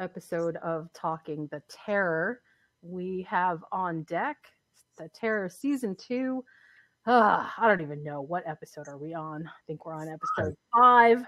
episode 0.00 0.56
of 0.56 0.92
Talking 0.94 1.48
the 1.50 1.62
Terror. 1.68 2.40
We 2.82 3.26
have 3.28 3.62
on 3.70 4.02
deck 4.04 4.38
the 4.96 5.08
Terror 5.14 5.48
season 5.48 5.94
two. 5.96 6.44
Uh, 7.06 7.46
I 7.56 7.68
don't 7.68 7.80
even 7.80 8.02
know 8.02 8.20
what 8.20 8.46
episode 8.46 8.88
are 8.88 8.98
we 8.98 9.14
on. 9.14 9.46
I 9.46 9.60
think 9.66 9.84
we're 9.84 9.94
on 9.94 10.08
episode 10.08 10.54
five. 10.74 11.24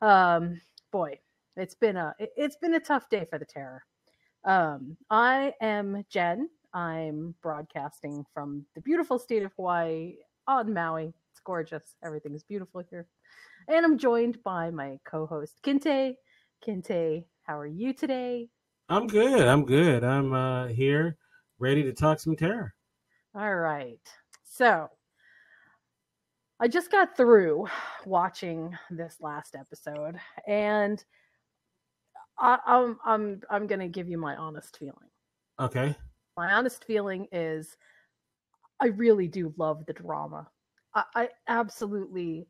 Um, 0.00 0.60
boy, 0.92 1.18
it's 1.56 1.74
been 1.74 1.96
a 1.96 2.14
it's 2.18 2.56
been 2.56 2.74
a 2.74 2.80
tough 2.80 3.08
day 3.10 3.26
for 3.28 3.38
the 3.38 3.44
Terror. 3.44 3.82
Um, 4.44 4.96
I 5.10 5.54
am 5.60 6.04
Jen. 6.08 6.48
I'm 6.72 7.34
broadcasting 7.42 8.24
from 8.32 8.64
the 8.74 8.80
beautiful 8.80 9.18
state 9.18 9.42
of 9.42 9.52
Hawaii 9.56 10.16
on 10.46 10.72
Maui. 10.72 11.12
It's 11.32 11.40
gorgeous. 11.44 11.96
Everything's 12.04 12.44
beautiful 12.44 12.82
here. 12.88 13.06
And 13.68 13.84
I'm 13.84 13.98
joined 13.98 14.42
by 14.42 14.70
my 14.70 14.98
co-host 15.04 15.56
Kinte. 15.62 16.14
Kinte, 16.66 17.24
how 17.42 17.58
are 17.58 17.66
you 17.66 17.92
today? 17.92 18.48
I'm 18.88 19.06
good. 19.06 19.46
I'm 19.46 19.64
good. 19.64 20.04
I'm 20.04 20.32
uh, 20.32 20.66
here 20.68 21.16
ready 21.58 21.82
to 21.84 21.92
talk 21.92 22.20
some 22.20 22.36
terror. 22.36 22.74
All 23.34 23.54
right. 23.54 24.00
So 24.44 24.88
I 26.58 26.68
just 26.68 26.90
got 26.90 27.16
through 27.16 27.66
watching 28.04 28.76
this 28.90 29.16
last 29.20 29.54
episode 29.54 30.16
and 30.46 31.02
I, 32.38 32.58
I'm 32.66 32.98
I'm 33.04 33.40
I'm 33.50 33.66
gonna 33.66 33.88
give 33.88 34.08
you 34.08 34.18
my 34.18 34.36
honest 34.36 34.76
feeling. 34.78 35.10
Okay. 35.58 35.94
My 36.36 36.52
honest 36.52 36.84
feeling 36.84 37.26
is 37.32 37.76
I 38.80 38.86
really 38.86 39.28
do 39.28 39.54
love 39.56 39.84
the 39.86 39.92
drama. 39.92 40.48
I, 40.94 41.04
I 41.14 41.28
absolutely 41.48 42.46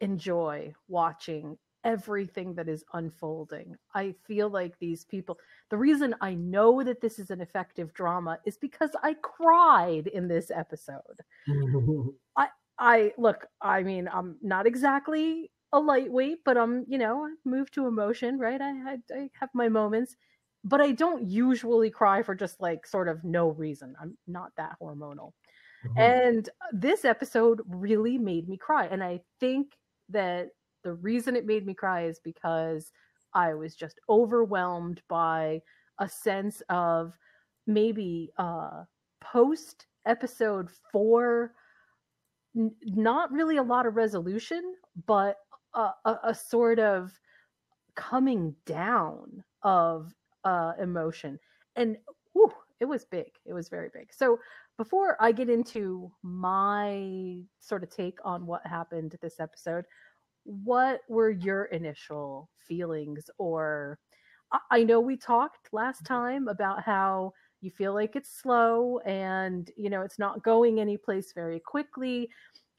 enjoy 0.00 0.74
watching 0.88 1.56
everything 1.84 2.54
that 2.54 2.68
is 2.68 2.84
unfolding. 2.92 3.76
I 3.94 4.14
feel 4.26 4.48
like 4.50 4.78
these 4.78 5.04
people, 5.04 5.38
the 5.70 5.76
reason 5.76 6.14
I 6.20 6.34
know 6.34 6.82
that 6.82 7.00
this 7.00 7.18
is 7.18 7.30
an 7.30 7.40
effective 7.40 7.92
drama 7.94 8.38
is 8.44 8.56
because 8.56 8.90
I 9.02 9.14
cried 9.22 10.08
in 10.08 10.28
this 10.28 10.50
episode. 10.50 11.00
I, 12.36 12.48
I 12.78 13.12
look, 13.18 13.46
I 13.60 13.82
mean, 13.82 14.08
I'm 14.12 14.36
not 14.42 14.66
exactly 14.66 15.50
a 15.72 15.80
lightweight, 15.80 16.38
but 16.44 16.56
I'm, 16.56 16.84
you 16.88 16.98
know, 16.98 17.26
I 17.26 17.34
move 17.44 17.70
to 17.72 17.86
emotion, 17.86 18.38
right? 18.38 18.60
I, 18.60 18.70
I, 18.70 18.96
I 19.14 19.30
have 19.40 19.50
my 19.54 19.68
moments, 19.68 20.16
but 20.64 20.80
I 20.80 20.92
don't 20.92 21.28
usually 21.28 21.90
cry 21.90 22.22
for 22.22 22.34
just 22.34 22.60
like 22.60 22.86
sort 22.86 23.08
of 23.08 23.24
no 23.24 23.50
reason. 23.50 23.94
I'm 24.00 24.16
not 24.26 24.52
that 24.56 24.76
hormonal. 24.80 25.32
Mm-hmm. 25.86 25.98
And 25.98 26.50
this 26.72 27.04
episode 27.04 27.60
really 27.66 28.18
made 28.18 28.48
me 28.48 28.56
cry. 28.56 28.86
And 28.86 29.02
I 29.02 29.20
think 29.40 29.74
that 30.08 30.48
the 30.88 30.94
reason 30.94 31.36
it 31.36 31.44
made 31.44 31.66
me 31.66 31.74
cry 31.74 32.04
is 32.06 32.18
because 32.18 32.92
I 33.34 33.52
was 33.52 33.74
just 33.74 34.00
overwhelmed 34.08 35.02
by 35.06 35.60
a 35.98 36.08
sense 36.08 36.62
of 36.70 37.12
maybe 37.66 38.32
uh 38.38 38.84
post 39.20 39.84
episode 40.06 40.70
4 40.90 41.52
n- 42.56 42.74
not 42.86 43.30
really 43.30 43.58
a 43.58 43.62
lot 43.62 43.84
of 43.84 43.96
resolution 43.96 44.62
but 45.06 45.36
a, 45.74 45.90
a, 46.06 46.18
a 46.24 46.34
sort 46.34 46.78
of 46.78 47.12
coming 47.94 48.54
down 48.64 49.44
of 49.62 50.14
uh 50.44 50.72
emotion. 50.80 51.38
And 51.76 51.98
whew, 52.32 52.50
it 52.80 52.86
was 52.86 53.04
big. 53.04 53.32
It 53.44 53.52
was 53.52 53.68
very 53.68 53.90
big. 53.92 54.10
So 54.10 54.38
before 54.78 55.16
i 55.20 55.30
get 55.32 55.50
into 55.50 56.10
my 56.22 57.42
sort 57.58 57.82
of 57.82 57.90
take 57.90 58.18
on 58.24 58.46
what 58.46 58.66
happened 58.66 59.14
this 59.20 59.40
episode 59.40 59.84
what 60.48 61.00
were 61.08 61.30
your 61.30 61.64
initial 61.66 62.48
feelings 62.66 63.28
or 63.38 63.98
I 64.70 64.82
know 64.82 64.98
we 64.98 65.16
talked 65.16 65.68
last 65.72 66.04
mm-hmm. 66.04 66.14
time 66.14 66.48
about 66.48 66.82
how 66.82 67.34
you 67.60 67.70
feel 67.70 67.92
like 67.92 68.16
it's 68.16 68.40
slow 68.40 68.98
and 69.04 69.70
you 69.76 69.90
know 69.90 70.02
it's 70.02 70.18
not 70.18 70.42
going 70.42 70.80
anyplace 70.80 71.32
very 71.34 71.60
quickly. 71.60 72.30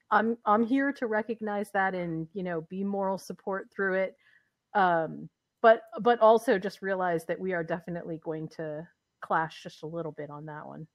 I'm 0.09 0.37
I'm 0.45 0.65
here 0.65 0.91
to 0.93 1.05
recognize 1.05 1.69
that 1.71 1.93
and 1.93 2.27
you 2.33 2.43
know 2.43 2.61
be 2.69 2.83
moral 2.83 3.17
support 3.17 3.67
through 3.71 3.95
it. 3.95 4.15
Um, 4.73 5.29
but 5.61 5.81
but 6.01 6.19
also 6.21 6.57
just 6.57 6.81
realize 6.81 7.25
that 7.25 7.39
we 7.39 7.53
are 7.53 7.63
definitely 7.63 8.19
going 8.23 8.47
to 8.57 8.87
clash 9.21 9.61
just 9.61 9.83
a 9.83 9.87
little 9.87 10.13
bit 10.13 10.31
on 10.31 10.45
that 10.45 10.65
one. 10.65 10.87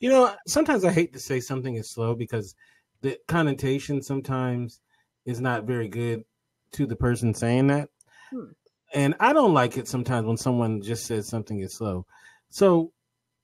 You 0.00 0.10
know, 0.10 0.34
sometimes 0.46 0.84
I 0.84 0.90
hate 0.90 1.12
to 1.14 1.20
say 1.20 1.40
something 1.40 1.76
is 1.76 1.90
slow 1.90 2.14
because 2.14 2.54
the 3.00 3.18
connotation 3.28 4.02
sometimes 4.02 4.80
is 5.26 5.40
not 5.40 5.64
very 5.64 5.88
good 5.88 6.24
to 6.72 6.86
the 6.86 6.96
person 6.96 7.34
saying 7.34 7.68
that. 7.68 7.88
Hmm. 8.30 8.52
And 8.94 9.14
I 9.18 9.32
don't 9.32 9.54
like 9.54 9.76
it 9.76 9.88
sometimes 9.88 10.26
when 10.26 10.36
someone 10.36 10.80
just 10.80 11.06
says 11.06 11.28
something 11.28 11.60
is 11.60 11.74
slow. 11.74 12.06
So 12.50 12.92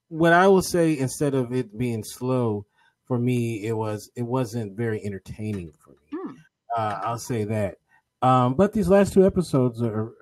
what 0.08 0.32
I 0.32 0.46
will 0.46 0.62
say 0.62 0.98
instead 0.98 1.34
of 1.34 1.52
it 1.52 1.76
being 1.76 2.04
slow 2.04 2.66
for 3.04 3.18
me, 3.18 3.66
it 3.66 3.72
was 3.72 4.10
it 4.14 4.22
wasn't 4.22 4.76
very 4.76 5.04
entertaining 5.04 5.72
for 5.78 5.90
me. 5.90 5.96
Hmm. 6.12 6.34
Uh, 6.76 7.00
I'll 7.02 7.18
say 7.18 7.44
that. 7.44 7.76
Um, 8.22 8.54
but 8.54 8.72
these 8.72 8.88
last 8.88 9.14
two 9.14 9.24
episodes 9.24 9.82
are, 9.82 10.12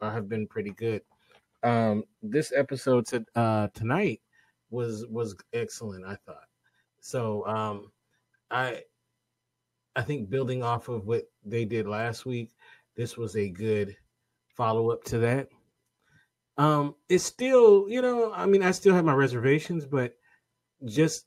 are 0.00 0.10
have 0.10 0.28
been 0.28 0.46
pretty 0.46 0.70
good. 0.70 1.02
Um, 1.62 2.04
this 2.22 2.52
episode 2.56 3.06
to, 3.08 3.24
uh, 3.36 3.68
tonight 3.74 4.20
was 4.70 5.06
was 5.08 5.36
excellent. 5.52 6.04
I 6.04 6.16
thought 6.26 6.48
so. 7.00 7.46
Um, 7.46 7.92
I 8.50 8.82
I 9.94 10.02
think 10.02 10.30
building 10.30 10.62
off 10.62 10.88
of 10.88 11.06
what 11.06 11.24
they 11.44 11.64
did 11.64 11.86
last 11.86 12.24
week, 12.24 12.54
this 12.96 13.16
was 13.16 13.36
a 13.36 13.48
good 13.48 13.96
follow 14.48 14.90
up 14.90 15.04
to 15.04 15.18
that. 15.18 15.48
Um, 16.58 16.94
it's 17.08 17.24
still, 17.24 17.88
you 17.88 18.02
know, 18.02 18.32
I 18.32 18.46
mean, 18.46 18.62
I 18.62 18.70
still 18.70 18.94
have 18.94 19.04
my 19.04 19.14
reservations, 19.14 19.86
but 19.86 20.14
just 20.84 21.26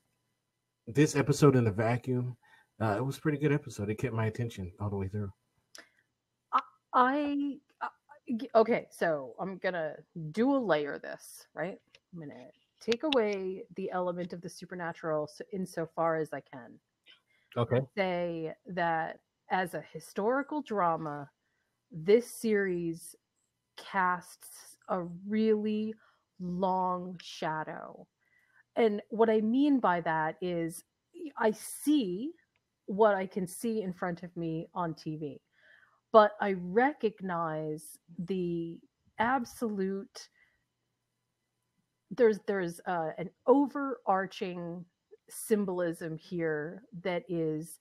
this 0.88 1.16
episode 1.16 1.56
in 1.56 1.64
the 1.64 1.72
vacuum, 1.72 2.38
uh, 2.80 2.96
it 2.98 3.06
was 3.06 3.20
pretty 3.20 3.38
good 3.38 3.52
episode. 3.52 3.90
It 3.90 3.96
kept 3.96 4.14
my 4.14 4.28
attention 4.28 4.72
all 4.80 4.90
the 4.90 4.97
way 4.97 5.08
through. 5.08 5.32
I, 6.53 6.62
I 6.94 7.38
okay, 8.56 8.88
so 8.92 9.36
I'm 9.40 9.58
gonna 9.58 9.96
do 10.32 10.56
a 10.56 10.58
layer 10.58 11.00
this 11.00 11.46
right. 11.53 11.80
I'm 12.14 12.20
gonna 12.20 12.47
take 12.80 13.03
away 13.03 13.64
the 13.76 13.92
element 13.92 14.34
of 14.34 14.42
the 14.42 14.50
supernatural 14.50 15.28
so 15.28 15.44
insofar 15.52 16.18
as 16.18 16.34
I 16.34 16.42
can 16.42 16.80
okay. 17.57 17.81
say 17.97 18.53
that 18.67 19.19
as 19.49 19.73
a 19.73 19.83
historical 19.93 20.61
drama, 20.61 21.29
this 21.91 22.29
series 22.29 23.16
casts 23.77 24.77
a 24.89 25.03
really 25.27 25.93
long 26.39 27.19
shadow. 27.21 28.05
And 28.75 29.01
what 29.09 29.29
I 29.29 29.41
mean 29.41 29.79
by 29.79 30.01
that 30.01 30.35
is 30.41 30.83
I 31.38 31.51
see 31.51 32.31
what 32.88 33.16
I 33.16 33.25
can 33.25 33.47
see 33.47 33.81
in 33.81 33.93
front 33.93 34.23
of 34.23 34.35
me 34.35 34.67
on 34.73 34.93
TV, 34.93 35.39
but 36.11 36.31
I 36.41 36.55
recognize 36.57 37.97
the 38.19 38.77
absolute 39.17 40.29
there's 42.11 42.39
there's 42.45 42.79
uh, 42.85 43.09
an 43.17 43.29
overarching 43.47 44.85
symbolism 45.30 46.18
here 46.18 46.84
that 47.03 47.24
is 47.30 47.80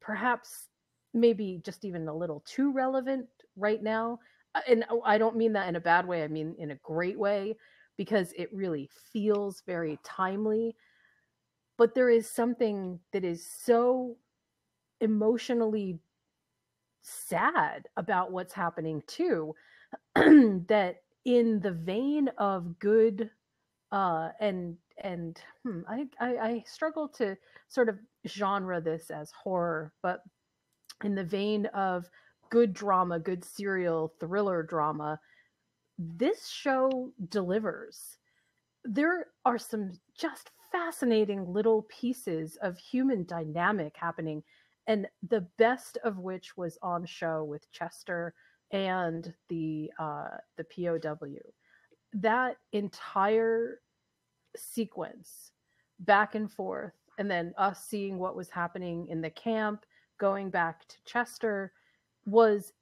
perhaps 0.00 0.68
maybe 1.14 1.60
just 1.64 1.84
even 1.84 2.08
a 2.08 2.14
little 2.14 2.42
too 2.46 2.72
relevant 2.72 3.26
right 3.56 3.82
now. 3.82 4.18
Uh, 4.54 4.60
and 4.68 4.84
oh, 4.90 5.02
I 5.04 5.18
don't 5.18 5.36
mean 5.36 5.52
that 5.54 5.68
in 5.68 5.76
a 5.76 5.80
bad 5.80 6.06
way, 6.06 6.22
I 6.22 6.28
mean 6.28 6.54
in 6.58 6.70
a 6.70 6.76
great 6.76 7.18
way 7.18 7.56
because 7.96 8.32
it 8.36 8.52
really 8.52 8.88
feels 9.12 9.62
very 9.66 9.98
timely. 10.04 10.76
But 11.76 11.94
there 11.94 12.10
is 12.10 12.30
something 12.30 12.98
that 13.12 13.24
is 13.24 13.46
so 13.46 14.16
emotionally 15.00 15.98
sad 17.02 17.88
about 17.96 18.32
what's 18.32 18.52
happening 18.52 19.02
too 19.06 19.54
that 20.14 20.96
in 21.24 21.60
the 21.60 21.72
vein 21.72 22.28
of 22.38 22.78
good 22.78 23.30
uh 23.92 24.28
and 24.40 24.76
and 25.02 25.40
hmm, 25.64 25.80
I, 25.88 26.06
I, 26.20 26.36
I 26.38 26.64
struggle 26.66 27.08
to 27.10 27.36
sort 27.68 27.88
of 27.88 27.98
genre 28.26 28.80
this 28.80 29.10
as 29.10 29.30
horror, 29.30 29.92
but 30.02 30.22
in 31.04 31.14
the 31.14 31.24
vein 31.24 31.66
of 31.66 32.08
good 32.50 32.72
drama, 32.72 33.18
good 33.18 33.44
serial 33.44 34.12
thriller 34.20 34.62
drama, 34.62 35.20
this 35.98 36.48
show 36.48 37.12
delivers. 37.28 38.18
There 38.84 39.26
are 39.44 39.58
some 39.58 39.92
just 40.16 40.50
fascinating 40.70 41.52
little 41.52 41.82
pieces 41.88 42.56
of 42.62 42.78
human 42.78 43.24
dynamic 43.24 43.96
happening, 43.96 44.42
and 44.86 45.06
the 45.28 45.46
best 45.58 45.98
of 46.04 46.18
which 46.18 46.56
was 46.56 46.78
on 46.82 47.04
show 47.04 47.44
with 47.44 47.70
Chester 47.72 48.34
and 48.70 49.34
the 49.48 49.90
uh, 49.98 50.28
the 50.56 50.64
POW. 50.64 51.26
That 52.14 52.56
entire 52.72 53.80
sequence 54.56 55.52
back 56.00 56.34
and 56.34 56.50
forth 56.50 56.92
and 57.18 57.30
then 57.30 57.52
us 57.58 57.84
seeing 57.84 58.18
what 58.18 58.36
was 58.36 58.48
happening 58.48 59.06
in 59.08 59.20
the 59.20 59.30
camp 59.30 59.84
going 60.18 60.50
back 60.50 60.86
to 60.88 60.96
chester 61.04 61.72
was 62.26 62.72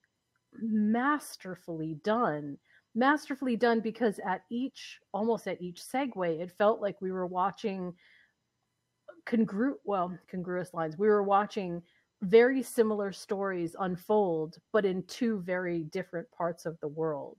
masterfully 0.60 1.98
done. 2.02 2.58
Masterfully 2.94 3.56
done 3.56 3.80
because 3.80 4.18
at 4.26 4.42
each 4.50 4.98
almost 5.12 5.46
at 5.46 5.60
each 5.60 5.82
segue 5.82 6.40
it 6.40 6.50
felt 6.50 6.80
like 6.80 7.00
we 7.00 7.12
were 7.12 7.26
watching 7.26 7.92
congru 9.26 9.74
well 9.84 10.16
congruous 10.28 10.72
lines. 10.72 10.96
We 10.96 11.08
were 11.08 11.22
watching 11.22 11.82
very 12.22 12.62
similar 12.62 13.12
stories 13.12 13.76
unfold 13.80 14.56
but 14.72 14.86
in 14.86 15.02
two 15.04 15.40
very 15.40 15.84
different 15.84 16.30
parts 16.30 16.64
of 16.64 16.78
the 16.80 16.88
world. 16.88 17.36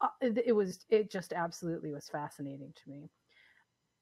Uh, 0.00 0.08
it, 0.20 0.42
it 0.46 0.52
was 0.52 0.84
it 0.88 1.10
just 1.10 1.32
absolutely 1.32 1.92
was 1.92 2.08
fascinating 2.08 2.72
to 2.74 2.90
me 2.90 3.10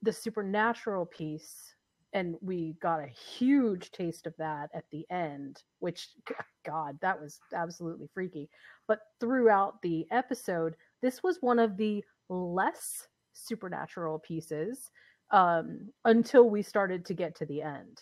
the 0.02 0.12
supernatural 0.12 1.06
piece 1.06 1.74
and 2.14 2.36
we 2.40 2.74
got 2.80 3.00
a 3.00 3.06
huge 3.06 3.90
taste 3.90 4.26
of 4.26 4.34
that 4.38 4.70
at 4.74 4.84
the 4.90 5.04
end 5.10 5.62
which 5.80 6.08
god 6.66 6.98
that 7.00 7.20
was 7.20 7.40
absolutely 7.54 8.08
freaky. 8.12 8.48
But 8.86 9.00
throughout 9.20 9.80
the 9.82 10.06
episode 10.10 10.74
this 11.02 11.22
was 11.22 11.38
one 11.40 11.58
of 11.58 11.76
the 11.76 12.04
less 12.28 13.06
supernatural 13.32 14.18
pieces 14.18 14.90
um, 15.30 15.88
until 16.04 16.48
we 16.48 16.62
started 16.62 17.04
to 17.06 17.14
get 17.14 17.34
to 17.36 17.46
the 17.46 17.62
end. 17.62 18.00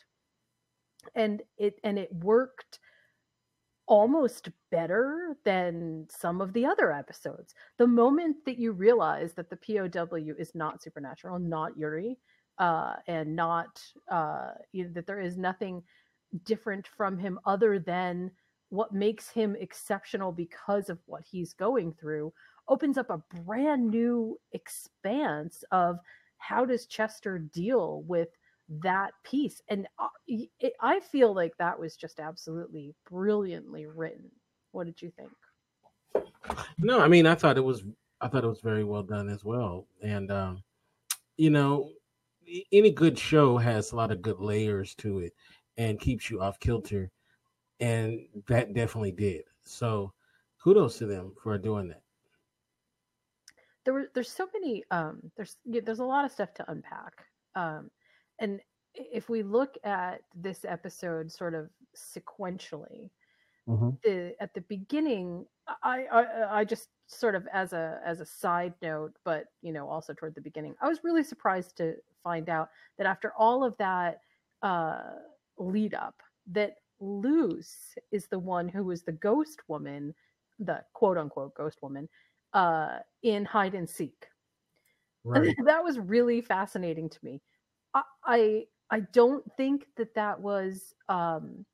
And 1.15 1.43
it 1.59 1.79
and 1.85 1.99
it 1.99 2.13
worked 2.13 2.79
almost 3.87 4.49
better 4.71 5.37
than 5.45 6.07
some 6.11 6.41
of 6.41 6.53
the 6.53 6.67
other 6.67 6.93
episodes. 6.93 7.55
The 7.79 7.87
moment 7.87 8.37
that 8.45 8.59
you 8.59 8.73
realize 8.73 9.33
that 9.35 9.49
the 9.49 9.57
POW 9.57 10.35
is 10.39 10.55
not 10.55 10.83
supernatural, 10.83 11.39
not 11.39 11.79
Yurei, 11.79 12.17
uh, 12.59 12.95
and 13.07 13.37
not 13.37 13.83
uh, 14.11 14.51
you 14.73 14.85
know, 14.85 14.91
that 14.95 15.07
there 15.07 15.21
is 15.21 15.37
nothing 15.37 15.83
different 16.45 16.89
from 16.97 17.19
him 17.19 17.39
other 17.47 17.79
than 17.79 18.31
what 18.71 18.93
makes 18.93 19.29
him 19.31 19.57
exceptional 19.59 20.33
because 20.33 20.89
of 20.91 20.99
what 21.07 21.23
he's 21.25 21.53
going 21.53 21.93
through, 21.93 22.33
opens 22.69 22.99
up 22.99 23.11
a 23.11 23.23
brand 23.43 23.89
new 23.89 24.39
expanse 24.53 25.63
of 25.71 25.99
how 26.39 26.65
does 26.65 26.87
Chester 26.87 27.39
deal 27.39 28.03
with 28.03 28.29
that 28.69 29.13
piece 29.23 29.63
and 29.69 29.87
uh, 29.99 30.09
i 30.81 30.99
feel 31.01 31.33
like 31.33 31.57
that 31.57 31.79
was 31.79 31.97
just 31.97 32.19
absolutely 32.19 32.95
brilliantly 33.09 33.87
written. 33.87 34.29
What 34.73 34.87
did 34.87 35.01
you 35.01 35.13
think? 35.17 36.27
No 36.79 37.01
i 37.01 37.09
mean 37.09 37.27
i 37.27 37.35
thought 37.35 37.57
it 37.57 37.65
was 37.65 37.85
i 38.21 38.29
thought 38.29 38.45
it 38.45 38.49
was 38.49 38.61
very 38.61 38.85
well 38.85 39.03
done 39.03 39.29
as 39.29 39.45
well 39.45 39.87
and 40.03 40.31
um 40.31 40.63
you 41.37 41.51
know 41.51 41.91
any 42.73 42.91
good 42.91 43.19
show 43.19 43.57
has 43.57 43.93
a 43.93 43.97
lot 43.97 44.11
of 44.11 44.23
good 44.23 44.41
layers 44.41 44.95
to 44.97 45.21
it 45.21 45.33
and 45.77 46.01
keeps 46.01 46.31
you 46.31 46.41
off 46.41 46.59
kilter 46.61 47.11
and 47.81 48.27
that 48.49 48.75
definitely 48.75 49.13
did. 49.13 49.43
So 49.65 50.13
kudos 50.63 50.99
to 50.99 51.07
them 51.07 51.35
for 51.43 51.57
doing 51.59 51.89
that. 51.89 52.03
There 53.85 53.95
were 53.95 54.09
there's 54.15 54.31
so 54.31 54.49
many 54.53 54.85
um 54.91 55.21
there's 55.37 55.57
there's 55.65 56.01
a 56.01 56.05
lot 56.05 56.25
of 56.25 56.33
stuff 56.33 56.53
to 56.55 56.71
unpack 56.71 57.25
um 57.55 57.91
and 58.39 58.61
if 58.95 59.29
we 59.29 59.43
look 59.43 59.77
at 59.85 60.23
this 60.35 60.65
episode 60.65 61.31
sort 61.31 61.55
of 61.55 61.69
sequentially 61.95 63.11
mm-hmm. 63.69 63.91
the, 64.03 64.35
at 64.41 64.55
the 64.55 64.63
beginning 64.63 65.45
I, 65.83 66.07
I 66.13 66.61
i 66.61 66.65
just 66.65 66.89
sort 67.07 67.35
of 67.35 67.47
as 67.53 67.73
a 67.73 68.01
as 68.05 68.21
a 68.21 68.27
side 68.27 68.75
note 68.83 69.15
but 69.25 69.47
you 69.63 69.73
know 69.73 69.89
also 69.89 70.13
toward 70.13 70.35
the 70.35 70.41
beginning 70.41 70.75
i 70.81 70.89
was 70.89 71.01
really 71.05 71.25
surprised 71.25 71.77
to 71.79 71.95
find 72.23 72.49
out 72.49 72.69
that 72.99 73.07
after 73.07 73.33
all 73.39 73.65
of 73.65 73.77
that 73.79 74.21
uh 74.63 75.01
lead 75.59 75.95
up 75.95 76.23
that 76.53 76.77
Luz 77.01 77.77
is 78.11 78.27
the 78.29 78.39
one 78.39 78.69
who 78.69 78.85
was 78.85 79.03
the 79.03 79.13
ghost 79.13 79.61
woman 79.69 80.15
the 80.59 80.83
quote 80.95 81.19
unquote 81.19 81.55
ghost 81.55 81.83
woman 81.83 82.09
uh 82.53 82.99
in 83.23 83.45
hide 83.45 83.75
and 83.75 83.89
seek 83.89 84.27
right. 85.25 85.57
that 85.65 85.83
was 85.83 85.99
really 85.99 86.41
fascinating 86.41 87.09
to 87.09 87.19
me 87.23 87.41
I 88.25 88.65
I 88.91 89.01
don't 89.13 89.45
think 89.57 89.87
that 89.97 90.15
that 90.15 90.41
was 90.41 90.95
um, 91.09 91.65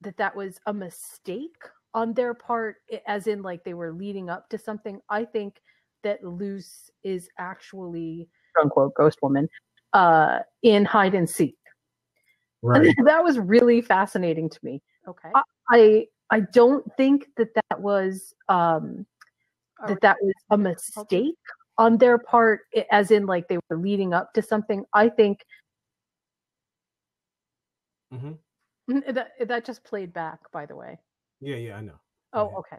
that 0.00 0.16
that 0.16 0.34
was 0.34 0.58
a 0.66 0.72
mistake 0.72 1.56
on 1.94 2.14
their 2.14 2.34
part, 2.34 2.76
as 3.06 3.26
in 3.26 3.42
like 3.42 3.64
they 3.64 3.74
were 3.74 3.92
leading 3.92 4.30
up 4.30 4.48
to 4.50 4.58
something. 4.58 5.00
I 5.08 5.24
think 5.24 5.60
that 6.02 6.24
Luz 6.24 6.90
is 7.04 7.28
actually 7.38 8.28
unquote 8.60 8.94
ghost 8.94 9.18
woman 9.22 9.48
uh, 9.92 10.40
in 10.62 10.84
hide 10.84 11.14
and 11.14 11.28
seek. 11.28 11.56
Right. 12.62 12.94
that 13.04 13.22
was 13.22 13.38
really 13.38 13.82
fascinating 13.82 14.48
to 14.48 14.58
me. 14.62 14.82
Okay. 15.06 15.30
I, 15.34 15.42
I, 15.70 16.06
I 16.30 16.40
don't 16.52 16.84
think 16.96 17.26
that 17.36 17.48
that 17.54 17.80
was 17.80 18.34
um, 18.48 19.06
that 19.86 20.00
that 20.00 20.16
was 20.20 20.34
a 20.50 20.58
mistake 20.58 21.34
on 21.82 21.98
their 21.98 22.18
part, 22.18 22.60
as 22.90 23.10
in 23.10 23.26
like 23.26 23.48
they 23.48 23.58
were 23.68 23.76
leading 23.76 24.14
up 24.14 24.32
to 24.34 24.42
something. 24.42 24.84
I 24.94 25.08
think 25.08 25.44
Mm-hmm. 28.12 29.12
That 29.12 29.30
that 29.46 29.64
just 29.64 29.84
played 29.84 30.12
back, 30.12 30.40
by 30.52 30.66
the 30.66 30.76
way. 30.76 30.98
Yeah, 31.40 31.56
yeah, 31.56 31.76
I 31.76 31.80
know. 31.80 31.98
Oh, 32.34 32.54
okay. 32.58 32.78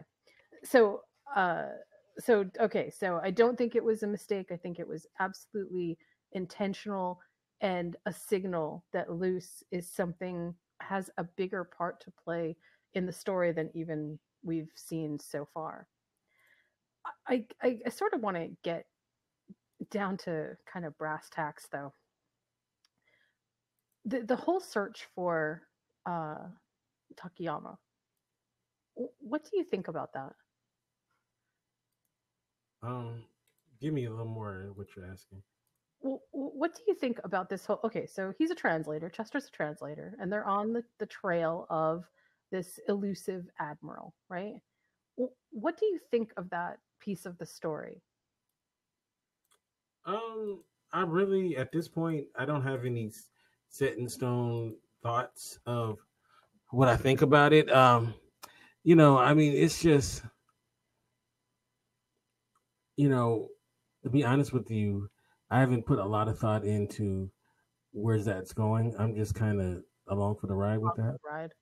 So, 0.62 1.00
uh, 1.34 1.64
so 2.18 2.44
okay, 2.60 2.90
so 2.90 3.20
I 3.22 3.30
don't 3.30 3.58
think 3.58 3.74
it 3.74 3.84
was 3.84 4.02
a 4.02 4.06
mistake. 4.06 4.52
I 4.52 4.56
think 4.56 4.78
it 4.78 4.86
was 4.86 5.06
absolutely 5.18 5.98
intentional 6.32 7.20
and 7.60 7.96
a 8.06 8.12
signal 8.12 8.84
that 8.92 9.10
Luz 9.10 9.62
is 9.70 9.90
something 9.90 10.54
has 10.80 11.10
a 11.18 11.24
bigger 11.24 11.64
part 11.64 12.00
to 12.02 12.12
play 12.22 12.56
in 12.94 13.06
the 13.06 13.12
story 13.12 13.52
than 13.52 13.70
even 13.74 14.18
we've 14.42 14.70
seen 14.74 15.18
so 15.18 15.48
far. 15.52 15.88
I 17.26 17.44
I, 17.62 17.78
I 17.86 17.88
sort 17.90 18.12
of 18.12 18.20
want 18.20 18.36
to 18.36 18.50
get 18.62 18.86
down 19.90 20.16
to 20.18 20.56
kind 20.70 20.84
of 20.84 20.96
brass 20.98 21.28
tacks 21.30 21.66
though 21.70 21.92
the 24.04 24.22
the 24.22 24.36
whole 24.36 24.60
search 24.60 25.06
for 25.14 25.62
uh, 26.06 26.38
Takayama. 27.16 27.76
What 28.94 29.44
do 29.44 29.56
you 29.56 29.64
think 29.64 29.88
about 29.88 30.12
that? 30.12 30.32
Um, 32.82 33.24
give 33.80 33.92
me 33.92 34.04
a 34.04 34.10
little 34.10 34.26
more 34.26 34.72
what 34.74 34.88
you're 34.94 35.06
asking. 35.06 35.42
Well, 36.00 36.20
what 36.32 36.74
do 36.74 36.82
you 36.86 36.94
think 36.94 37.18
about 37.24 37.48
this 37.48 37.64
whole? 37.64 37.80
Okay, 37.82 38.06
so 38.06 38.32
he's 38.38 38.50
a 38.50 38.54
translator. 38.54 39.08
Chester's 39.08 39.46
a 39.46 39.50
translator, 39.50 40.14
and 40.20 40.30
they're 40.30 40.46
on 40.46 40.72
the, 40.72 40.84
the 40.98 41.06
trail 41.06 41.66
of 41.70 42.04
this 42.52 42.78
elusive 42.88 43.46
admiral, 43.58 44.14
right? 44.28 44.54
What 45.50 45.78
do 45.78 45.86
you 45.86 45.98
think 46.10 46.32
of 46.36 46.50
that 46.50 46.78
piece 47.00 47.24
of 47.24 47.38
the 47.38 47.46
story? 47.46 48.02
Um, 50.06 50.60
I 50.92 51.02
really, 51.02 51.56
at 51.56 51.72
this 51.72 51.88
point, 51.88 52.26
I 52.36 52.44
don't 52.44 52.62
have 52.62 52.84
any 52.84 53.10
set 53.68 53.96
in 53.96 54.08
stone 54.08 54.76
thoughts 55.02 55.58
of 55.66 55.98
what 56.70 56.88
I 56.88 56.96
think 56.96 57.22
about 57.22 57.52
it. 57.52 57.72
Um, 57.72 58.14
you 58.84 58.94
know, 58.94 59.18
I 59.18 59.34
mean, 59.34 59.54
it's 59.54 59.80
just, 59.80 60.22
you 62.96 63.08
know, 63.08 63.48
to 64.02 64.10
be 64.10 64.24
honest 64.24 64.52
with 64.52 64.70
you, 64.70 65.08
I 65.50 65.60
haven't 65.60 65.86
put 65.86 65.98
a 65.98 66.04
lot 66.04 66.28
of 66.28 66.38
thought 66.38 66.64
into 66.64 67.30
where's 67.92 68.24
that's 68.24 68.52
going. 68.52 68.94
I'm 68.98 69.14
just 69.14 69.34
kind 69.34 69.60
of 69.60 69.82
along 70.08 70.36
for 70.40 70.46
the 70.46 70.54
ride 70.54 70.78
with 70.78 70.96
that. 70.96 71.16
Ride. 71.24 71.52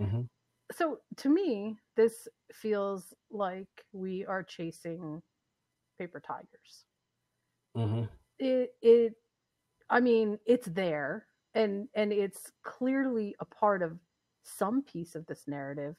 Mm-hmm. 0.00 0.22
So 0.72 0.98
to 1.18 1.28
me, 1.28 1.76
this 1.96 2.26
feels 2.52 3.14
like 3.30 3.68
we 3.92 4.24
are 4.24 4.42
chasing 4.42 5.22
paper 5.98 6.20
tigers. 6.20 6.84
Mm-hmm. 7.76 8.04
It, 8.38 8.74
it, 8.82 9.14
I 9.90 10.00
mean, 10.00 10.38
it's 10.46 10.66
there 10.66 11.26
and 11.54 11.88
and 11.94 12.12
it's 12.12 12.50
clearly 12.62 13.34
a 13.40 13.44
part 13.44 13.82
of 13.82 13.98
some 14.42 14.82
piece 14.82 15.14
of 15.14 15.24
this 15.26 15.44
narrative 15.46 15.94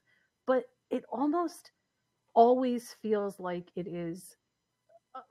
but 0.46 0.66
it 0.92 1.04
almost 1.12 1.72
always 2.36 2.96
feels 3.02 3.40
like 3.40 3.72
it 3.76 3.88
is 3.88 4.36
uh, 5.16 5.22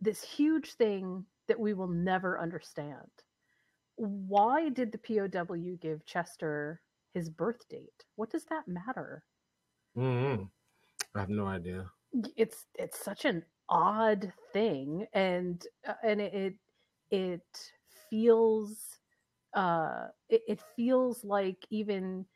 this 0.00 0.22
huge 0.22 0.72
thing 0.72 1.24
that 1.46 1.60
we 1.60 1.74
will 1.74 1.88
never 1.88 2.40
understand 2.40 3.08
why 3.96 4.68
did 4.70 4.90
the 4.90 4.98
POW 4.98 5.76
give 5.80 6.04
Chester 6.04 6.80
his 7.12 7.30
birth 7.30 7.68
date? 7.68 8.04
What 8.16 8.30
does 8.30 8.44
that 8.46 8.66
matter? 8.66 9.24
Mm-hmm. 9.96 10.44
I 11.14 11.20
have 11.20 11.28
no 11.28 11.46
idea. 11.46 11.90
It's 12.36 12.66
it's 12.74 12.98
such 12.98 13.24
an 13.24 13.44
odd 13.68 14.32
thing, 14.52 15.06
and 15.12 15.64
uh, 15.86 15.94
and 16.02 16.20
it 16.20 16.54
it 17.10 17.70
feels 18.10 18.98
uh, 19.54 20.06
it, 20.28 20.42
it 20.48 20.60
feels 20.76 21.24
like 21.24 21.58
even 21.70 22.26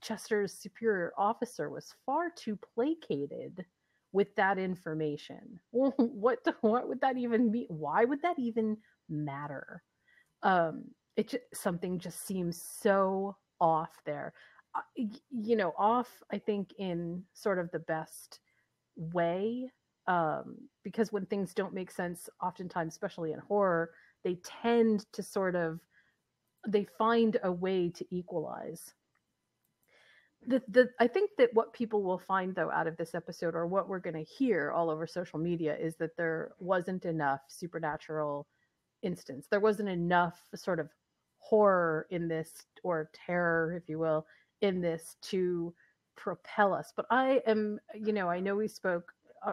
Chester's 0.00 0.52
superior 0.52 1.12
officer 1.16 1.70
was 1.70 1.94
far 2.04 2.30
too 2.34 2.58
placated 2.74 3.64
with 4.12 4.34
that 4.36 4.58
information. 4.58 5.58
what 5.70 6.38
what 6.60 6.88
would 6.88 7.00
that 7.00 7.16
even 7.16 7.50
mean? 7.50 7.66
Why 7.68 8.04
would 8.04 8.22
that 8.22 8.38
even 8.38 8.76
matter? 9.08 9.82
Um, 10.42 10.84
it 11.16 11.28
just, 11.28 11.44
something 11.54 11.98
just 11.98 12.26
seems 12.26 12.60
so 12.60 13.36
off 13.60 13.92
there. 14.04 14.32
Uh, 14.74 15.04
you 15.30 15.56
know, 15.56 15.74
off. 15.78 16.10
I 16.32 16.38
think 16.38 16.72
in 16.78 17.22
sort 17.34 17.58
of 17.58 17.70
the 17.70 17.78
best 17.80 18.40
way 18.96 19.70
um, 20.06 20.56
because 20.82 21.12
when 21.12 21.26
things 21.26 21.54
don't 21.54 21.74
make 21.74 21.90
sense, 21.90 22.28
oftentimes, 22.42 22.94
especially 22.94 23.32
in 23.32 23.38
horror, 23.38 23.90
they 24.24 24.36
tend 24.62 25.06
to 25.12 25.22
sort 25.22 25.54
of 25.54 25.80
they 26.66 26.86
find 26.98 27.38
a 27.42 27.50
way 27.50 27.88
to 27.90 28.04
equalize. 28.10 28.94
The, 30.46 30.62
the 30.68 30.90
I 30.98 31.06
think 31.06 31.30
that 31.38 31.50
what 31.52 31.72
people 31.72 32.02
will 32.02 32.18
find 32.18 32.54
though 32.54 32.70
out 32.70 32.88
of 32.88 32.96
this 32.96 33.14
episode 33.14 33.54
or 33.54 33.66
what 33.66 33.88
we're 33.88 34.00
going 34.00 34.16
to 34.16 34.22
hear 34.22 34.72
all 34.72 34.90
over 34.90 35.06
social 35.06 35.38
media 35.38 35.76
is 35.76 35.96
that 35.96 36.16
there 36.16 36.52
wasn't 36.58 37.04
enough 37.04 37.40
supernatural 37.48 38.46
instance. 39.02 39.46
There 39.50 39.60
wasn't 39.60 39.88
enough 39.88 40.40
sort 40.54 40.80
of 40.80 40.88
horror 41.38 42.06
in 42.10 42.28
this 42.28 42.52
or 42.82 43.10
terror 43.12 43.74
if 43.76 43.88
you 43.88 43.98
will 43.98 44.26
in 44.62 44.80
this 44.80 45.16
to 45.22 45.74
propel 46.16 46.74
us. 46.74 46.92
But 46.94 47.06
I 47.10 47.40
am 47.46 47.78
you 47.94 48.12
know, 48.12 48.28
I 48.28 48.40
know 48.40 48.56
we 48.56 48.68
spoke 48.68 49.12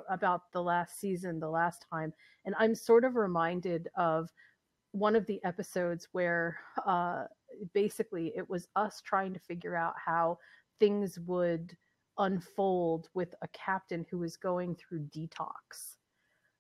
about 0.10 0.52
the 0.52 0.62
last 0.62 1.00
season 1.00 1.40
the 1.40 1.50
last 1.50 1.86
time 1.92 2.14
and 2.46 2.56
I'm 2.58 2.76
sort 2.76 3.04
of 3.04 3.16
reminded 3.16 3.90
of 3.96 4.30
one 4.92 5.16
of 5.16 5.26
the 5.28 5.44
episodes 5.44 6.08
where 6.12 6.60
uh, 6.86 7.26
basically 7.74 8.34
it 8.36 8.50
was 8.50 8.68
us 8.76 9.02
trying 9.02 9.34
to 9.34 9.40
figure 9.40 9.76
out 9.76 9.94
how 10.04 10.38
things 10.80 11.20
would 11.26 11.76
unfold 12.18 13.10
with 13.14 13.34
a 13.42 13.48
captain 13.50 14.06
who 14.10 14.18
was 14.18 14.38
going 14.38 14.76
through 14.76 15.08
detox 15.16 15.98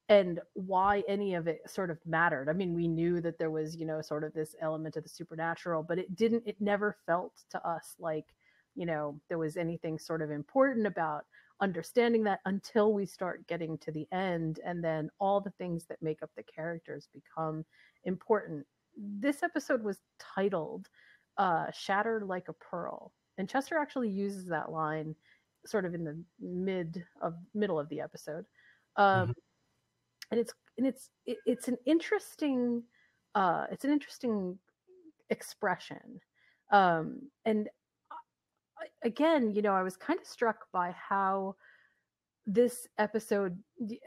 and 0.08 0.40
why 0.54 1.04
any 1.08 1.36
of 1.36 1.48
it 1.48 1.62
sort 1.68 1.92
of 1.92 2.00
mattered. 2.06 2.50
I 2.50 2.54
mean, 2.54 2.74
we 2.74 2.88
knew 2.88 3.22
that 3.22 3.38
there 3.38 3.52
was, 3.52 3.76
you 3.76 3.86
know, 3.86 4.02
sort 4.02 4.24
of 4.24 4.34
this 4.34 4.56
element 4.60 4.96
of 4.96 5.04
the 5.04 5.10
supernatural, 5.10 5.84
but 5.84 6.00
it 6.00 6.16
didn't, 6.16 6.44
it 6.48 6.60
never 6.60 6.98
felt 7.06 7.34
to 7.52 7.68
us 7.68 7.96
like, 8.00 8.26
you 8.76 8.88
know, 8.88 9.20
there 9.28 9.38
was 9.38 9.56
anything 9.56 10.00
sort 10.00 10.22
of 10.22 10.32
important 10.32 10.88
about 10.88 11.26
understanding 11.62 12.24
that 12.24 12.40
until 12.46 12.94
we 12.94 13.06
start 13.06 13.48
getting 13.48 13.78
to 13.80 13.92
the 13.92 14.08
end. 14.12 14.60
And 14.66 14.84
then 14.84 15.10
all 15.20 15.42
the 15.42 15.52
things 15.52 15.86
that 15.86 16.02
make 16.02 16.24
up 16.24 16.32
the 16.36 16.44
characters 16.44 17.10
become 17.14 17.66
important. 18.04 18.66
This 18.98 19.44
episode 19.44 19.84
was 19.84 20.00
titled 20.20 20.88
uh, 21.38 21.72
Shattered 21.72 22.24
Like 22.24 22.50
a 22.50 22.54
Pearl. 22.54 23.12
And 23.38 23.48
Chester 23.48 23.78
actually 23.78 24.10
uses 24.10 24.46
that 24.48 24.72
line 24.72 25.16
sort 25.66 25.86
of 25.86 25.94
in 25.94 26.04
the 26.04 26.22
mid 26.40 27.04
of 27.22 27.36
middle 27.54 27.80
of 27.80 27.90
the 27.90 28.02
episode. 28.02 28.46
Um, 28.96 29.06
mm-hmm. 29.06 29.32
and 30.32 30.40
it's 30.40 30.54
and 30.78 30.88
it's 30.88 31.10
it, 31.26 31.38
it's 31.46 31.68
an 31.68 31.78
interesting 31.86 32.84
uh, 33.36 33.66
it's 33.72 33.86
an 33.86 33.92
interesting 33.92 34.58
expression. 35.30 36.20
Um, 36.72 37.30
and 37.46 37.70
again, 39.04 39.52
you 39.52 39.62
know, 39.62 39.74
I 39.74 39.84
was 39.84 39.98
kind 39.98 40.20
of 40.20 40.28
struck 40.28 40.66
by 40.72 40.92
how 40.92 41.56
this 42.52 42.88
episode 42.98 43.56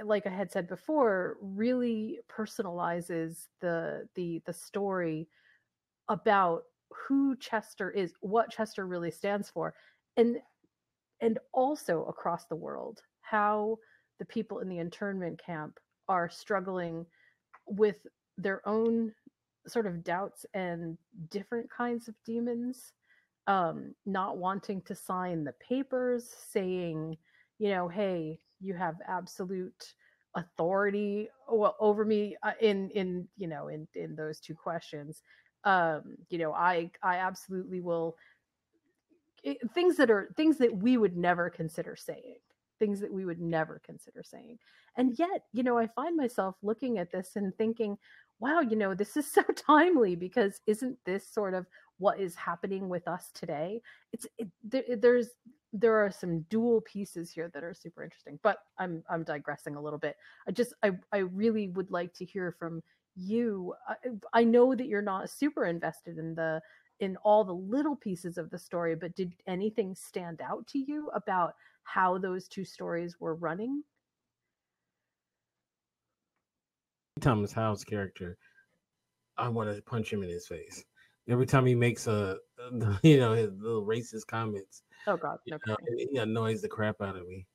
like 0.04 0.26
i 0.26 0.30
had 0.30 0.50
said 0.50 0.66
before 0.66 1.36
really 1.40 2.18
personalizes 2.28 3.46
the 3.60 4.08
the 4.16 4.42
the 4.46 4.52
story 4.52 5.28
about 6.08 6.64
who 6.90 7.36
chester 7.36 7.88
is 7.92 8.14
what 8.20 8.50
chester 8.50 8.84
really 8.84 9.12
stands 9.12 9.48
for 9.48 9.72
and 10.16 10.38
and 11.20 11.38
also 11.52 12.04
across 12.06 12.46
the 12.46 12.56
world 12.56 13.02
how 13.20 13.78
the 14.18 14.24
people 14.24 14.58
in 14.58 14.68
the 14.68 14.78
internment 14.78 15.40
camp 15.40 15.78
are 16.08 16.28
struggling 16.28 17.06
with 17.66 18.04
their 18.38 18.66
own 18.66 19.12
sort 19.68 19.86
of 19.86 20.02
doubts 20.02 20.44
and 20.52 20.98
different 21.30 21.70
kinds 21.70 22.08
of 22.08 22.14
demons 22.26 22.92
um 23.46 23.94
not 24.06 24.38
wanting 24.38 24.80
to 24.82 24.94
sign 24.94 25.44
the 25.44 25.54
papers 25.54 26.34
saying 26.50 27.16
you 27.62 27.68
know, 27.68 27.86
hey, 27.86 28.40
you 28.60 28.74
have 28.74 28.96
absolute 29.06 29.94
authority 30.34 31.28
over 31.48 32.04
me 32.04 32.36
uh, 32.42 32.52
in 32.60 32.90
in 32.90 33.28
you 33.36 33.46
know 33.46 33.68
in 33.68 33.86
in 33.94 34.16
those 34.16 34.40
two 34.40 34.54
questions. 34.54 35.22
Um 35.62 36.16
you 36.28 36.38
know 36.38 36.52
i 36.52 36.90
i 37.04 37.18
absolutely 37.18 37.80
will 37.80 38.16
it, 39.44 39.58
things 39.74 39.96
that 39.96 40.10
are 40.10 40.30
things 40.36 40.58
that 40.58 40.74
we 40.76 40.96
would 40.96 41.16
never 41.16 41.50
consider 41.50 41.94
saying 41.94 42.36
things 42.80 42.98
that 42.98 43.12
we 43.12 43.24
would 43.24 43.40
never 43.40 43.80
consider 43.84 44.24
saying. 44.24 44.58
And 44.96 45.16
yet 45.18 45.44
you 45.52 45.62
know 45.62 45.78
i 45.78 45.86
find 45.86 46.16
myself 46.16 46.56
looking 46.62 46.98
at 46.98 47.12
this 47.12 47.36
and 47.36 47.54
thinking 47.56 47.96
wow 48.40 48.60
you 48.60 48.74
know 48.74 48.94
this 48.94 49.16
is 49.16 49.30
so 49.30 49.42
timely 49.54 50.16
because 50.16 50.60
isn't 50.66 50.98
this 51.04 51.28
sort 51.28 51.54
of 51.54 51.66
what 52.02 52.18
is 52.18 52.34
happening 52.34 52.88
with 52.88 53.06
us 53.06 53.30
today 53.32 53.80
it's 54.12 54.26
it, 54.38 54.48
there, 54.64 54.82
there's 54.98 55.28
there 55.72 55.96
are 55.96 56.10
some 56.10 56.40
dual 56.50 56.80
pieces 56.82 57.30
here 57.30 57.50
that 57.54 57.64
are 57.64 57.72
super 57.74 58.02
interesting 58.02 58.38
but 58.42 58.58
i'm 58.78 59.02
i'm 59.08 59.24
digressing 59.24 59.76
a 59.76 59.80
little 59.80 59.98
bit. 59.98 60.16
I 60.46 60.50
just 60.50 60.74
i 60.82 60.90
i 61.12 61.18
really 61.18 61.68
would 61.68 61.90
like 61.90 62.12
to 62.14 62.24
hear 62.24 62.54
from 62.58 62.82
you. 63.14 63.74
I, 63.88 64.40
I 64.40 64.44
know 64.44 64.74
that 64.74 64.86
you're 64.86 65.02
not 65.02 65.30
super 65.30 65.66
invested 65.66 66.18
in 66.18 66.34
the 66.34 66.60
in 67.00 67.16
all 67.24 67.44
the 67.44 67.52
little 67.54 67.96
pieces 67.96 68.38
of 68.38 68.50
the 68.50 68.58
story 68.58 68.94
but 68.94 69.14
did 69.16 69.32
anything 69.46 69.94
stand 69.94 70.40
out 70.40 70.66
to 70.68 70.78
you 70.78 71.10
about 71.14 71.54
how 71.84 72.18
those 72.18 72.48
two 72.48 72.64
stories 72.64 73.16
were 73.20 73.34
running? 73.34 73.82
Thomas 77.20 77.52
howell's 77.52 77.84
character 77.84 78.36
i 79.38 79.48
want 79.48 79.74
to 79.74 79.80
punch 79.82 80.12
him 80.12 80.22
in 80.22 80.28
his 80.28 80.46
face 80.46 80.84
every 81.28 81.46
time 81.46 81.66
he 81.66 81.74
makes 81.74 82.06
a, 82.06 82.38
you 83.02 83.18
know 83.18 83.32
his 83.32 83.50
little 83.58 83.84
racist 83.84 84.26
comments 84.26 84.82
Oh 85.06 85.16
God, 85.16 85.38
no. 85.46 85.58
You 85.66 85.72
know, 85.72 85.76
he 86.12 86.18
annoys 86.18 86.62
the 86.62 86.68
crap 86.68 87.00
out 87.00 87.16
of 87.16 87.26
me. 87.26 87.46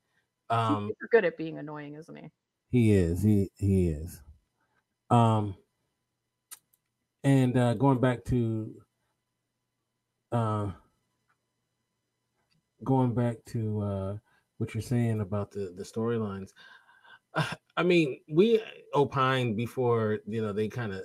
Um, 0.50 0.88
He's 0.88 1.10
good 1.12 1.26
at 1.26 1.38
being 1.38 1.58
annoying, 1.58 1.96
isn't 1.96 2.16
he? 2.16 2.30
He 2.70 2.92
is. 2.92 3.24
He 3.24 3.50
he 3.56 3.90
is. 3.90 4.22
Um, 5.10 5.56
and 7.24 7.58
uh, 7.58 7.74
going 7.76 8.00
back 8.00 8.26
to 8.26 8.76
uh, 10.32 10.72
going 12.84 13.14
back 13.14 13.38
to 13.48 13.82
uh, 13.82 14.18
what 14.58 14.74
you're 14.74 14.82
saying 14.82 15.22
about 15.22 15.52
the 15.52 15.74
the 15.76 15.84
storylines. 15.84 16.52
I 17.78 17.84
mean, 17.84 18.20
we 18.30 18.62
opined 18.94 19.56
before 19.56 20.20
you 20.28 20.42
know 20.42 20.52
they 20.52 20.68
kind 20.68 20.94
of 20.94 21.04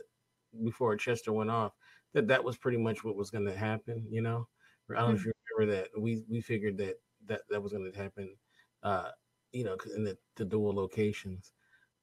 before 0.64 0.96
Chester 0.96 1.32
went 1.32 1.50
off 1.50 1.72
that 2.14 2.28
that 2.28 2.44
was 2.44 2.56
pretty 2.56 2.78
much 2.78 3.04
what 3.04 3.16
was 3.16 3.30
going 3.30 3.46
to 3.46 3.56
happen. 3.56 4.06
You 4.10 4.22
know, 4.22 4.48
I 4.90 5.00
don't 5.00 5.10
know 5.10 5.14
if 5.14 5.20
mm-hmm. 5.20 5.28
you 5.28 5.32
remember 5.58 5.76
that 5.76 5.88
we 6.00 6.22
we 6.28 6.40
figured 6.40 6.78
that 6.78 6.96
that 7.26 7.42
that 7.50 7.62
was 7.62 7.72
going 7.72 7.90
to 7.90 7.98
happen, 7.98 8.34
uh, 8.82 9.10
you 9.52 9.64
know, 9.64 9.76
in 9.96 10.04
the, 10.04 10.16
the 10.36 10.44
dual 10.44 10.74
locations, 10.74 11.52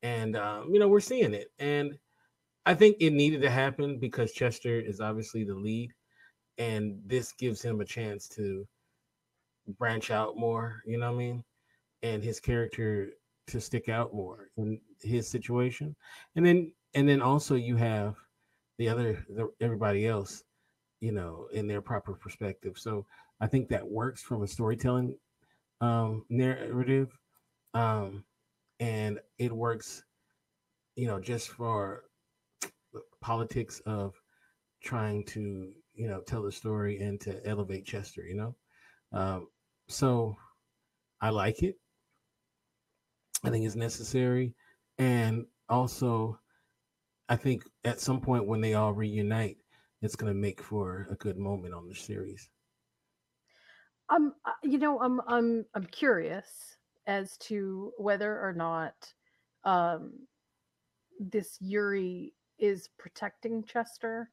and 0.03 0.35
um, 0.35 0.69
you 0.73 0.79
know 0.79 0.87
we're 0.87 0.99
seeing 0.99 1.33
it, 1.33 1.47
and 1.59 1.97
I 2.65 2.73
think 2.73 2.97
it 2.99 3.13
needed 3.13 3.41
to 3.41 3.49
happen 3.49 3.99
because 3.99 4.31
Chester 4.31 4.79
is 4.79 4.99
obviously 4.99 5.43
the 5.43 5.55
lead, 5.55 5.91
and 6.57 6.99
this 7.05 7.31
gives 7.33 7.61
him 7.61 7.81
a 7.81 7.85
chance 7.85 8.27
to 8.29 8.67
branch 9.77 10.11
out 10.11 10.37
more. 10.37 10.81
You 10.85 10.97
know 10.97 11.11
what 11.11 11.15
I 11.15 11.19
mean? 11.19 11.43
And 12.01 12.23
his 12.23 12.39
character 12.39 13.09
to 13.47 13.59
stick 13.59 13.89
out 13.89 14.13
more 14.13 14.49
in 14.57 14.79
his 15.01 15.27
situation, 15.27 15.95
and 16.35 16.45
then 16.45 16.71
and 16.93 17.07
then 17.07 17.21
also 17.21 17.55
you 17.55 17.75
have 17.75 18.15
the 18.79 18.89
other 18.89 19.23
the, 19.29 19.47
everybody 19.61 20.07
else 20.07 20.43
you 20.99 21.11
know, 21.11 21.47
in 21.53 21.67
their 21.67 21.81
proper 21.81 22.13
perspective. 22.13 22.77
So 22.77 23.05
I 23.39 23.47
think 23.47 23.69
that 23.69 23.87
works 23.87 24.21
from 24.21 24.43
a 24.43 24.47
storytelling 24.47 25.15
um, 25.81 26.25
narrative, 26.29 27.17
um, 27.73 28.25
and 28.79 29.19
it 29.37 29.51
works, 29.51 30.03
you 30.95 31.07
know, 31.07 31.19
just 31.19 31.49
for 31.49 32.03
politics 33.21 33.81
of 33.85 34.13
trying 34.83 35.23
to, 35.25 35.71
you 35.93 36.07
know, 36.07 36.21
tell 36.21 36.43
the 36.43 36.51
story 36.51 36.99
and 36.99 37.19
to 37.21 37.45
elevate 37.47 37.85
Chester. 37.85 38.25
You 38.27 38.35
know, 38.35 38.55
um, 39.13 39.47
so 39.87 40.35
I 41.21 41.29
like 41.29 41.63
it. 41.63 41.75
I 43.43 43.49
think 43.49 43.65
it's 43.65 43.75
necessary, 43.75 44.53
and 44.97 45.45
also, 45.69 46.37
I 47.29 47.35
think 47.35 47.63
at 47.85 48.01
some 48.01 48.19
point 48.19 48.47
when 48.47 48.59
they 48.59 48.73
all 48.73 48.91
reunite, 48.91 49.57
it's 50.01 50.15
going 50.15 50.33
to 50.33 50.39
make 50.39 50.61
for 50.63 51.07
a 51.11 51.15
good 51.15 51.37
moment 51.37 51.75
on 51.75 51.87
the 51.87 51.93
series. 51.93 52.49
Um, 54.09 54.33
you 54.63 54.79
know, 54.79 54.99
I'm 54.99 55.21
I'm 55.27 55.65
I'm 55.75 55.85
curious 55.85 56.47
as 57.05 57.37
to 57.37 57.93
whether 57.97 58.39
or 58.39 58.53
not 58.53 58.93
um 59.63 60.13
this 61.19 61.59
Yurei 61.61 62.31
is 62.57 62.89
protecting 62.97 63.63
Chester 63.63 64.31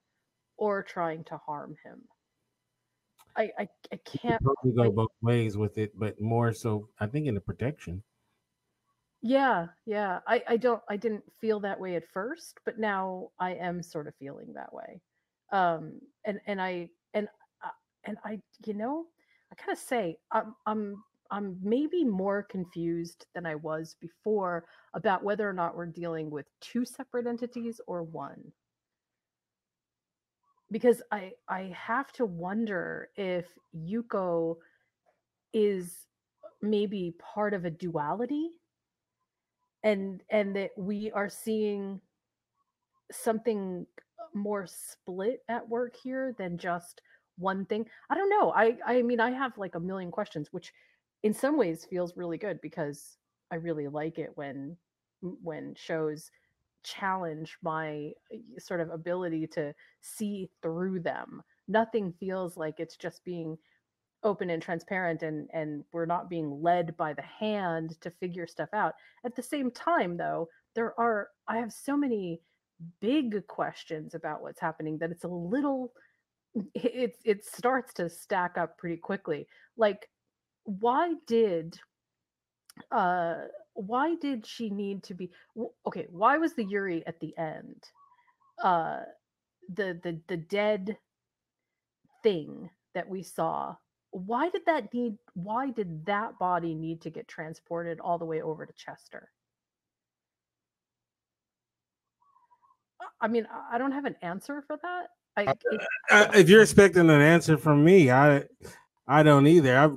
or 0.57 0.83
trying 0.83 1.25
to 1.25 1.37
harm 1.37 1.77
him. 1.85 2.03
I 3.37 3.51
I, 3.59 3.69
I 3.93 3.97
can't 4.07 4.41
We 4.65 4.73
go 4.73 4.91
both 4.91 5.11
ways 5.21 5.59
with 5.59 5.77
it, 5.77 5.93
but 5.99 6.19
more 6.19 6.55
so 6.55 6.89
I 6.99 7.07
think 7.07 7.27
in 7.27 7.35
the 7.35 7.41
protection. 7.43 8.03
Yeah, 9.27 9.69
yeah. 9.87 10.21
I 10.27 10.43
I 10.49 10.57
don't 10.57 10.83
I 10.89 10.97
didn't 10.97 11.25
feel 11.41 11.61
that 11.61 11.81
way 11.81 11.97
at 11.97 12.05
first, 12.13 12.61
but 12.65 12.79
now 12.79 13.31
I 13.41 13.55
am 13.55 13.83
sort 13.83 14.07
of 14.07 14.15
feeling 14.17 14.53
that 14.55 14.73
way 14.73 15.01
um 15.53 16.01
and 16.25 16.41
and 16.49 16.61
i 16.61 16.89
and 17.15 17.29
uh, 17.65 17.71
and 18.05 18.19
i 18.25 18.37
you 18.67 18.75
know 18.75 19.07
i 19.53 19.55
kind 19.55 19.71
of 19.73 19.79
say 19.79 20.17
i'm 20.33 20.57
i'm 20.67 21.03
I'm 21.31 21.59
maybe 21.63 22.05
more 22.05 22.45
confused 22.45 23.27
than 23.35 23.47
I 23.47 23.57
was 23.57 23.97
before 24.01 24.65
about 24.95 25.25
whether 25.25 25.49
or 25.49 25.53
not 25.53 25.77
we're 25.77 25.87
dealing 25.87 26.31
with 26.31 26.47
two 26.61 26.85
separate 26.85 27.27
entities 27.27 27.81
or 27.89 28.05
one. 28.05 28.53
Because 30.71 31.03
I 31.13 31.33
I 31.49 31.73
have 31.77 32.13
to 32.15 32.27
wonder 32.27 33.11
if 33.17 33.47
Yuko 33.75 34.57
is 35.53 36.07
maybe 36.63 37.15
part 37.21 37.55
of 37.55 37.65
a 37.65 37.71
duality 37.71 38.51
and 39.83 40.23
and 40.31 40.55
that 40.57 40.71
we 40.77 41.11
are 41.13 41.29
seeing 41.29 42.01
something 43.13 43.87
more 44.35 44.67
split 44.67 45.41
at 45.49 45.69
work 45.69 45.97
here 45.97 46.35
than 46.39 46.59
just 46.59 47.01
one 47.39 47.65
thing. 47.67 47.87
I 48.11 48.15
don't 48.15 48.31
know. 48.31 48.53
I 48.55 48.77
I 48.85 49.03
mean 49.03 49.21
I 49.21 49.31
have 49.31 49.57
like 49.59 49.75
a 49.75 49.81
million 49.81 50.11
questions 50.11 50.49
which 50.53 50.73
in 51.23 51.33
some 51.33 51.57
ways 51.57 51.85
feels 51.85 52.17
really 52.17 52.39
good 52.39 52.61
because 52.61 53.17
I 53.51 53.57
really 53.57 53.89
like 53.89 54.19
it 54.19 54.33
when 54.35 54.77
when 55.21 55.75
shows 55.77 56.31
challenge 56.83 57.57
my 57.63 58.13
sort 58.59 58.81
of 58.81 58.91
ability 58.91 59.47
to 59.49 59.75
see 60.01 60.49
through 60.63 61.01
them. 61.01 61.43
Nothing 61.69 62.13
feels 62.21 62.57
like 62.57 62.79
it's 62.79 62.97
just 62.97 63.25
being 63.25 63.59
open 64.27 64.51
and 64.51 64.61
transparent 64.61 65.23
and 65.23 65.49
and 65.53 65.85
we're 65.93 66.05
not 66.05 66.29
being 66.29 66.61
led 66.61 66.97
by 66.97 67.15
the 67.15 67.23
hand 67.23 67.99
to 68.01 68.11
figure 68.11 68.47
stuff 68.47 68.69
out. 68.75 68.95
At 69.25 69.37
the 69.37 69.43
same 69.43 69.71
time 69.71 70.17
though, 70.17 70.49
there 70.75 70.99
are 71.01 71.29
I 71.49 71.59
have 71.59 71.73
so 71.73 71.97
many 71.97 72.41
big 73.01 73.47
questions 73.47 74.15
about 74.15 74.43
what's 74.43 74.61
happening 74.61 74.99
that 74.99 75.11
it's 75.11 75.25
a 75.25 75.29
little 75.29 75.93
it 76.75 77.17
it 77.25 77.45
starts 77.45 77.95
to 77.95 78.11
stack 78.11 78.59
up 78.59 78.77
pretty 78.77 78.97
quickly. 78.97 79.47
Like 79.77 80.11
why 80.65 81.15
did 81.29 81.79
uh 82.91 83.37
why 83.75 84.17
did 84.17 84.45
she 84.45 84.69
need 84.69 85.03
to 85.05 85.15
be 85.15 85.31
okay 85.87 86.07
why 86.11 86.37
was 86.37 86.55
the 86.55 86.65
yurei 86.65 87.03
at 87.07 87.19
the 87.21 87.33
end 87.39 87.85
uh 88.63 88.99
the 89.73 89.99
the 90.03 90.21
the 90.27 90.37
dead 90.37 90.99
thing 92.23 92.69
that 92.95 93.09
we 93.09 93.23
saw 93.23 93.75
why 94.25 94.49
did 94.49 94.65
that 94.67 94.93
need 94.95 95.19
why 95.35 95.71
did 95.71 96.07
that 96.07 96.39
body 96.39 96.75
need 96.75 97.03
to 97.03 97.11
get 97.11 97.29
transported 97.29 98.01
all 98.01 98.19
the 98.19 98.25
way 98.25 98.41
over 98.41 98.65
to 98.65 98.73
chester? 98.73 99.31
I 103.21 103.29
mean 103.29 103.47
i 103.71 103.79
don't 103.79 103.93
have 103.93 104.05
an 104.05 104.17
answer 104.23 104.63
for 104.67 104.79
that. 104.83 105.09
I, 105.39 105.45
uh, 105.45 105.55
uh, 106.11 106.31
if 106.35 106.49
you're 106.49 106.63
expecting 106.63 107.11
an 107.11 107.21
answer 107.21 107.59
from 107.59 107.85
me 107.85 108.11
i 108.11 108.45
i 109.07 109.23
don't 109.23 109.47
either. 109.47 109.79
I 109.79 109.91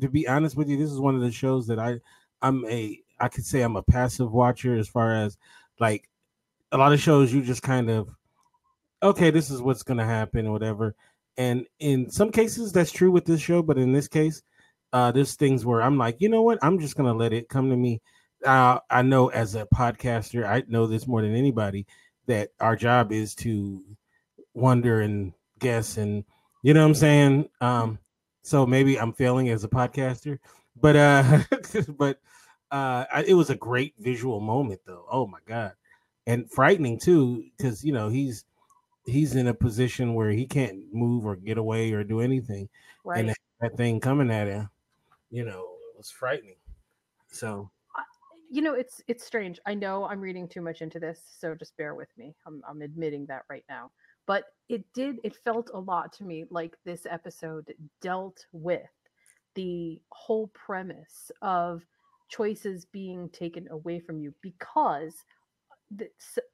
to 0.00 0.08
be 0.08 0.26
honest 0.28 0.56
with 0.56 0.68
you, 0.68 0.76
this 0.76 0.90
is 0.90 1.00
one 1.00 1.14
of 1.14 1.20
the 1.20 1.32
shows 1.32 1.66
that 1.66 1.78
I 1.78 2.00
I'm 2.40 2.64
a 2.66 2.98
I 3.20 3.28
could 3.28 3.46
say 3.46 3.62
I'm 3.62 3.76
a 3.76 3.82
passive 3.82 4.32
watcher 4.32 4.76
as 4.76 4.88
far 4.88 5.14
as 5.14 5.36
like 5.78 6.08
a 6.72 6.78
lot 6.78 6.92
of 6.92 7.00
shows 7.00 7.32
you 7.32 7.42
just 7.42 7.62
kind 7.62 7.90
of 7.90 8.08
okay, 9.02 9.30
this 9.30 9.50
is 9.50 9.60
what's 9.60 9.82
gonna 9.82 10.04
happen 10.04 10.46
or 10.46 10.52
whatever. 10.52 10.94
And 11.36 11.66
in 11.78 12.10
some 12.10 12.30
cases 12.30 12.72
that's 12.72 12.92
true 12.92 13.10
with 13.10 13.24
this 13.24 13.40
show, 13.40 13.62
but 13.62 13.78
in 13.78 13.92
this 13.92 14.08
case, 14.08 14.42
uh 14.92 15.10
there's 15.12 15.34
things 15.34 15.64
where 15.64 15.82
I'm 15.82 15.98
like, 15.98 16.20
you 16.20 16.28
know 16.28 16.42
what, 16.42 16.58
I'm 16.62 16.78
just 16.78 16.96
gonna 16.96 17.14
let 17.14 17.32
it 17.32 17.48
come 17.48 17.70
to 17.70 17.76
me. 17.76 18.00
Uh, 18.44 18.78
I 18.90 19.02
know 19.02 19.28
as 19.28 19.54
a 19.54 19.66
podcaster, 19.66 20.46
I 20.46 20.64
know 20.68 20.86
this 20.86 21.06
more 21.06 21.22
than 21.22 21.34
anybody 21.34 21.86
that 22.26 22.50
our 22.60 22.76
job 22.76 23.12
is 23.12 23.34
to 23.36 23.82
wonder 24.54 25.00
and 25.02 25.32
guess 25.58 25.96
and 25.96 26.24
you 26.62 26.74
know 26.74 26.80
what 26.80 26.88
I'm 26.88 26.94
saying? 26.94 27.48
Um 27.60 27.98
so 28.42 28.66
maybe 28.66 28.98
I'm 28.98 29.12
failing 29.12 29.48
as 29.50 29.64
a 29.64 29.68
podcaster, 29.68 30.38
but 30.80 30.96
uh, 30.96 31.40
but 31.98 32.18
uh, 32.70 33.04
it 33.26 33.34
was 33.34 33.50
a 33.50 33.54
great 33.54 33.94
visual 33.98 34.40
moment 34.40 34.80
though. 34.86 35.06
Oh 35.10 35.26
my 35.26 35.38
god, 35.46 35.72
and 36.26 36.50
frightening 36.50 36.98
too, 36.98 37.44
because 37.56 37.84
you 37.84 37.92
know 37.92 38.08
he's 38.08 38.44
he's 39.04 39.34
in 39.34 39.48
a 39.48 39.54
position 39.54 40.14
where 40.14 40.30
he 40.30 40.46
can't 40.46 40.92
move 40.92 41.26
or 41.26 41.36
get 41.36 41.58
away 41.58 41.92
or 41.92 42.04
do 42.04 42.20
anything, 42.20 42.68
right. 43.04 43.20
and 43.20 43.28
that, 43.30 43.38
that 43.60 43.76
thing 43.76 44.00
coming 44.00 44.30
at 44.30 44.46
him, 44.46 44.68
you 45.30 45.44
know, 45.44 45.66
it 45.94 45.98
was 45.98 46.10
frightening. 46.10 46.56
So 47.30 47.70
you 48.52 48.60
know 48.60 48.74
it's 48.74 49.00
it's 49.08 49.24
strange 49.24 49.58
i 49.64 49.72
know 49.72 50.04
i'm 50.04 50.20
reading 50.20 50.46
too 50.46 50.60
much 50.60 50.82
into 50.82 51.00
this 51.00 51.18
so 51.38 51.54
just 51.54 51.74
bear 51.78 51.94
with 51.94 52.10
me 52.18 52.34
i'm, 52.46 52.62
I'm 52.68 52.82
admitting 52.82 53.24
that 53.26 53.44
right 53.48 53.64
now 53.68 53.90
but 54.26 54.44
it 54.68 54.84
did 54.92 55.16
it 55.24 55.34
felt 55.34 55.70
a 55.72 55.80
lot 55.80 56.12
to 56.14 56.24
me 56.24 56.44
like 56.50 56.76
this 56.84 57.06
episode 57.10 57.72
dealt 58.02 58.44
with 58.52 58.90
the 59.54 60.00
whole 60.10 60.48
premise 60.48 61.30
of 61.40 61.82
choices 62.28 62.84
being 62.84 63.30
taken 63.30 63.68
away 63.70 63.98
from 63.98 64.20
you 64.20 64.34
because 64.42 65.24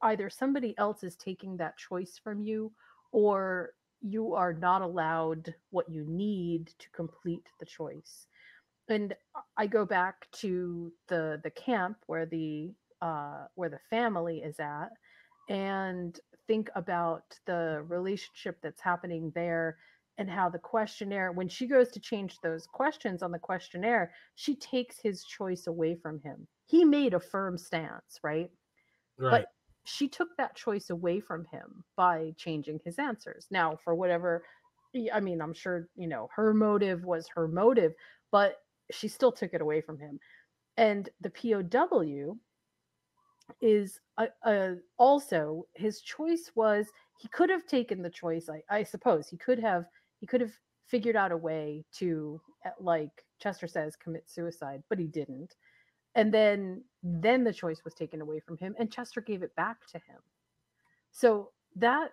either 0.03 0.31
somebody 0.31 0.75
else 0.79 1.03
is 1.03 1.17
taking 1.17 1.57
that 1.57 1.77
choice 1.77 2.21
from 2.23 2.41
you 2.41 2.73
or 3.13 3.73
you 4.01 4.35
are 4.35 4.53
not 4.53 4.83
allowed 4.83 5.55
what 5.71 5.91
you 5.91 6.05
need 6.09 6.69
to 6.79 6.91
complete 6.91 7.47
the 7.59 7.67
choice. 7.67 8.27
And 8.89 9.15
i 9.57 9.67
go 9.67 9.85
back 9.85 10.27
to 10.33 10.93
the 11.09 11.41
the 11.43 11.51
camp 11.51 11.99
where 12.07 12.27
the 12.27 12.73
uh 13.03 13.45
where 13.55 13.69
the 13.69 13.81
family 13.91 14.39
is 14.39 14.59
at 14.61 14.89
and 15.49 16.19
think 16.47 16.71
about 16.75 17.23
the 17.47 17.85
relationship 17.89 18.59
that's 18.63 18.81
happening 18.81 19.31
there 19.35 19.77
and 20.19 20.29
how 20.29 20.49
the 20.49 20.59
questionnaire 20.59 21.33
when 21.33 21.49
she 21.49 21.67
goes 21.67 21.91
to 21.91 22.01
change 22.01 22.39
those 22.43 22.67
questions 22.67 23.23
on 23.23 23.31
the 23.31 23.39
questionnaire 23.39 24.13
she 24.35 24.57
takes 24.57 24.99
his 25.01 25.25
choice 25.25 25.67
away 25.67 25.95
from 25.95 26.21
him. 26.21 26.47
He 26.67 26.85
made 26.85 27.15
a 27.15 27.21
firm 27.21 27.57
stance 27.57 28.19
right, 28.23 28.51
right. 29.19 29.31
but 29.31 29.47
she 29.85 30.09
took 30.09 30.37
that 30.37 30.55
choice 30.55 30.91
away 30.91 31.21
from 31.21 31.45
him 31.47 31.85
by 31.97 32.33
changing 32.37 32.81
his 32.85 32.99
answers. 32.99 33.47
Now 33.51 33.77
for 33.83 33.95
whatever 33.95 34.45
i 35.13 35.21
mean 35.21 35.43
i'm 35.43 35.53
sure 35.53 35.87
you 35.97 36.07
know 36.07 36.31
her 36.35 36.55
motive 36.55 37.05
was 37.05 37.29
her 37.29 37.47
motive 37.47 37.93
but 38.33 38.63
she 38.91 39.09
still 39.09 39.33
took 39.33 39.55
it 39.55 39.61
away 39.61 39.81
from 39.81 39.99
him. 39.99 40.19
And 40.77 41.09
the 41.21 41.31
pow 41.31 42.37
is 43.61 43.99
uh, 44.19 44.27
uh, 44.45 44.75
also 44.99 45.67
his 45.75 46.01
choice 46.03 46.51
was 46.55 46.87
he 47.19 47.29
could 47.29 47.51
have 47.51 47.67
taken 47.67 48.03
the 48.03 48.11
choice 48.11 48.49
I, 48.49 48.63
I 48.71 48.83
suppose 48.83 49.29
he 49.29 49.39
could 49.39 49.59
have 49.59 49.87
he 50.21 50.27
could 50.27 50.43
have 50.43 50.53
figured 50.87 51.17
out 51.17 51.33
a 51.33 51.37
way 51.37 51.85
to 51.95 52.41
uh, 52.67 52.71
like 52.79 53.25
chester 53.41 53.67
says 53.67 53.97
commit 53.97 54.29
suicide 54.29 54.83
but 54.91 54.99
he 54.99 55.07
didn't 55.07 55.55
and 56.19 56.35
then 56.35 56.83
then 57.03 57.45
the 57.45 57.53
choice 57.53 57.85
was 57.85 57.95
taken 57.95 58.21
away 58.21 58.41
from 58.41 58.59
him 58.59 58.75
and 58.79 58.93
chester 58.93 59.21
gave 59.21 59.43
it 59.43 59.55
back 59.55 59.87
to 59.87 59.99
him. 59.99 60.19
So 61.13 61.51
that 61.77 62.11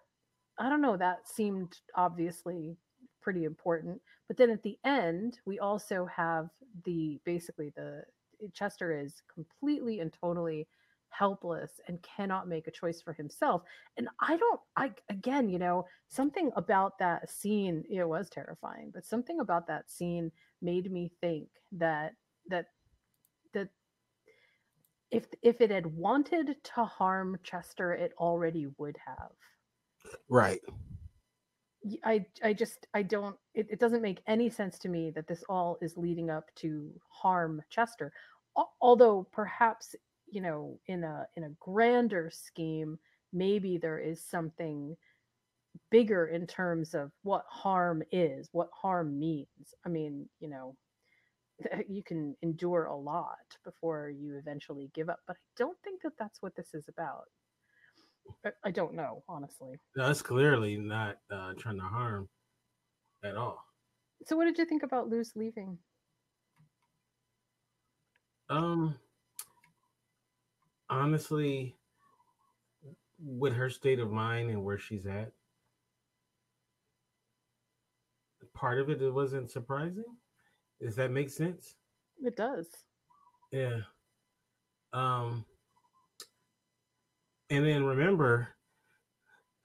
i 0.60 0.70
don't 0.70 0.82
know 0.82 0.98
that 0.98 1.28
seemed 1.28 1.80
obviously 1.96 2.78
pretty 3.22 3.44
important 3.46 4.00
but 4.28 4.38
then 4.38 4.50
at 4.50 4.62
the 4.64 4.78
end 4.86 5.40
we 5.46 5.60
also 5.60 6.06
have 6.06 6.50
the 6.86 7.20
basically 7.26 7.72
the 7.76 8.04
eh, 8.44 8.48
chester 8.54 8.92
is 8.92 9.22
completely 9.34 10.00
and 10.00 10.14
totally 10.14 10.68
helpless 11.10 11.80
and 11.88 12.02
cannot 12.02 12.48
make 12.48 12.68
a 12.68 12.72
choice 12.72 13.02
for 13.02 13.14
himself 13.14 13.64
and 13.98 14.08
i 14.20 14.36
don't 14.38 14.60
i 14.76 14.92
again 15.10 15.50
you 15.50 15.58
know 15.58 15.86
something 16.10 16.52
about 16.56 17.00
that 17.00 17.30
scene 17.30 17.84
it 17.90 18.08
was 18.08 18.30
terrifying 18.30 18.92
but 18.94 19.06
something 19.06 19.40
about 19.40 19.66
that 19.66 19.90
scene 19.90 20.32
made 20.62 20.92
me 20.92 21.12
think 21.22 21.48
that 21.72 22.14
that 22.48 22.66
that 22.66 22.75
if 25.12 25.26
if 25.42 25.62
it 25.62 25.72
had 25.72 25.86
wanted 25.86 26.56
to 26.64 26.86
harm 26.86 27.38
chester 27.44 27.94
it 27.94 28.14
already 28.18 28.68
would 28.78 28.98
have. 29.06 29.32
Right. 30.30 30.62
I 32.04 32.26
i 32.44 32.52
just 32.52 32.88
i 32.96 33.04
don't 33.04 33.36
it, 33.54 33.68
it 33.70 33.80
doesn't 33.80 34.02
make 34.02 34.22
any 34.26 34.50
sense 34.50 34.80
to 34.80 34.90
me 34.90 35.12
that 35.12 35.28
this 35.28 35.44
all 35.48 35.78
is 35.82 35.98
leading 35.98 36.30
up 36.30 36.50
to 36.56 36.92
harm 37.10 37.62
chester. 37.70 38.12
Although 38.82 39.28
perhaps 39.32 39.96
you 40.28 40.42
know 40.42 40.80
in 40.88 41.04
a 41.04 41.28
in 41.36 41.44
a 41.44 41.56
grander 41.60 42.32
scheme 42.34 42.98
maybe 43.34 43.78
there 43.78 44.00
is 44.00 44.24
something 44.24 44.96
bigger 45.92 46.28
in 46.28 46.48
terms 46.48 46.94
of 46.94 47.12
what 47.24 47.46
harm 47.50 48.02
is 48.12 48.50
what 48.52 48.70
harm 48.74 49.20
means. 49.20 49.74
I 49.86 49.90
mean 49.90 50.28
you 50.40 50.50
know 50.50 50.76
you 51.90 52.04
can 52.04 52.36
endure 52.42 52.86
a 52.86 52.96
lot 52.96 53.58
before 53.64 54.10
you 54.10 54.38
eventually 54.38 54.90
give 54.94 55.10
up 55.10 55.20
but 55.28 55.36
i 55.36 55.40
don't 55.58 55.78
think 55.84 56.02
that 56.02 56.12
that's 56.20 56.42
what 56.42 56.56
this 56.56 56.74
is 56.74 56.86
about. 56.90 57.26
I, 58.46 58.50
I 58.66 58.72
don't 58.72 58.96
know 58.96 59.24
honestly. 59.30 59.80
That's 59.96 60.22
clearly 60.22 60.78
not 60.78 61.18
uh, 61.32 61.54
trying 61.58 61.78
to 61.78 61.86
harm 61.86 62.28
at 63.24 63.38
all. 63.38 63.64
So 64.26 64.36
what 64.36 64.46
did 64.46 64.58
you 64.58 64.66
think 64.66 64.84
about 64.84 65.10
Luz 65.10 65.34
leaving? 65.36 65.78
Um 68.50 68.96
honestly, 70.90 71.76
with 73.20 73.54
her 73.54 73.70
state 73.70 74.00
of 74.00 74.12
mind 74.12 74.50
and 74.52 74.64
where 74.64 74.78
she's 74.78 75.06
at, 75.06 75.32
part 78.54 78.80
of 78.80 78.90
it, 78.90 79.02
it 79.02 79.14
wasn't 79.14 79.50
surprising. 79.50 80.06
Does 80.82 80.96
that 80.96 81.12
make 81.12 81.30
sense? 81.30 81.76
It 82.22 82.36
does. 82.36 82.68
Yeah. 83.52 83.80
Um 84.94 85.46
and 87.50 87.66
then 87.66 87.84
remember 87.84 88.50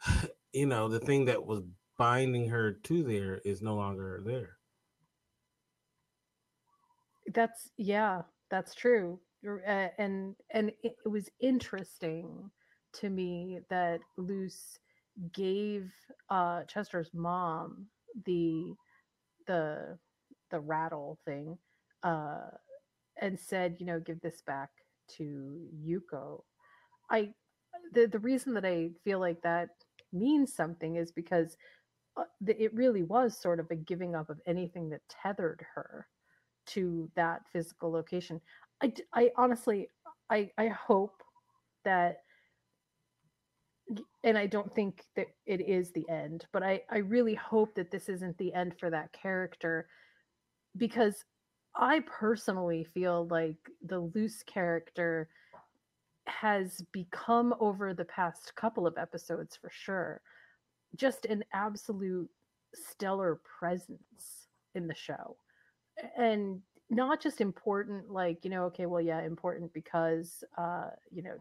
you 0.53 0.66
know, 0.66 0.88
the 0.88 1.01
thing 1.01 1.27
that 1.27 1.44
was 1.44 1.62
binding 1.99 2.49
her 2.49 2.73
to 2.73 3.03
there 3.03 3.40
is 3.44 3.62
no 3.62 3.75
longer 3.75 4.23
there. 4.25 4.57
That's 7.35 7.70
yeah, 7.77 8.23
that's 8.51 8.75
true. 8.75 9.20
Uh, 9.46 9.88
and 9.99 10.35
and 10.51 10.70
it, 10.83 10.96
it 11.05 11.09
was 11.09 11.31
interesting 11.40 12.51
to 12.94 13.09
me 13.09 13.61
that 13.70 14.01
Luz 14.16 14.79
gave 15.33 15.90
uh 16.31 16.64
Chester's 16.64 17.11
mom 17.12 17.87
the 18.27 18.75
the 19.46 19.99
the 20.51 20.61
rattle 20.61 21.19
thing 21.25 21.59
uh 22.03 22.49
and 23.21 23.39
said, 23.39 23.77
you 23.79 23.87
know, 23.87 24.01
give 24.01 24.21
this 24.21 24.43
back 24.47 24.71
to 25.17 25.61
Yuko. 25.87 26.43
I 27.11 27.31
the 27.93 28.07
the 28.07 28.19
reason 28.19 28.55
that 28.55 28.65
I 28.65 28.91
feel 29.05 29.21
like 29.21 29.43
that 29.43 29.71
means 30.13 30.55
something 30.55 30.97
is 30.97 31.13
because 31.13 31.57
uh, 32.17 32.25
it 32.47 32.75
really 32.75 33.03
was 33.03 33.37
sort 33.41 33.61
of 33.61 33.71
a 33.71 33.77
giving 33.77 34.15
up 34.15 34.31
of 34.31 34.41
anything 34.47 34.91
that 34.91 35.01
tethered 35.09 35.65
her 35.75 36.07
to 36.67 37.11
that 37.17 37.43
physical 37.53 37.91
location. 37.91 38.41
I, 38.83 38.93
I 39.15 39.31
honestly, 39.37 39.89
I, 40.31 40.51
I 40.59 40.69
hope 40.69 41.23
that, 41.85 42.19
and 44.25 44.39
I 44.39 44.47
don't 44.47 44.75
think 44.75 45.05
that 45.17 45.27
it 45.47 45.61
is 45.61 45.93
the 45.93 46.09
end, 46.09 46.47
but 46.53 46.63
I, 46.63 46.83
I 46.91 46.99
really 46.99 47.35
hope 47.35 47.75
that 47.75 47.91
this 47.91 48.09
isn't 48.09 48.39
the 48.39 48.55
end 48.55 48.75
for 48.79 48.91
that 48.91 49.13
character 49.13 49.89
because 50.77 51.25
I 51.75 52.01
personally 52.01 52.85
feel 52.85 53.27
like 53.29 53.59
the 53.83 54.01
Luz 54.01 54.43
character 54.47 55.29
has 56.27 56.83
become 56.93 57.55
over 57.61 57.95
the 57.95 58.05
past 58.05 58.55
couple 58.55 58.87
of 58.87 58.99
episodes 58.99 59.57
for 59.57 59.71
sure 59.71 60.21
just 60.97 61.25
an 61.27 61.45
absolute 61.53 62.29
stellar 62.75 63.41
presence 63.59 64.49
in 64.75 64.87
the 64.87 64.95
show. 64.95 65.37
And 66.17 66.61
not 66.93 67.23
just 67.23 67.41
important 67.41 68.11
like 68.11 68.39
you 68.43 68.51
know 68.51 68.65
okay 68.65 68.85
well 68.85 69.01
yeah 69.01 69.23
important 69.23 69.73
because 69.73 70.43
uh 70.59 70.89
you 71.13 71.23
know 71.23 71.37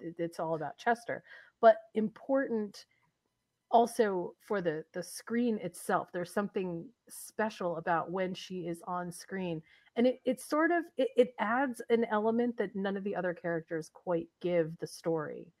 it's 0.00 0.40
all 0.40 0.54
about 0.54 0.78
chester 0.78 1.22
but 1.60 1.76
important 1.94 2.86
also 3.74 4.34
for 4.46 4.60
the 4.60 4.84
the 4.92 5.02
screen 5.02 5.58
itself 5.58 6.08
there's 6.12 6.32
something 6.32 6.86
special 7.08 7.76
about 7.76 8.08
when 8.08 8.32
she 8.32 8.68
is 8.68 8.80
on 8.86 9.10
screen 9.10 9.60
and 9.96 10.06
it, 10.06 10.20
it 10.24 10.40
sort 10.40 10.70
of 10.70 10.84
it, 10.96 11.08
it 11.16 11.34
adds 11.40 11.82
an 11.90 12.04
element 12.04 12.56
that 12.56 12.74
none 12.76 12.96
of 12.96 13.02
the 13.02 13.16
other 13.16 13.34
characters 13.34 13.90
quite 13.92 14.28
give 14.40 14.72
the 14.78 14.86
story. 14.86 15.52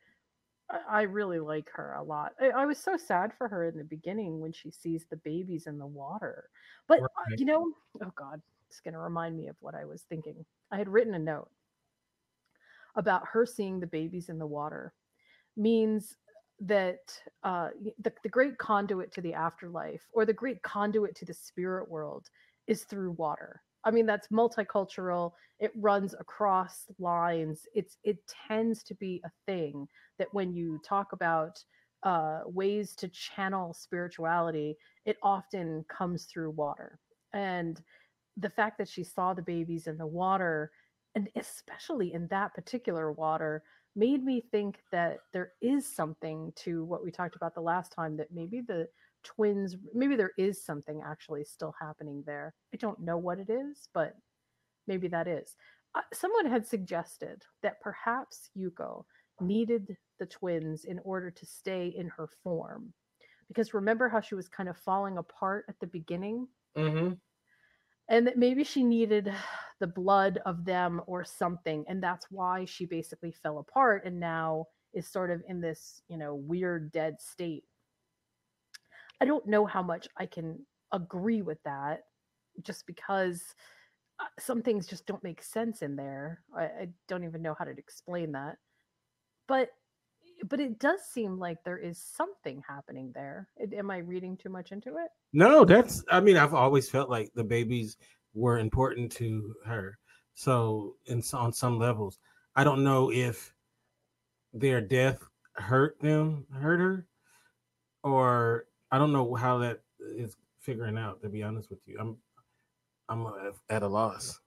I, 0.70 0.78
I 0.88 1.02
really 1.02 1.40
like 1.40 1.68
her 1.74 1.94
a 1.94 2.02
lot. 2.02 2.34
I, 2.40 2.50
I, 2.50 2.66
was 2.66 2.78
so 2.78 2.96
sad 2.96 3.32
for 3.36 3.48
her 3.48 3.64
in 3.64 3.76
the 3.76 3.84
beginning 3.84 4.38
when 4.38 4.52
she 4.52 4.70
sees 4.70 5.06
the 5.10 5.16
babies 5.16 5.66
in 5.66 5.76
the 5.76 5.86
water 5.86 6.48
but 6.86 7.02
uh, 7.02 7.06
you 7.36 7.44
know 7.44 7.72
oh 8.02 8.12
god 8.14 8.40
it's 8.68 8.80
going 8.80 8.94
to 8.94 9.00
remind 9.00 9.36
me 9.36 9.48
of 9.48 9.56
what 9.60 9.74
i 9.74 9.84
was 9.84 10.02
thinking. 10.02 10.44
I 10.70 10.76
had 10.76 10.88
written 10.88 11.14
a 11.14 11.18
note 11.18 11.50
about 12.94 13.26
her 13.32 13.44
seeing 13.44 13.80
the 13.80 13.88
babies 13.88 14.28
in 14.28 14.38
the 14.38 14.46
water 14.46 14.94
means 15.56 16.16
that 16.60 16.98
uh, 17.42 17.68
the, 18.02 18.12
the 18.22 18.28
great 18.28 18.56
conduit 18.58 19.12
to 19.12 19.20
the 19.20 19.34
afterlife 19.34 20.02
or 20.12 20.24
the 20.24 20.32
great 20.32 20.62
conduit 20.62 21.14
to 21.16 21.24
the 21.24 21.34
spirit 21.34 21.90
world 21.90 22.28
is 22.66 22.84
through 22.84 23.12
water 23.12 23.60
I 23.84 23.90
mean, 23.90 24.06
that's 24.06 24.28
multicultural. 24.28 25.32
It 25.60 25.70
runs 25.76 26.14
across 26.18 26.86
lines. 26.98 27.66
It's 27.74 27.98
it 28.02 28.18
tends 28.48 28.82
to 28.84 28.94
be 28.94 29.20
a 29.24 29.30
thing 29.46 29.86
that 30.18 30.32
when 30.32 30.54
you 30.54 30.80
talk 30.86 31.12
about 31.12 31.62
uh, 32.02 32.40
ways 32.46 32.94
to 32.96 33.08
channel 33.08 33.74
spirituality, 33.74 34.76
it 35.04 35.16
often 35.22 35.84
comes 35.88 36.24
through 36.24 36.50
water. 36.50 36.98
And 37.32 37.80
the 38.36 38.50
fact 38.50 38.78
that 38.78 38.88
she 38.88 39.04
saw 39.04 39.34
the 39.34 39.42
babies 39.42 39.86
in 39.86 39.98
the 39.98 40.06
water, 40.06 40.70
and 41.14 41.28
especially 41.36 42.12
in 42.12 42.26
that 42.28 42.54
particular 42.54 43.12
water, 43.12 43.62
made 43.96 44.24
me 44.24 44.42
think 44.50 44.80
that 44.90 45.18
there 45.32 45.52
is 45.62 45.86
something 45.86 46.52
to 46.56 46.84
what 46.84 47.04
we 47.04 47.10
talked 47.10 47.36
about 47.36 47.54
the 47.54 47.60
last 47.60 47.92
time 47.92 48.16
that 48.16 48.32
maybe 48.32 48.60
the 48.60 48.88
twins 49.22 49.76
maybe 49.94 50.16
there 50.16 50.32
is 50.36 50.64
something 50.64 51.00
actually 51.04 51.44
still 51.44 51.74
happening 51.80 52.22
there. 52.26 52.54
I 52.74 52.76
don't 52.76 53.00
know 53.00 53.16
what 53.16 53.38
it 53.38 53.50
is 53.50 53.88
but 53.94 54.14
maybe 54.86 55.08
that 55.08 55.28
is. 55.28 55.56
Uh, 55.94 56.00
someone 56.12 56.46
had 56.46 56.66
suggested 56.66 57.42
that 57.62 57.80
perhaps 57.80 58.50
yuko 58.58 59.04
needed 59.40 59.96
the 60.18 60.26
twins 60.26 60.84
in 60.84 60.98
order 61.04 61.30
to 61.30 61.46
stay 61.46 61.94
in 61.96 62.08
her 62.08 62.28
form 62.42 62.92
because 63.48 63.74
remember 63.74 64.08
how 64.08 64.20
she 64.20 64.34
was 64.34 64.48
kind 64.48 64.68
of 64.68 64.76
falling 64.76 65.18
apart 65.18 65.64
at 65.68 65.78
the 65.80 65.86
beginning? 65.86 66.48
Mm-hmm. 66.76 67.12
and 68.08 68.26
that 68.26 68.36
maybe 68.36 68.64
she 68.64 68.82
needed 68.82 69.32
the 69.84 69.88
blood 69.88 70.40
of 70.46 70.64
them 70.64 71.02
or 71.06 71.22
something 71.22 71.84
and 71.88 72.02
that's 72.02 72.24
why 72.30 72.64
she 72.64 72.86
basically 72.86 73.30
fell 73.30 73.58
apart 73.58 74.06
and 74.06 74.18
now 74.18 74.64
is 74.94 75.06
sort 75.06 75.30
of 75.30 75.42
in 75.46 75.60
this 75.60 76.00
you 76.08 76.16
know 76.16 76.34
weird 76.34 76.90
dead 76.90 77.20
state 77.20 77.64
I 79.20 79.26
don't 79.26 79.46
know 79.46 79.66
how 79.66 79.82
much 79.82 80.08
I 80.16 80.24
can 80.24 80.58
agree 80.90 81.42
with 81.42 81.62
that 81.64 82.04
just 82.62 82.86
because 82.86 83.42
uh, 84.20 84.24
some 84.38 84.62
things 84.62 84.86
just 84.86 85.06
don't 85.06 85.22
make 85.22 85.42
sense 85.42 85.82
in 85.82 85.96
there. 85.96 86.42
I, 86.56 86.62
I 86.62 86.88
don't 87.08 87.24
even 87.24 87.42
know 87.42 87.54
how 87.58 87.64
to 87.64 87.72
explain 87.72 88.32
that. 88.32 88.56
But 89.46 89.68
but 90.48 90.60
it 90.60 90.78
does 90.78 91.00
seem 91.12 91.38
like 91.38 91.58
there 91.64 91.78
is 91.78 91.98
something 91.98 92.62
happening 92.66 93.12
there. 93.14 93.48
Am 93.76 93.90
I 93.90 93.98
reading 93.98 94.36
too 94.36 94.48
much 94.48 94.72
into 94.72 94.96
it? 94.96 95.10
No, 95.32 95.64
that's 95.64 96.02
I 96.10 96.20
mean, 96.20 96.36
I've 96.36 96.54
always 96.54 96.88
felt 96.88 97.10
like 97.10 97.30
the 97.34 97.44
babies 97.44 97.96
were 98.34 98.58
important 98.58 99.12
to 99.12 99.54
her. 99.64 99.98
So, 100.34 100.96
on 101.32 101.52
some 101.52 101.78
levels, 101.78 102.18
I 102.56 102.64
don't 102.64 102.82
know 102.82 103.10
if 103.12 103.54
their 104.52 104.80
death 104.80 105.22
hurt 105.54 105.98
them, 106.00 106.46
hurt 106.52 106.80
her, 106.80 107.06
or 108.02 108.66
I 108.90 108.98
don't 108.98 109.12
know 109.12 109.34
how 109.34 109.58
that 109.58 109.80
is 110.00 110.36
figuring 110.60 110.98
out. 110.98 111.22
To 111.22 111.28
be 111.28 111.42
honest 111.42 111.70
with 111.70 111.80
you, 111.86 111.96
I'm 112.00 112.16
I'm 113.08 113.26
at 113.70 113.82
a 113.82 113.88
loss. 113.88 114.40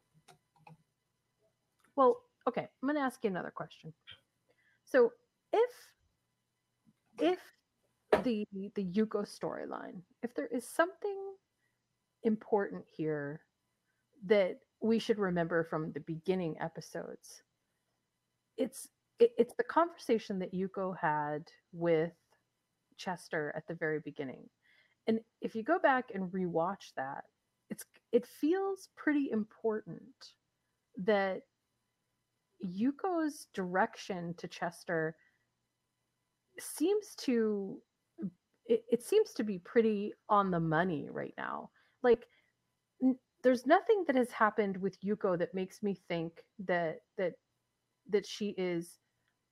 Well, 1.96 2.18
okay, 2.48 2.68
I'm 2.82 2.88
to 2.96 3.02
ask 3.02 3.24
you 3.24 3.30
another 3.30 3.52
question. 3.52 3.94
So, 4.84 5.14
if 5.54 5.72
if 7.20 7.40
the 8.24 8.46
the 8.76 8.84
Yuko 8.84 9.26
storyline, 9.26 10.02
if 10.22 10.36
there 10.36 10.48
is 10.48 10.68
something 10.68 11.18
important 12.24 12.84
here 12.96 13.42
that 14.26 14.60
we 14.82 15.00
should 15.00 15.18
remember 15.18 15.64
from 15.64 15.92
the 15.92 16.00
beginning 16.02 16.56
episodes, 16.60 17.42
it's 18.58 18.88
it, 19.20 19.32
it's 19.38 19.54
the 19.56 19.64
conversation 19.64 20.40
that 20.40 20.54
Yuko 20.54 20.96
had 20.98 21.48
with 21.72 22.14
Chester 22.98 23.54
at 23.56 23.68
the 23.68 23.74
very 23.74 24.00
beginning. 24.00 24.50
And 25.08 25.20
if 25.42 25.56
you 25.56 25.64
go 25.64 25.80
back 25.80 26.12
and 26.14 26.32
rewatch 26.32 26.94
that, 26.96 27.24
it's 27.70 27.86
it 28.12 28.26
feels 28.26 28.90
pretty 28.96 29.30
important 29.32 30.34
that 30.98 31.42
Yuko's 32.66 33.48
direction 33.54 34.34
to 34.38 34.48
Chester 34.48 35.16
seems 36.60 37.16
to 37.18 37.80
it, 38.66 38.84
it 38.92 39.04
seems 39.04 39.34
to 39.34 39.44
be 39.44 39.60
pretty 39.60 40.14
on 40.30 40.52
the 40.52 40.60
money 40.60 41.08
right 41.10 41.34
now. 41.38 41.70
Like 42.04 42.28
there's 43.48 43.66
nothing 43.66 44.04
that 44.06 44.16
has 44.18 44.30
happened 44.30 44.76
with 44.76 45.00
Yuko 45.00 45.40
that 45.40 45.54
makes 45.54 45.82
me 45.82 45.96
think 46.10 46.44
that 46.60 47.00
that 47.18 47.32
that 48.10 48.26
she 48.26 48.50
is 48.58 49.00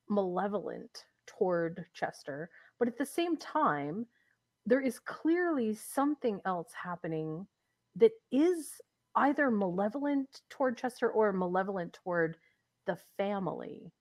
malevolent 0.10 1.05
toward 1.25 1.86
Chester 1.93 2.49
but 2.77 2.88
at 2.89 2.97
the 2.97 3.05
same 3.05 3.38
time, 3.38 4.05
there 4.65 4.81
is 4.81 4.99
clearly 4.99 5.75
something 5.75 6.41
else 6.45 6.71
happening 6.73 7.47
that 7.95 8.12
is 8.34 8.73
either 9.15 9.49
malevolent 9.49 10.41
toward 10.49 10.77
Chester 10.77 11.10
or 11.10 11.31
malevolent 11.31 11.93
toward 12.03 12.36
the 12.86 12.97
family. 13.17 13.93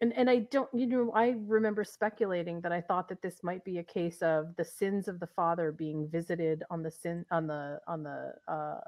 And 0.00 0.12
and 0.16 0.30
I 0.30 0.40
don't 0.50 0.68
you 0.72 0.86
know 0.86 1.10
I 1.12 1.34
remember 1.46 1.84
speculating 1.84 2.60
that 2.60 2.72
I 2.72 2.80
thought 2.80 3.08
that 3.08 3.22
this 3.22 3.42
might 3.42 3.64
be 3.64 3.78
a 3.78 3.84
case 3.84 4.22
of 4.22 4.54
the 4.56 4.64
sins 4.64 5.08
of 5.08 5.18
the 5.18 5.26
father 5.26 5.72
being 5.72 6.08
visited 6.08 6.62
on 6.70 6.82
the 6.82 6.90
sin 6.90 7.24
on 7.30 7.46
the 7.46 7.80
on 7.88 8.02
the 8.02 8.34
uh 8.46 8.80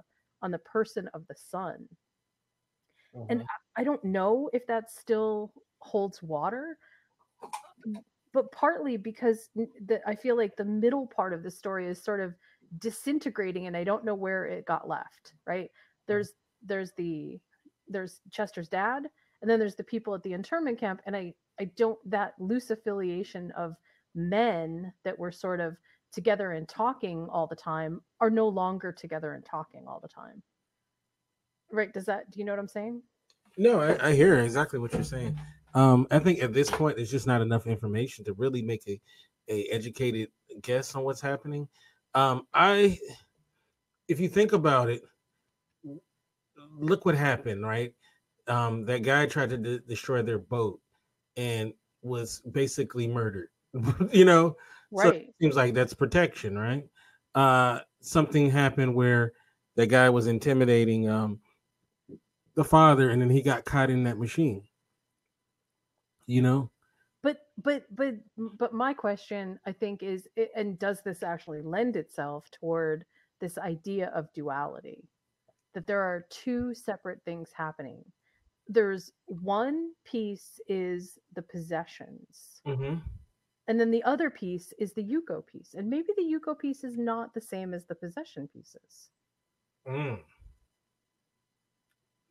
on 0.43 0.51
the 0.51 0.59
person 0.59 1.09
of 1.13 1.27
the 1.27 1.35
son. 1.35 1.89
Uh-huh. 3.15 3.27
And 3.29 3.43
I, 3.43 3.81
I 3.81 3.85
don't 3.85 4.05
know 4.05 4.49
if 4.53 4.67
that 4.69 4.91
still 4.91 5.53
holds 5.81 6.23
water 6.23 6.79
but 8.33 8.53
partly 8.53 8.97
because 8.97 9.49
the, 9.55 10.01
I 10.07 10.15
feel 10.15 10.37
like 10.37 10.57
the 10.57 10.65
middle 10.65 11.07
part 11.07 11.33
of 11.33 11.43
the 11.43 11.51
story 11.51 11.89
is 11.89 12.03
sort 12.03 12.21
of 12.21 12.35
disintegrating 12.79 13.67
and 13.67 13.77
I 13.77 13.85
don't 13.85 14.05
know 14.05 14.15
where 14.15 14.47
it 14.47 14.67
got 14.67 14.89
left, 14.89 15.35
right? 15.47 15.71
There's 16.07 16.33
there's 16.65 16.93
the 16.97 17.41
there's 17.89 18.21
Chester's 18.31 18.69
dad, 18.69 19.05
and 19.43 19.51
then 19.51 19.59
there's 19.59 19.77
the 19.77 19.85
people 19.85 20.15
at 20.15 20.23
the 20.23 20.33
internment 20.33 20.79
camp, 20.79 21.01
and 21.07 21.17
I 21.17 21.35
I 21.59 21.65
don't 21.77 21.99
that 22.11 22.35
loose 22.39 22.71
affiliation 22.71 23.51
of 23.53 23.75
men 24.15 24.93
that 25.05 25.19
were 25.19 25.33
sort 25.33 25.61
of 25.61 25.77
together 26.13 26.53
and 26.53 26.69
talking 26.69 27.29
all 27.31 27.47
the 27.47 27.57
time 27.57 28.01
are 28.21 28.31
no 28.31 28.49
longer 28.49 28.93
together 28.93 29.35
and 29.35 29.45
talking 29.45 29.85
all 29.87 30.01
the 30.01 30.09
time. 30.09 30.43
Right? 31.71 31.93
Does 31.93 32.07
that 32.07 32.31
do 32.31 32.39
you 32.39 32.45
know 32.45 32.53
what 32.53 32.59
I'm 32.59 32.69
saying? 32.69 33.03
No, 33.57 33.81
I, 33.81 34.09
I 34.09 34.13
hear 34.15 34.39
exactly 34.39 34.79
what 34.79 34.93
you're 34.93 35.05
saying. 35.05 35.39
Um, 35.75 36.07
I 36.11 36.19
think 36.19 36.43
at 36.43 36.53
this 36.53 36.71
point, 36.71 36.97
there's 36.97 37.11
just 37.11 37.27
not 37.27 37.41
enough 37.41 37.67
information 37.67 38.25
to 38.25 38.33
really 38.35 38.63
make 38.63 38.83
a, 38.89 39.01
a 39.49 39.65
educated 39.71 40.29
guess 40.63 40.95
on 40.95 41.05
what's 41.05 41.21
happening. 41.21 41.69
Um, 42.15 42.47
I, 42.55 42.99
if 44.09 44.19
you 44.19 44.29
think 44.29 44.53
about 44.53 44.89
it, 44.89 45.03
look 46.79 47.05
what 47.05 47.15
happened, 47.15 47.65
right? 47.65 47.93
Um, 48.51 48.85
that 48.87 49.03
guy 49.03 49.27
tried 49.27 49.51
to 49.51 49.57
de- 49.57 49.79
destroy 49.79 50.23
their 50.23 50.39
boat 50.39 50.81
and 51.37 51.73
was 52.03 52.41
basically 52.41 53.07
murdered. 53.07 53.49
you 54.13 54.25
know, 54.25 54.57
right? 54.91 55.27
So 55.27 55.33
seems 55.41 55.57
like 55.57 55.75
that's 55.75 55.95
protection, 55.95 56.59
right? 56.59 56.87
Uh, 57.35 57.81
something 58.01 58.51
happened 58.51 58.95
where 58.95 59.33
the 59.77 59.87
guy 59.87 60.11
was 60.11 60.27
intimidating 60.27 61.09
um, 61.09 61.39
the 62.55 62.65
father, 62.65 63.11
and 63.11 63.23
then 63.23 63.31
he 63.31 63.43
got 63.43 63.65
caught 63.65 63.91
in 63.91 64.05
that 64.05 64.19
machine. 64.19 64.65
You 66.27 66.43
know, 66.43 66.71
but 67.23 67.39
but 67.63 67.85
but 67.95 68.15
but 68.37 68.73
my 68.73 68.95
question, 68.95 69.59
I 69.67 69.73
think, 69.73 70.03
is 70.03 70.29
and 70.57 70.79
does 70.79 71.03
this 71.03 71.23
actually 71.23 71.63
lend 71.63 71.97
itself 71.97 72.51
toward 72.51 73.05
this 73.41 73.59
idea 73.59 74.11
of 74.15 74.33
duality? 74.33 75.09
That 75.75 75.87
there 75.87 76.01
are 76.01 76.27
two 76.31 76.75
separate 76.75 77.21
things 77.25 77.51
happening. 77.55 78.05
There's 78.73 79.11
one 79.27 79.91
piece 80.05 80.61
is 80.69 81.19
the 81.35 81.43
possessions. 81.43 82.63
Mm-hmm. 82.67 83.01
And 83.67 83.81
then 83.81 83.91
the 83.91 84.03
other 84.05 84.31
piece 84.31 84.73
is 84.79 84.93
the 84.93 85.03
Yuko 85.03 85.47
piece. 85.47 85.75
And 85.75 85.91
maybe 85.91 86.09
the 86.17 86.23
Yuko 86.23 86.59
piece 86.59 86.85
is 86.85 86.97
not 86.97 87.35
the 87.35 87.41
same 87.41 87.75
as 87.75 87.85
the 87.85 87.95
possession 87.97 88.49
pieces. 88.53 89.11
Mm. 89.89 90.21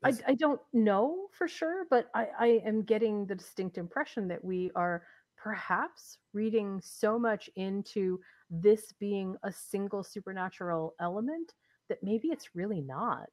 I, 0.03 0.13
I 0.27 0.35
don't 0.35 0.61
know 0.71 1.27
for 1.37 1.47
sure, 1.47 1.85
but 1.89 2.09
I, 2.15 2.27
I 2.39 2.47
am 2.65 2.83
getting 2.83 3.25
the 3.25 3.35
distinct 3.35 3.77
impression 3.77 4.29
that 4.29 4.43
we 4.43 4.71
are 4.75 5.03
perhaps 5.37 6.19
reading 6.33 6.79
so 6.81 7.19
much 7.19 7.49
into 7.57 8.19
this 8.49 8.93
being 8.99 9.35
a 9.43 9.51
single 9.51 10.03
supernatural 10.03 10.95
element 11.01 11.53
that 11.89 12.03
maybe 12.03 12.29
it's 12.29 12.55
really 12.55 12.81
not. 12.81 13.29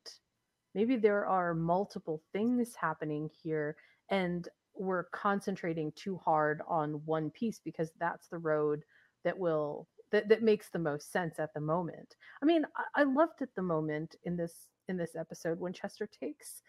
Maybe 0.77 0.97
there 0.97 1.25
are 1.25 1.55
multiple 1.55 2.23
things 2.35 2.75
happening 2.79 3.31
here, 3.43 3.77
and 4.11 4.47
we're 4.75 5.05
concentrating 5.05 5.91
too 5.97 6.19
hard 6.23 6.61
on 6.69 7.01
one 7.07 7.31
piece 7.31 7.59
because 7.65 7.91
that's 7.99 8.29
the 8.29 8.37
road 8.37 8.85
that 9.25 9.39
will 9.39 9.89
that, 10.12 10.29
that 10.29 10.43
makes 10.43 10.69
the 10.69 10.79
most 10.79 11.11
sense 11.11 11.39
at 11.39 11.55
the 11.55 11.61
moment. 11.61 12.17
I 12.43 12.45
mean, 12.45 12.67
I, 12.77 13.01
I 13.01 13.05
loved 13.05 13.41
at 13.41 13.55
the 13.57 13.62
moment 13.62 14.17
in 14.25 14.37
this 14.37 14.69
in 14.87 14.99
this 14.99 15.17
episode 15.17 15.59
when 15.59 15.73
Chester 15.73 16.07
takes 16.07 16.61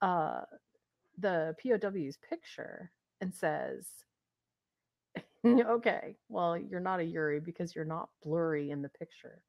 uh, 0.00 0.42
the 1.18 1.56
POW's 1.60 2.18
picture 2.18 2.92
and 3.20 3.34
says, 3.34 3.88
"Okay, 5.44 6.14
well, 6.28 6.56
you're 6.56 6.78
not 6.78 7.00
a 7.00 7.02
Yurei 7.02 7.44
because 7.44 7.74
you're 7.74 7.84
not 7.84 8.10
blurry 8.22 8.70
in 8.70 8.80
the 8.80 8.90
picture." 8.90 9.42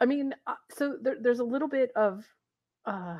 I 0.00 0.06
mean, 0.06 0.34
uh, 0.46 0.54
so 0.70 0.96
there, 0.98 1.16
there's 1.20 1.40
a 1.40 1.44
little 1.44 1.68
bit 1.68 1.90
of 1.94 2.24
uh, 2.86 3.18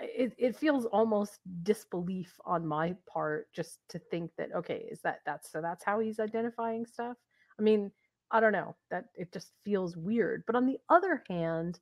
it, 0.00 0.32
it 0.38 0.56
feels 0.56 0.86
almost 0.86 1.40
disbelief 1.62 2.32
on 2.44 2.66
my 2.66 2.94
part 3.12 3.48
just 3.52 3.78
to 3.88 3.98
think 3.98 4.30
that 4.36 4.54
okay 4.54 4.86
is 4.90 5.00
that 5.02 5.20
that's 5.24 5.50
so 5.50 5.60
that's 5.60 5.84
how 5.84 6.00
he's 6.00 6.20
identifying 6.20 6.84
stuff? 6.86 7.16
I 7.58 7.62
mean 7.62 7.90
i 8.30 8.40
don't 8.40 8.52
know 8.52 8.76
that 8.90 9.06
it 9.14 9.32
just 9.32 9.52
feels 9.64 9.96
weird 9.96 10.44
but 10.46 10.56
on 10.56 10.66
the 10.66 10.78
other 10.88 11.22
hand 11.28 11.80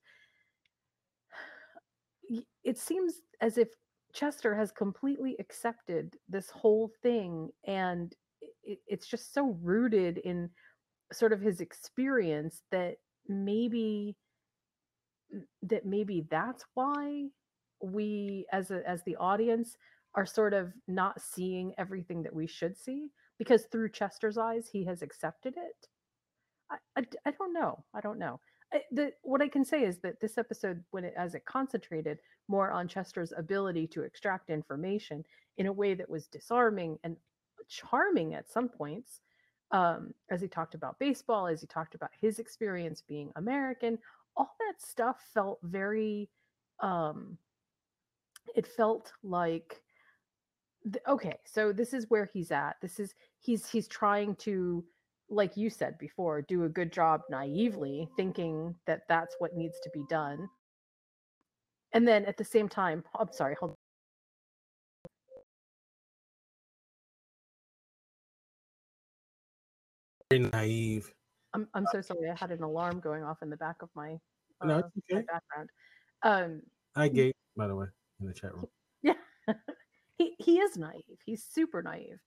it 2.65 2.79
seems 2.79 3.15
as 3.41 3.59
if 3.59 3.69
chester 4.13 4.55
has 4.55 4.73
completely 4.73 5.37
accepted 5.39 6.15
this 6.29 6.51
whole 6.51 6.91
thing 7.03 7.51
and 7.67 8.15
it, 8.63 8.79
it's 8.87 9.07
just 9.07 9.35
so 9.35 9.59
rooted 9.63 10.19
in 10.19 10.49
sort 11.13 11.33
of 11.33 11.41
his 11.41 11.61
experience 11.61 12.63
that 12.71 12.97
maybe 13.29 14.17
that 15.62 15.85
maybe 15.85 16.27
that's 16.31 16.65
why 16.75 17.27
we 17.81 18.47
as 18.53 18.71
a, 18.71 18.89
as 18.89 19.03
the 19.05 19.17
audience 19.17 19.77
are 20.15 20.27
sort 20.27 20.55
of 20.55 20.73
not 20.89 21.21
seeing 21.21 21.75
everything 21.79 22.23
that 22.23 22.35
we 22.35 22.47
should 22.47 22.77
see 22.77 23.11
because 23.39 23.65
through 23.71 23.91
Chester's 23.91 24.39
eyes 24.39 24.67
he 24.67 24.85
has 24.85 25.03
accepted 25.03 25.55
it. 25.57 25.89
I, 26.71 26.77
I, 26.97 27.05
I 27.27 27.31
don't 27.33 27.53
know. 27.53 27.85
I 27.95 28.01
don't 28.01 28.19
know. 28.19 28.41
I, 28.73 28.81
the, 28.91 29.12
what 29.23 29.43
I 29.43 29.49
can 29.49 29.65
say 29.65 29.85
is 29.85 29.99
that 29.99 30.21
this 30.21 30.39
episode, 30.39 30.83
when 30.91 31.05
it 31.05 31.15
as 31.17 31.35
it 31.35 31.45
concentrated 31.45 32.19
more 32.49 32.73
on 32.73 32.89
Chester's 32.89 33.33
ability 33.37 33.87
to 33.89 34.03
extract 34.03 34.51
information 34.51 35.25
in 35.59 35.67
a 35.67 35.73
way 35.73 35.95
that 35.95 36.09
was 36.09 36.27
disarming 36.27 36.99
and 37.05 37.17
charming 37.69 38.35
at 38.35 38.51
some 38.51 38.69
points, 38.69 39.21
um, 39.73 40.12
as 40.31 40.41
he 40.41 40.49
talked 40.49 40.75
about 40.75 40.99
baseball, 40.99 41.47
as 41.47 41.61
he 41.61 41.67
talked 41.67 41.95
about 41.95 42.11
his 42.21 42.39
experience 42.39 43.03
being 43.07 43.31
American, 43.37 43.99
all 44.37 44.55
that 44.61 44.81
stuff 44.81 45.16
felt 45.33 45.59
very 45.62 46.29
um, 46.81 47.38
it 48.55 48.66
felt 48.66 49.12
like 49.22 49.83
okay 51.09 51.35
so 51.44 51.72
this 51.72 51.92
is 51.92 52.07
where 52.11 52.31
he's 52.33 52.53
at 52.53 52.77
this 52.81 53.01
is 53.01 53.14
he's 53.40 53.68
he's 53.68 53.88
trying 53.88 54.37
to 54.37 54.85
like 55.29 55.57
you 55.57 55.68
said 55.68 55.99
before 55.99 56.42
do 56.42 56.64
a 56.64 56.68
good 56.68 56.92
job 56.92 57.22
naively 57.29 58.09
thinking 58.16 58.72
that 58.87 59.03
that's 59.09 59.35
what 59.40 59.57
needs 59.57 59.81
to 59.83 59.90
be 59.92 60.05
done. 60.09 60.49
And 61.92 62.07
then 62.07 62.25
at 62.27 62.37
the 62.37 62.44
same 62.44 62.68
time 62.68 63.03
i'm 63.18 63.33
sorry 63.33 63.57
hold 63.59 63.75
very 70.31 70.49
naive 70.53 71.15
i'm, 71.57 71.69
I'm 71.75 71.87
so 71.92 72.01
sorry 72.01 72.31
i 72.31 72.37
had 72.38 72.51
an 72.51 72.62
alarm 72.62 73.01
going 73.01 73.25
off 73.25 73.38
in 73.42 73.51
the 73.51 73.57
back 73.57 73.77
of 73.83 73.88
my, 73.95 74.12
uh, 74.61 74.66
no, 74.66 74.75
okay. 74.77 74.90
my 75.11 75.23
background 75.23 75.71
um 76.23 76.62
i 76.95 77.09
gave 77.09 77.33
by 77.57 77.66
the 77.66 77.75
way 77.75 77.87
in 78.21 78.27
the 78.27 78.35
chat 78.35 78.55
room. 78.55 78.66
Yeah. 79.03 79.55
he 80.16 80.35
he 80.38 80.59
is 80.59 80.77
naive. 80.77 81.21
He's 81.25 81.45
super 81.45 81.83
naive. 81.83 82.19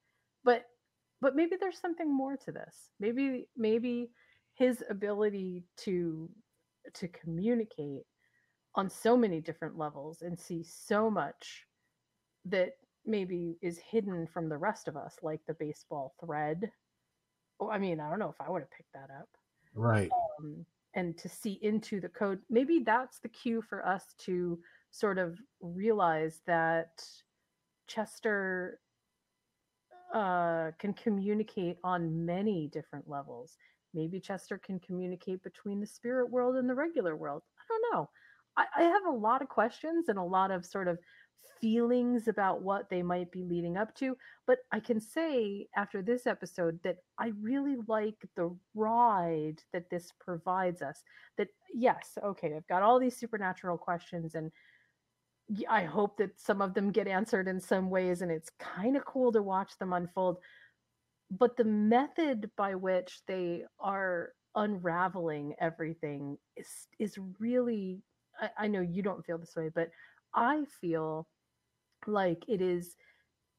But 0.44 0.64
but 1.20 1.36
maybe 1.36 1.58
there's 1.60 1.80
something 1.80 2.16
more 2.16 2.38
to 2.38 2.52
this. 2.52 2.90
Maybe 3.00 3.50
maybe 3.58 4.12
his 4.54 4.84
ability 4.90 5.66
to 5.78 6.30
to 6.94 7.08
communicate 7.10 8.04
on 8.76 8.90
so 8.90 9.18
many 9.18 9.42
different 9.42 9.78
levels 9.78 10.22
and 10.22 10.40
see 10.40 10.64
so 10.64 11.10
much 11.10 11.66
that 12.46 12.70
maybe 13.06 13.58
is 13.62 13.80
hidden 13.80 14.28
from 14.28 14.48
the 14.48 14.58
rest 14.58 14.88
of 14.88 14.96
us 14.96 15.18
like 15.22 15.42
the 15.48 15.56
baseball 15.56 16.14
thread. 16.24 16.72
Oh, 17.60 17.70
I 17.70 17.78
mean, 17.78 18.00
I 18.00 18.10
don't 18.10 18.20
know 18.20 18.30
if 18.30 18.40
I 18.40 18.50
would 18.50 18.62
have 18.62 18.72
picked 18.72 18.94
that 18.94 19.10
up. 19.18 19.30
Right. 19.74 20.10
Um, 20.40 20.66
and 20.94 21.18
to 21.18 21.30
see 21.30 21.60
into 21.62 22.00
the 22.00 22.10
code, 22.10 22.40
maybe 22.50 22.80
that's 22.80 23.20
the 23.20 23.30
cue 23.30 23.62
for 23.62 23.86
us 23.86 24.16
to 24.26 24.60
sort 24.92 25.18
of 25.18 25.38
realize 25.62 26.42
that 26.48 27.04
Chester 27.88 28.80
uh, 30.14 30.72
can 30.80 30.94
communicate 30.94 31.78
on 31.84 32.26
many 32.26 32.68
different 32.74 33.08
levels. 33.08 33.58
Maybe 33.94 34.20
Chester 34.20 34.58
can 34.58 34.80
communicate 34.80 35.44
between 35.44 35.80
the 35.80 35.88
spirit 35.88 36.30
world 36.30 36.56
and 36.56 36.70
the 36.70 36.76
regular 36.76 37.16
world. 37.16 37.44
I 37.60 37.64
don't 37.68 37.94
know. 37.94 38.10
I, 38.58 38.66
I 38.78 38.84
have 38.84 39.06
a 39.08 39.16
lot 39.16 39.42
of 39.42 39.50
questions 39.50 40.10
and 40.10 40.18
a 40.18 40.24
lot 40.24 40.52
of 40.52 40.66
sort 40.66 40.88
of 40.88 40.98
feelings 41.62 42.28
about 42.28 42.62
what 42.62 42.90
they 42.90 43.02
might 43.02 43.32
be 43.32 43.44
leading 43.44 43.78
up 43.78 43.94
to. 43.96 44.16
But 44.48 44.60
I 44.72 44.80
can 44.80 45.00
say 45.00 45.68
after 45.76 46.02
this 46.02 46.26
episode 46.26 46.80
that 46.84 46.98
I 47.18 47.32
really 47.42 47.76
like 47.88 48.28
the 48.36 48.56
ride 48.76 49.62
that 49.74 49.90
this 49.90 50.12
provides 50.20 50.82
us. 50.82 51.04
That, 51.38 51.50
yes, 51.74 52.18
okay, 52.24 52.54
I've 52.56 52.68
got 52.68 52.84
all 52.84 53.00
these 53.00 53.18
supernatural 53.18 53.78
questions 53.78 54.36
and 54.36 54.52
I 55.70 55.84
hope 55.84 56.18
that 56.18 56.40
some 56.40 56.62
of 56.62 56.74
them 56.74 56.92
get 56.92 57.08
answered 57.08 57.48
in 57.48 57.60
some 57.60 57.90
ways, 57.90 58.22
and 58.22 58.32
it's 58.32 58.52
kind 58.60 58.96
of 58.96 59.06
cool 59.06 59.32
to 59.32 59.42
watch 59.42 59.78
them 59.80 59.94
unfold. 59.94 60.38
But 61.32 61.58
the 61.58 61.64
method 61.64 62.52
by 62.56 62.76
which 62.76 63.22
they 63.28 63.64
are 63.80 64.34
unraveling 64.56 65.54
everything 65.60 66.38
is 66.58 66.88
is 66.98 67.18
really 67.40 68.02
I, 68.40 68.66
I 68.66 68.68
know 68.68 68.82
you 68.82 69.02
don't 69.02 69.26
feel 69.26 69.38
this 69.38 69.56
way, 69.56 69.70
but 69.74 69.90
I 70.34 70.64
feel 70.82 71.28
like 72.08 72.44
it 72.48 72.62
is 72.62 72.96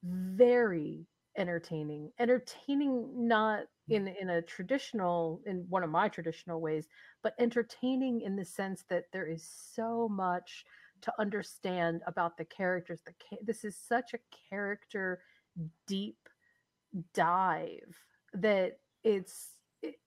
very 0.02 1.06
entertaining. 1.36 2.10
Entertaining 2.18 3.28
not 3.28 3.60
mm. 3.90 3.96
in 3.96 4.08
in 4.08 4.30
a 4.30 4.42
traditional 4.42 5.40
in 5.46 5.66
one 5.68 5.82
of 5.82 5.90
my 5.90 6.08
traditional 6.08 6.60
ways, 6.60 6.88
but 7.22 7.34
entertaining 7.38 8.22
in 8.22 8.36
the 8.36 8.44
sense 8.44 8.84
that 8.88 9.04
there 9.12 9.26
is 9.26 9.48
so 9.74 10.08
much 10.08 10.64
to 11.02 11.12
understand 11.18 12.02
about 12.06 12.36
the 12.36 12.44
characters 12.44 13.00
the 13.06 13.12
this 13.42 13.64
is 13.64 13.76
such 13.76 14.12
a 14.14 14.18
character 14.48 15.20
deep 15.86 16.18
dive 17.14 17.96
that 18.34 18.78
it's 19.04 19.50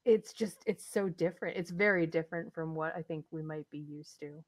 it's 0.05 0.33
just 0.33 0.57
it's 0.67 0.85
so 0.85 1.09
different 1.09 1.57
it's 1.57 1.71
very 1.71 2.05
different 2.05 2.53
from 2.53 2.75
what 2.75 2.93
i 2.95 3.01
think 3.01 3.25
we 3.31 3.41
might 3.41 3.69
be 3.71 3.79
used 3.79 4.19
to 4.19 4.43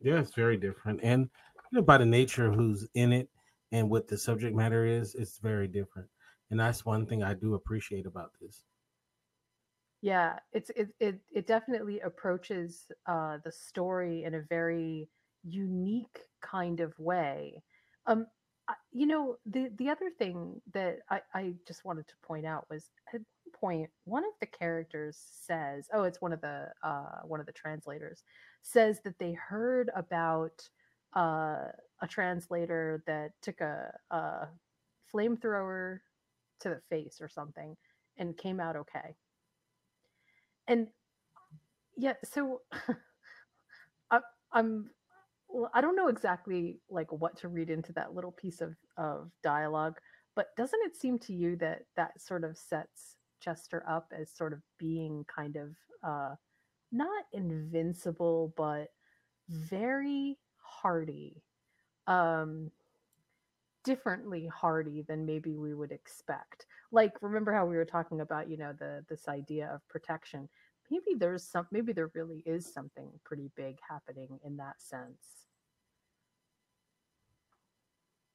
yeah 0.00 0.18
it's 0.18 0.34
very 0.34 0.56
different 0.56 1.00
and 1.02 1.22
you 1.70 1.76
know 1.78 1.82
by 1.82 1.98
the 1.98 2.06
nature 2.06 2.50
who's 2.50 2.88
in 2.94 3.12
it 3.12 3.28
and 3.72 3.88
what 3.88 4.08
the 4.08 4.18
subject 4.18 4.54
matter 4.54 4.84
is 4.84 5.14
it's 5.14 5.38
very 5.38 5.68
different 5.68 6.08
and 6.50 6.58
that's 6.58 6.84
one 6.84 7.06
thing 7.06 7.22
i 7.22 7.34
do 7.34 7.54
appreciate 7.54 8.06
about 8.06 8.32
this. 8.40 8.64
Yeah 10.02 10.38
it's 10.52 10.70
it 10.70 10.88
it, 10.98 11.20
it 11.30 11.46
definitely 11.46 12.00
approaches 12.00 12.90
uh 13.06 13.38
the 13.44 13.52
story 13.52 14.24
in 14.24 14.34
a 14.34 14.42
very 14.48 15.08
unique 15.44 16.20
kind 16.40 16.80
of 16.80 16.98
way. 16.98 17.62
Um 18.06 18.26
you 18.92 19.06
know 19.06 19.36
the 19.46 19.70
the 19.78 19.88
other 19.88 20.10
thing 20.18 20.60
that 20.74 20.98
I, 21.10 21.20
I 21.34 21.54
just 21.66 21.84
wanted 21.84 22.08
to 22.08 22.14
point 22.22 22.46
out 22.46 22.66
was 22.70 22.90
at 23.14 23.20
one 23.20 23.24
point 23.52 23.90
one 24.04 24.24
of 24.24 24.32
the 24.40 24.46
characters 24.46 25.18
says 25.46 25.88
oh 25.92 26.04
it's 26.04 26.20
one 26.20 26.32
of 26.32 26.40
the 26.40 26.68
uh, 26.82 27.20
one 27.24 27.40
of 27.40 27.46
the 27.46 27.52
translators 27.52 28.22
says 28.62 29.00
that 29.04 29.18
they 29.18 29.32
heard 29.32 29.90
about 29.96 30.68
uh, 31.16 31.66
a 32.02 32.08
translator 32.08 33.02
that 33.06 33.32
took 33.42 33.60
a, 33.60 33.92
a 34.10 34.48
flamethrower 35.12 35.98
to 36.60 36.68
the 36.70 36.80
face 36.90 37.20
or 37.20 37.28
something 37.28 37.76
and 38.18 38.36
came 38.36 38.60
out 38.60 38.76
okay. 38.76 39.16
And 40.68 40.88
yeah 41.96 42.14
so 42.24 42.62
I, 44.10 44.20
i'm 44.52 44.90
I 45.74 45.80
don't 45.80 45.96
know 45.96 46.08
exactly 46.08 46.80
like 46.88 47.10
what 47.12 47.36
to 47.38 47.48
read 47.48 47.70
into 47.70 47.92
that 47.94 48.14
little 48.14 48.32
piece 48.32 48.60
of 48.60 48.74
of 48.96 49.30
dialogue, 49.42 49.98
but 50.36 50.54
doesn't 50.56 50.80
it 50.84 50.96
seem 50.96 51.18
to 51.20 51.32
you 51.32 51.56
that 51.56 51.82
that 51.96 52.20
sort 52.20 52.44
of 52.44 52.56
sets 52.56 53.16
Chester 53.40 53.82
up 53.88 54.12
as 54.16 54.30
sort 54.30 54.52
of 54.52 54.60
being 54.78 55.24
kind 55.34 55.56
of 55.56 55.74
uh 56.02 56.34
not 56.92 57.24
invincible 57.32 58.52
but 58.56 58.88
very 59.48 60.38
hardy 60.58 61.42
um 62.06 62.70
differently 63.84 64.46
hardy 64.46 65.02
than 65.02 65.24
maybe 65.26 65.56
we 65.56 65.74
would 65.74 65.92
expect? 65.92 66.66
Like 66.92 67.14
remember 67.22 67.52
how 67.52 67.66
we 67.66 67.76
were 67.76 67.84
talking 67.84 68.20
about 68.20 68.48
you 68.48 68.56
know 68.56 68.72
the 68.78 69.04
this 69.08 69.28
idea 69.28 69.70
of 69.72 69.86
protection 69.88 70.48
maybe 70.90 71.16
there's 71.16 71.44
some 71.44 71.66
maybe 71.70 71.92
there 71.92 72.10
really 72.14 72.42
is 72.46 72.70
something 72.72 73.08
pretty 73.24 73.50
big 73.56 73.76
happening 73.88 74.38
in 74.44 74.56
that 74.56 74.80
sense. 74.80 75.46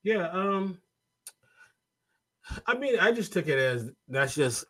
Yeah 0.03 0.29
um 0.29 0.79
i 2.67 2.77
mean 2.77 2.99
i 2.99 3.11
just 3.11 3.33
took 3.33 3.47
it 3.47 3.57
as 3.57 3.89
that's 4.07 4.35
just 4.35 4.65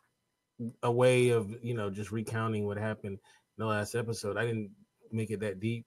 a 0.82 0.90
way 0.90 1.28
of 1.28 1.54
you 1.62 1.74
know 1.74 1.90
just 1.90 2.10
recounting 2.10 2.64
what 2.66 2.78
happened 2.78 3.14
in 3.14 3.58
the 3.58 3.66
last 3.66 3.94
episode. 3.94 4.36
I 4.38 4.46
didn't 4.46 4.70
make 5.12 5.30
it 5.30 5.40
that 5.40 5.60
deep 5.60 5.86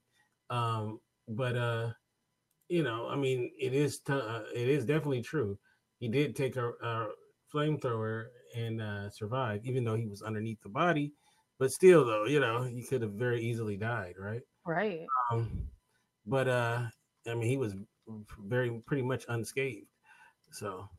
um 0.50 1.00
but 1.28 1.56
uh 1.58 1.90
you 2.70 2.84
know 2.84 3.08
i 3.10 3.16
mean 3.16 3.52
it 3.60 3.74
is 3.74 4.00
t- 4.00 4.14
uh, 4.14 4.42
it 4.56 4.68
is 4.68 4.86
definitely 4.86 5.22
true. 5.22 5.58
He 6.00 6.08
did 6.08 6.36
take 6.36 6.56
a, 6.56 6.70
a 6.82 7.08
flamethrower 7.54 8.28
and 8.56 8.82
uh 8.82 9.10
survive 9.10 9.66
even 9.66 9.84
though 9.84 9.96
he 9.96 10.08
was 10.08 10.22
underneath 10.22 10.62
the 10.62 10.70
body 10.70 11.12
but 11.60 11.72
still, 11.72 12.06
though, 12.06 12.26
you 12.26 12.40
know, 12.40 12.64
he 12.64 12.84
could 12.84 13.02
have 13.02 13.12
very 13.12 13.42
easily 13.42 13.78
died, 13.78 14.16
right? 14.18 14.42
Right. 14.66 15.06
Um, 15.32 15.68
but 16.26 16.48
uh, 16.48 16.88
I 17.28 17.34
mean, 17.34 17.50
he 17.50 17.58
was 17.58 17.76
very 18.40 18.82
pretty 18.86 19.04
much 19.04 19.26
unscathed. 19.28 19.88
So 20.52 20.90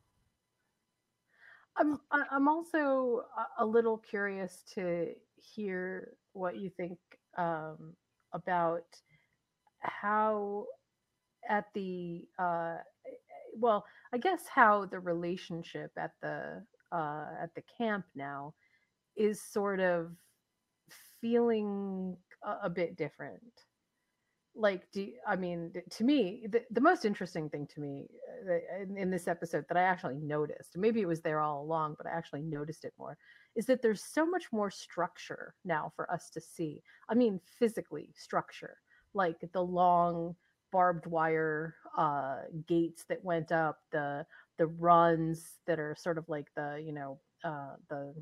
I'm 1.76 1.98
I'm 2.10 2.46
also 2.46 3.24
a 3.58 3.64
little 3.64 3.98
curious 3.98 4.62
to 4.74 5.12
hear 5.36 6.12
what 6.32 6.58
you 6.58 6.70
think 6.76 6.98
um, 7.38 7.94
about 8.32 8.84
how 9.80 10.66
at 11.48 11.66
the 11.74 12.28
uh, 12.38 12.76
well, 13.56 13.84
I 14.12 14.18
guess 14.18 14.42
how 14.46 14.84
the 14.84 15.00
relationship 15.00 15.90
at 15.96 16.12
the 16.20 16.64
uh, 16.92 17.26
at 17.40 17.54
the 17.54 17.62
camp 17.78 18.04
now 18.14 18.54
is 19.16 19.42
sort 19.42 19.80
of 19.80 20.12
feeling 21.20 22.16
a, 22.44 22.66
a 22.66 22.70
bit 22.70 22.96
different. 22.96 23.42
Like 24.56 24.90
do 24.92 25.06
i 25.28 25.36
mean 25.36 25.72
to 25.90 26.04
me 26.04 26.44
the, 26.50 26.64
the 26.72 26.80
most 26.80 27.04
interesting 27.04 27.48
thing 27.48 27.68
to 27.68 27.80
me 27.80 28.08
uh, 28.50 28.82
in, 28.82 28.98
in, 28.98 29.08
this 29.08 29.28
episode 29.28 29.64
that 29.68 29.76
i 29.76 29.82
actually 29.82 30.16
noticed 30.16 30.76
maybe 30.76 31.00
it 31.00 31.06
was 31.06 31.20
there 31.20 31.38
all 31.40 31.62
along 31.62 31.94
but 31.96 32.04
i 32.04 32.10
actually 32.10 32.42
noticed 32.42 32.84
it 32.84 32.92
more 32.98 33.16
is 33.56 33.66
that 33.66 33.82
there's 33.82 34.02
so 34.02 34.26
much 34.26 34.44
more 34.52 34.70
structure 34.70 35.54
now 35.64 35.92
for 35.96 36.10
us 36.10 36.30
to 36.30 36.40
see. 36.40 36.82
I 37.08 37.14
mean 37.14 37.40
physically 37.58 38.10
structure 38.16 38.76
like 39.14 39.44
the 39.52 39.62
long 39.62 40.36
barbed 40.70 41.06
wire 41.06 41.74
uh, 41.96 42.42
gates 42.68 43.04
that 43.08 43.24
went 43.24 43.50
up 43.50 43.78
the 43.90 44.24
the 44.58 44.66
runs 44.66 45.58
that 45.66 45.80
are 45.80 45.96
sort 45.98 46.18
of 46.18 46.28
like 46.28 46.48
the 46.54 46.80
you 46.84 46.92
know 46.92 47.18
uh, 47.44 47.74
the 47.88 48.14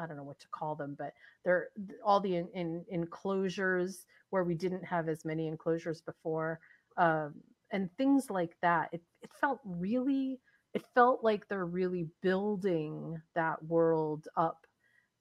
I 0.00 0.06
don't 0.06 0.16
know 0.16 0.24
what 0.24 0.40
to 0.40 0.48
call 0.48 0.74
them, 0.74 0.96
but 0.98 1.12
they're 1.44 1.68
all 2.04 2.20
the 2.20 2.36
in, 2.36 2.48
in, 2.54 2.84
enclosures 2.88 4.06
where 4.30 4.44
we 4.44 4.54
didn't 4.54 4.84
have 4.84 5.08
as 5.08 5.24
many 5.24 5.46
enclosures 5.48 6.00
before, 6.00 6.60
um, 6.96 7.34
and 7.72 7.90
things 7.96 8.30
like 8.30 8.56
that. 8.62 8.88
It 8.92 9.02
it 9.22 9.30
felt 9.40 9.60
really, 9.64 10.40
it 10.74 10.84
felt 10.94 11.22
like 11.22 11.48
they're 11.48 11.66
really 11.66 12.08
building 12.22 13.20
that 13.34 13.62
world 13.64 14.26
up, 14.36 14.66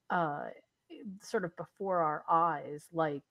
uh, 0.09 0.45
sort 1.21 1.45
of 1.45 1.55
before 1.57 1.99
our 2.01 2.23
eyes. 2.29 2.85
Like, 2.93 3.23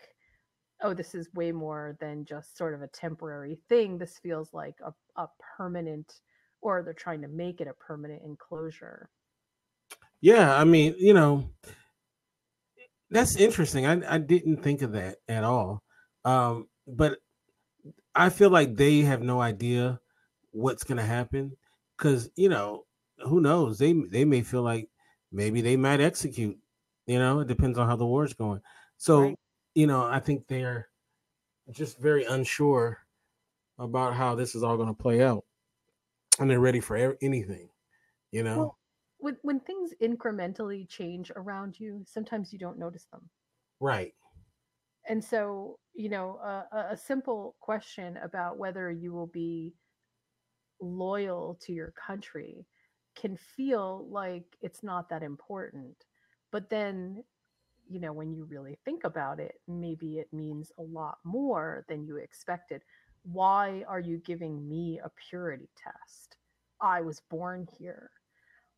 oh, 0.82 0.94
this 0.94 1.14
is 1.14 1.32
way 1.34 1.52
more 1.52 1.96
than 2.00 2.24
just 2.24 2.56
sort 2.56 2.74
of 2.74 2.82
a 2.82 2.88
temporary 2.88 3.58
thing. 3.68 3.98
This 3.98 4.18
feels 4.18 4.52
like 4.52 4.76
a, 4.84 4.92
a 5.20 5.28
permanent, 5.56 6.12
or 6.60 6.82
they're 6.82 6.92
trying 6.92 7.22
to 7.22 7.28
make 7.28 7.60
it 7.60 7.68
a 7.68 7.72
permanent 7.72 8.22
enclosure. 8.24 9.10
Yeah, 10.20 10.54
I 10.56 10.64
mean, 10.64 10.94
you 10.98 11.14
know, 11.14 11.48
that's 13.10 13.36
interesting. 13.36 13.86
I, 13.86 14.14
I 14.14 14.18
didn't 14.18 14.62
think 14.62 14.82
of 14.82 14.92
that 14.92 15.18
at 15.28 15.44
all. 15.44 15.82
Um, 16.24 16.68
but 16.86 17.18
I 18.14 18.30
feel 18.30 18.50
like 18.50 18.76
they 18.76 19.00
have 19.00 19.22
no 19.22 19.40
idea 19.40 20.00
what's 20.50 20.84
gonna 20.84 21.04
happen 21.04 21.56
because 21.96 22.30
you 22.36 22.48
know 22.48 22.84
who 23.18 23.40
knows 23.40 23.78
they 23.78 23.92
they 23.92 24.24
may 24.24 24.42
feel 24.42 24.62
like 24.62 24.88
maybe 25.32 25.60
they 25.60 25.76
might 25.76 26.00
execute. 26.00 26.58
You 27.06 27.18
know, 27.18 27.40
it 27.40 27.48
depends 27.48 27.78
on 27.78 27.86
how 27.88 27.96
the 27.96 28.06
war 28.06 28.24
is 28.24 28.34
going. 28.34 28.60
So 28.96 29.22
right. 29.22 29.38
you 29.74 29.86
know, 29.86 30.04
I 30.04 30.20
think 30.20 30.46
they're 30.48 30.88
just 31.70 31.98
very 31.98 32.24
unsure 32.24 32.98
about 33.78 34.14
how 34.14 34.34
this 34.34 34.54
is 34.54 34.62
all 34.62 34.76
going 34.76 34.88
to 34.88 34.94
play 34.94 35.22
out, 35.22 35.44
and 36.40 36.50
they're 36.50 36.60
ready 36.60 36.80
for 36.80 37.16
anything. 37.22 37.68
You 38.32 38.42
know. 38.42 38.58
Well, 38.58 38.77
when 39.18 39.36
when 39.42 39.60
things 39.60 39.92
incrementally 40.02 40.88
change 40.88 41.30
around 41.36 41.78
you, 41.78 42.02
sometimes 42.06 42.52
you 42.52 42.58
don't 42.58 42.78
notice 42.78 43.06
them. 43.12 43.28
Right. 43.80 44.14
And 45.08 45.22
so, 45.22 45.78
you 45.94 46.08
know, 46.08 46.38
a, 46.42 46.92
a 46.92 46.96
simple 46.96 47.56
question 47.60 48.18
about 48.22 48.58
whether 48.58 48.90
you 48.90 49.12
will 49.12 49.26
be 49.26 49.74
loyal 50.80 51.58
to 51.62 51.72
your 51.72 51.92
country 51.92 52.66
can 53.16 53.36
feel 53.36 54.06
like 54.10 54.44
it's 54.60 54.82
not 54.82 55.08
that 55.08 55.22
important. 55.22 56.04
But 56.52 56.68
then, 56.68 57.24
you 57.88 58.00
know, 58.00 58.12
when 58.12 58.32
you 58.32 58.44
really 58.44 58.78
think 58.84 59.04
about 59.04 59.40
it, 59.40 59.60
maybe 59.66 60.18
it 60.18 60.32
means 60.32 60.70
a 60.78 60.82
lot 60.82 61.18
more 61.24 61.84
than 61.88 62.04
you 62.04 62.16
expected. 62.16 62.82
Why 63.22 63.84
are 63.88 64.00
you 64.00 64.18
giving 64.18 64.68
me 64.68 65.00
a 65.02 65.10
purity 65.28 65.70
test? 65.76 66.36
I 66.80 67.00
was 67.00 67.20
born 67.28 67.66
here 67.78 68.10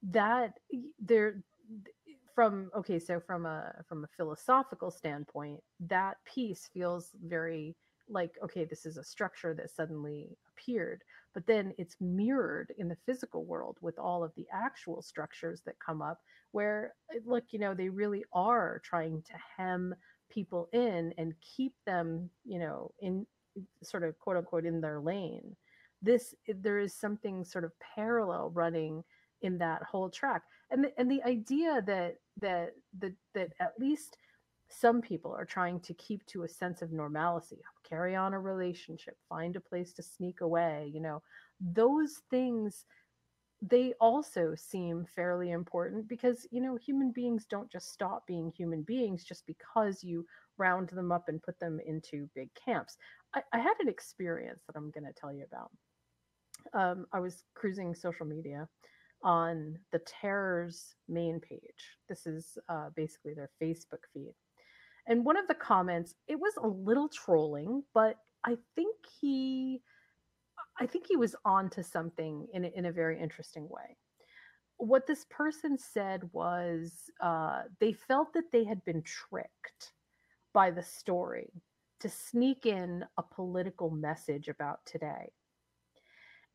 that 0.03 0.55
there 0.99 1.43
from 2.35 2.71
okay 2.75 2.99
so 2.99 3.21
from 3.21 3.47
a 3.47 3.73
from 3.89 4.05
a 4.05 4.09
philosophical 4.17 4.91
standpoint 4.91 5.61
that 5.81 6.17
piece 6.25 6.69
feels 6.73 7.11
very 7.25 7.77
like 8.09 8.33
okay 8.43 8.65
this 8.65 8.87
is 8.87 8.97
a 8.97 9.05
structure 9.05 9.55
that 9.55 9.71
suddenly 9.71 10.37
appeared 10.49 11.03
but 11.35 11.47
then 11.47 11.73
it's 11.79 11.97
mirrored 12.01 12.73
in 12.79 12.89
the 12.89 12.97
physical 13.07 13.45
world 13.45 13.77
with 13.81 13.99
all 13.99 14.25
of 14.25 14.33
the 14.37 14.47
actual 14.53 15.03
structures 15.03 15.61
that 15.65 15.79
come 15.85 16.03
up 16.03 16.21
where 16.53 16.95
eh, 17.15 17.19
look 17.25 17.45
you 17.51 17.59
know 17.59 17.75
they 17.75 17.89
really 17.89 18.25
are 18.33 18.81
trying 18.85 19.23
to 19.23 19.33
hem 19.57 19.95
people 20.31 20.69
in 20.73 21.13
and 21.19 21.35
keep 21.41 21.75
them 21.85 22.31
you 22.45 22.59
know 22.59 22.91
in 23.01 23.27
sort 23.83 24.05
of 24.05 24.19
quote 24.19 24.37
unquote 24.37 24.65
in 24.65 24.81
their 24.81 25.01
lane. 25.01 25.57
This 26.03 26.35
eh, 26.49 26.55
there 26.61 26.79
is 26.79 26.95
something 26.95 27.45
sort 27.45 27.65
of 27.65 27.73
parallel 27.81 28.51
running 28.51 29.03
in 29.43 29.59
that 29.59 29.83
whole 29.83 30.11
track. 30.11 30.43
And 30.71 30.85
the, 30.85 30.93
and 30.99 31.11
the 31.11 31.23
idea 31.25 31.83
that 31.87 32.17
that 32.41 32.75
that 32.99 33.13
that 33.35 33.53
at 33.61 33.75
least 33.79 34.17
some 34.69 35.01
people 35.01 35.33
are 35.33 35.45
trying 35.45 35.81
to 35.81 35.95
keep 35.95 36.25
to 36.27 36.45
a 36.45 36.49
sense 36.49 36.81
of 36.81 36.93
normalcy, 36.93 37.59
carry 37.89 38.15
on 38.15 38.35
a 38.35 38.41
relationship, 38.41 39.17
find 39.29 39.57
a 39.57 39.61
place 39.61 39.93
to 39.95 40.03
sneak 40.03 40.43
away, 40.43 40.91
you 40.95 41.01
know, 41.01 41.23
those 41.61 42.23
things 42.31 42.85
they 43.63 43.93
also 44.01 44.55
seem 44.55 45.05
fairly 45.05 45.51
important 45.51 46.09
because 46.09 46.47
you 46.51 46.63
know 46.63 46.77
human 46.77 47.13
beings 47.13 47.45
don't 47.45 47.71
just 47.71 47.93
stop 47.93 48.27
being 48.27 48.51
human 48.57 48.83
beings 48.83 49.23
just 49.25 49.45
because 49.47 50.03
you 50.03 50.25
round 50.57 50.89
them 50.91 51.13
up 51.13 51.29
and 51.29 51.43
put 51.43 51.59
them 51.59 51.79
into 51.87 52.29
big 52.35 52.49
camps. 52.55 52.97
I, 53.35 53.43
I 53.53 53.59
had 53.59 53.75
an 53.81 53.89
experience 53.89 54.63
that 54.67 54.77
i'm 54.77 54.91
going 54.91 55.05
to 55.05 55.13
tell 55.13 55.33
you 55.33 55.45
about. 55.45 55.71
Um, 56.73 57.07
i 57.13 57.21
was 57.21 57.45
cruising 57.55 57.95
social 57.95 58.27
media 58.27 58.69
on 59.23 59.79
the 59.93 60.01
terror's 60.01 60.95
main 61.09 61.41
page 61.41 61.99
this 62.09 62.27
is 62.27 62.59
uh, 62.69 62.89
basically 62.97 63.35
their 63.35 63.51
facebook 63.63 64.05
feed 64.13 64.35
and 65.07 65.25
one 65.25 65.37
of 65.37 65.49
the 65.49 65.55
comments 65.55 66.15
it 66.29 66.39
was 66.39 66.55
a 66.63 66.67
little 66.67 67.09
trolling 67.09 67.83
but 67.95 68.17
i 68.45 68.57
think 68.75 68.95
he 69.21 69.83
I 70.81 70.87
think 70.87 71.07
he 71.07 71.17
was 71.17 71.37
on 71.45 71.69
to 71.71 71.85
something 71.85 72.47
in 72.55 72.65
a, 72.65 72.69
in 72.69 72.87
a 72.87 72.93
very 72.93 73.21
interesting 73.21 73.69
way. 73.69 73.97
What 74.79 75.07
this 75.07 75.27
person 75.29 75.77
said 75.77 76.23
was 76.33 77.11
uh, 77.21 77.63
they 77.81 77.93
felt 77.93 78.33
that 78.33 78.51
they 78.51 78.65
had 78.65 78.83
been 78.87 79.03
tricked 79.03 79.93
by 80.55 80.71
the 80.71 80.83
story 80.83 81.53
to 82.01 82.09
sneak 82.09 82.65
in 82.65 83.05
a 83.19 83.23
political 83.23 83.91
message 83.91 84.49
about 84.49 84.81
today. 84.87 85.33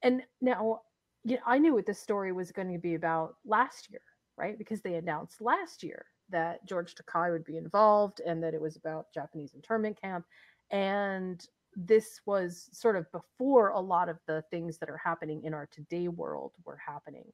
And 0.01 0.23
now, 0.41 0.81
you 1.25 1.35
know, 1.35 1.41
I 1.45 1.57
knew 1.57 1.73
what 1.73 1.87
this 1.87 1.99
story 1.99 2.31
was 2.31 2.51
going 2.51 2.71
to 2.71 2.77
be 2.77 2.93
about 2.93 3.35
last 3.45 3.89
year, 3.89 4.01
right? 4.37 4.57
Because 4.57 4.81
they 4.81 4.93
announced 4.95 5.41
last 5.41 5.83
year 5.83 6.05
that 6.29 6.65
George 6.67 6.95
Takei 6.95 7.31
would 7.31 7.43
be 7.43 7.57
involved 7.57 8.21
and 8.25 8.41
that 8.43 8.53
it 8.53 8.61
was 8.61 8.75
about 8.75 9.11
Japanese 9.11 9.53
internment 9.55 9.99
camp. 9.99 10.25
And 10.69 11.45
this 11.75 12.21
was 12.27 12.69
sort 12.71 12.95
of 12.95 13.11
before 13.11 13.69
a 13.69 13.79
lot 13.79 14.07
of 14.07 14.19
the 14.27 14.43
things 14.51 14.77
that 14.77 14.89
are 14.89 15.01
happening 15.03 15.43
in 15.43 15.53
our 15.53 15.67
today 15.71 16.07
world 16.07 16.53
were 16.63 16.77
happening. 16.77 17.25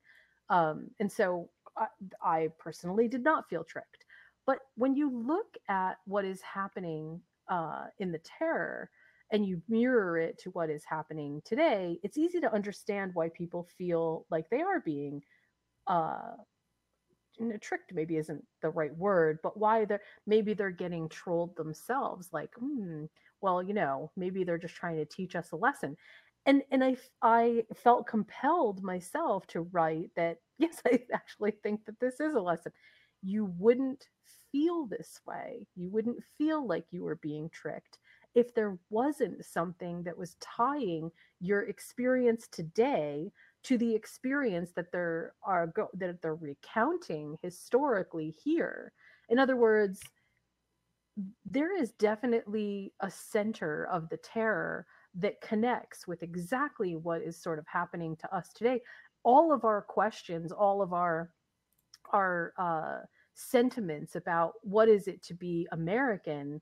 Um, 0.50 0.89
and 1.00 1.12
so 1.12 1.50
I, 1.78 1.88
I, 2.24 2.50
personally 2.60 3.08
did 3.08 3.24
not 3.24 3.48
feel 3.50 3.64
tricked. 3.64 4.06
But 4.46 4.60
when 4.76 4.96
you 4.96 5.10
look 5.10 5.56
at 5.70 5.98
what 6.06 6.26
is 6.26 6.42
happening 6.42 7.22
uh, 7.48 7.86
in 8.00 8.12
the 8.12 8.20
terror 8.20 8.89
and 9.32 9.45
you 9.45 9.61
mirror 9.69 10.17
it 10.17 10.38
to 10.39 10.49
what 10.51 10.69
is 10.69 10.84
happening 10.86 11.41
today, 11.45 11.99
it's 12.03 12.17
easy 12.17 12.39
to 12.41 12.53
understand 12.53 13.11
why 13.13 13.29
people 13.29 13.67
feel 13.77 14.25
like 14.32 14.49
they 14.49 14.61
are 14.61 14.79
being 14.82 15.21
uh, 15.88 16.34
tricked 17.61 17.93
maybe 17.93 18.17
isn't 18.17 18.43
the 18.61 18.69
right 18.69 18.95
word 18.97 19.39
but 19.41 19.57
why 19.57 19.86
they're 19.86 20.01
maybe 20.27 20.53
they're 20.53 20.69
getting 20.69 21.09
trolled 21.09 21.55
themselves 21.55 22.29
like 22.32 22.49
hmm, 22.59 23.05
well, 23.43 23.63
you 23.63 23.73
know, 23.73 24.11
maybe 24.15 24.43
they're 24.43 24.59
just 24.59 24.75
trying 24.75 24.97
to 24.97 25.05
teach 25.05 25.36
us 25.36 25.51
a 25.51 25.55
lesson. 25.55 25.97
And 26.45 26.61
and 26.71 26.84
I 26.84 26.95
I 27.23 27.63
felt 27.75 28.05
compelled 28.07 28.84
myself 28.84 29.47
to 29.47 29.61
write 29.61 30.11
that 30.15 30.38
yes, 30.59 30.79
I 30.86 30.99
actually 31.13 31.51
think 31.63 31.86
that 31.86 31.99
this 31.99 32.19
is 32.19 32.36
a 32.36 32.39
lesson. 32.39 32.71
You 33.23 33.45
wouldn't 33.57 34.05
feel 34.51 34.86
this 34.86 35.19
way. 35.25 35.65
You 35.75 35.89
wouldn't 35.89 36.23
feel 36.38 36.67
like 36.67 36.86
you 36.91 37.03
were 37.03 37.15
being 37.15 37.49
tricked 37.49 37.97
if 38.36 38.53
there 38.53 38.77
wasn't 38.89 39.43
something 39.45 40.03
that 40.03 40.17
was 40.17 40.36
tying 40.39 41.11
your 41.39 41.63
experience 41.63 42.47
today 42.47 43.32
to 43.63 43.77
the 43.77 43.93
experience 43.93 44.71
that 44.75 44.91
they're 44.91 45.34
are 45.43 45.67
go- 45.67 45.89
that 45.93 46.21
they're 46.21 46.36
recounting 46.36 47.38
historically 47.41 48.36
here. 48.43 48.93
In 49.29 49.39
other 49.39 49.55
words, 49.55 50.01
there 51.45 51.75
is 51.75 51.91
definitely 51.93 52.93
a 53.01 53.11
center 53.11 53.86
of 53.91 54.09
the 54.09 54.17
terror 54.17 54.86
that 55.15 55.41
connects 55.41 56.07
with 56.07 56.23
exactly 56.23 56.95
what 56.95 57.21
is 57.21 57.36
sort 57.36 57.59
of 57.59 57.67
happening 57.67 58.15
to 58.15 58.34
us 58.36 58.49
today 58.53 58.82
all 59.23 59.51
of 59.51 59.65
our 59.65 59.82
questions 59.82 60.51
all 60.51 60.82
of 60.82 60.93
our 60.93 61.32
our 62.13 62.53
uh, 62.57 62.99
sentiments 63.34 64.15
about 64.15 64.53
what 64.61 64.88
is 64.88 65.07
it 65.07 65.21
to 65.21 65.34
be 65.34 65.67
american 65.71 66.61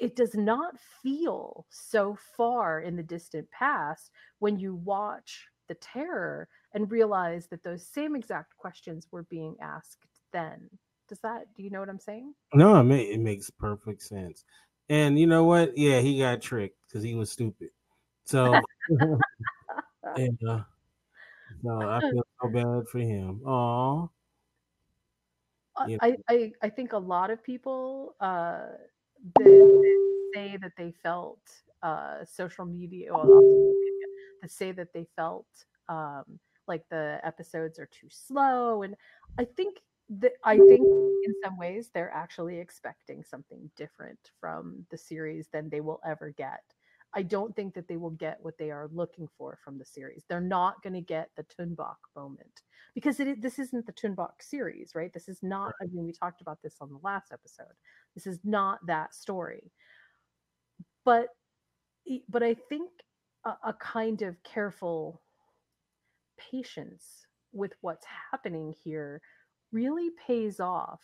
it 0.00 0.16
does 0.16 0.34
not 0.34 0.78
feel 1.02 1.66
so 1.70 2.16
far 2.36 2.80
in 2.80 2.96
the 2.96 3.02
distant 3.02 3.50
past 3.50 4.10
when 4.38 4.58
you 4.58 4.74
watch 4.74 5.46
the 5.68 5.74
terror 5.76 6.48
and 6.74 6.90
realize 6.90 7.46
that 7.46 7.62
those 7.62 7.86
same 7.86 8.14
exact 8.14 8.56
questions 8.56 9.06
were 9.10 9.22
being 9.24 9.56
asked 9.60 9.98
then 10.32 10.68
does 11.12 11.20
that? 11.20 11.44
Do 11.54 11.62
you 11.62 11.68
know 11.68 11.80
what 11.80 11.90
I'm 11.90 11.98
saying? 11.98 12.32
No, 12.54 12.80
it, 12.80 12.84
may, 12.84 13.02
it 13.02 13.20
makes 13.20 13.50
perfect 13.50 14.00
sense. 14.00 14.46
And 14.88 15.18
you 15.18 15.26
know 15.26 15.44
what? 15.44 15.76
Yeah, 15.76 16.00
he 16.00 16.18
got 16.18 16.40
tricked 16.40 16.78
because 16.88 17.02
he 17.02 17.14
was 17.14 17.30
stupid. 17.30 17.68
So, 18.24 18.58
and, 20.16 20.38
uh, 20.48 20.60
so 21.62 21.82
I 21.82 22.00
feel 22.00 22.26
so 22.40 22.48
bad 22.48 22.88
for 22.88 22.98
him. 23.00 23.42
Aw. 23.44 24.08
You 25.86 25.96
know. 25.96 25.98
I, 26.00 26.16
I 26.28 26.52
I 26.62 26.68
think 26.70 26.92
a 26.92 26.98
lot 26.98 27.30
of 27.30 27.42
people 27.42 28.14
uh, 28.20 28.60
say 30.34 30.56
that 30.60 30.72
they 30.76 30.92
felt 31.02 31.40
uh, 31.82 32.24
social 32.24 32.64
media, 32.64 33.12
well, 33.12 33.40
media, 33.40 34.06
that 34.40 34.50
say 34.50 34.72
that 34.72 34.92
they 34.92 35.06
felt 35.16 35.46
um, 35.88 36.24
like 36.68 36.84
the 36.90 37.20
episodes 37.24 37.78
are 37.78 37.88
too 37.88 38.08
slow, 38.10 38.82
and 38.82 38.94
I 39.38 39.44
think 39.44 39.78
that 40.20 40.32
I 40.44 40.58
think 40.58 40.86
in 41.24 41.34
some 41.42 41.56
ways 41.56 41.90
they're 41.92 42.12
actually 42.12 42.58
expecting 42.58 43.22
something 43.22 43.70
different 43.76 44.18
from 44.40 44.84
the 44.90 44.98
series 44.98 45.48
than 45.52 45.68
they 45.68 45.80
will 45.80 46.00
ever 46.06 46.30
get. 46.36 46.62
I 47.14 47.22
don't 47.22 47.54
think 47.54 47.74
that 47.74 47.88
they 47.88 47.96
will 47.96 48.10
get 48.10 48.38
what 48.40 48.56
they 48.58 48.70
are 48.70 48.88
looking 48.92 49.28
for 49.36 49.58
from 49.62 49.78
the 49.78 49.84
series. 49.84 50.24
They're 50.28 50.40
not 50.40 50.82
going 50.82 50.94
to 50.94 51.00
get 51.00 51.28
the 51.36 51.44
Tuunbaq 51.44 51.96
moment 52.16 52.62
because 52.94 53.20
it, 53.20 53.42
this 53.42 53.58
isn't 53.58 53.84
the 53.84 53.92
Tuunbaq 53.92 54.40
series, 54.40 54.94
right? 54.94 55.12
This 55.12 55.28
is 55.28 55.42
not. 55.42 55.72
I 55.80 55.86
mean, 55.92 56.06
we 56.06 56.12
talked 56.12 56.40
about 56.40 56.62
this 56.62 56.76
on 56.80 56.88
the 56.88 56.98
last 57.02 57.32
episode. 57.32 57.74
This 58.14 58.26
is 58.26 58.40
not 58.44 58.78
that 58.86 59.14
story. 59.14 59.72
But, 61.04 61.28
but 62.28 62.42
I 62.42 62.54
think 62.54 62.90
a, 63.44 63.50
a 63.64 63.72
kind 63.74 64.22
of 64.22 64.42
careful 64.42 65.20
patience 66.38 67.26
with 67.52 67.72
what's 67.80 68.06
happening 68.30 68.74
here 68.84 69.20
really 69.72 70.10
pays 70.26 70.60
off 70.60 71.00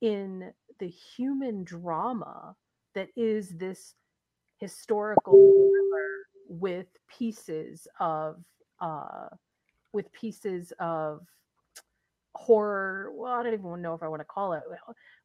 in 0.00 0.52
the 0.78 0.88
human 0.88 1.64
drama 1.64 2.54
that 2.94 3.08
is 3.16 3.50
this 3.50 3.94
historical 4.58 5.70
with 6.48 6.86
pieces 7.08 7.86
of 7.98 8.42
uh, 8.80 9.28
with 9.92 10.12
pieces 10.12 10.72
of 10.78 11.20
horror 12.34 13.10
well 13.14 13.32
i 13.32 13.42
don't 13.42 13.52
even 13.52 13.82
know 13.82 13.92
if 13.92 14.02
i 14.02 14.08
want 14.08 14.20
to 14.20 14.24
call 14.24 14.52
it 14.52 14.62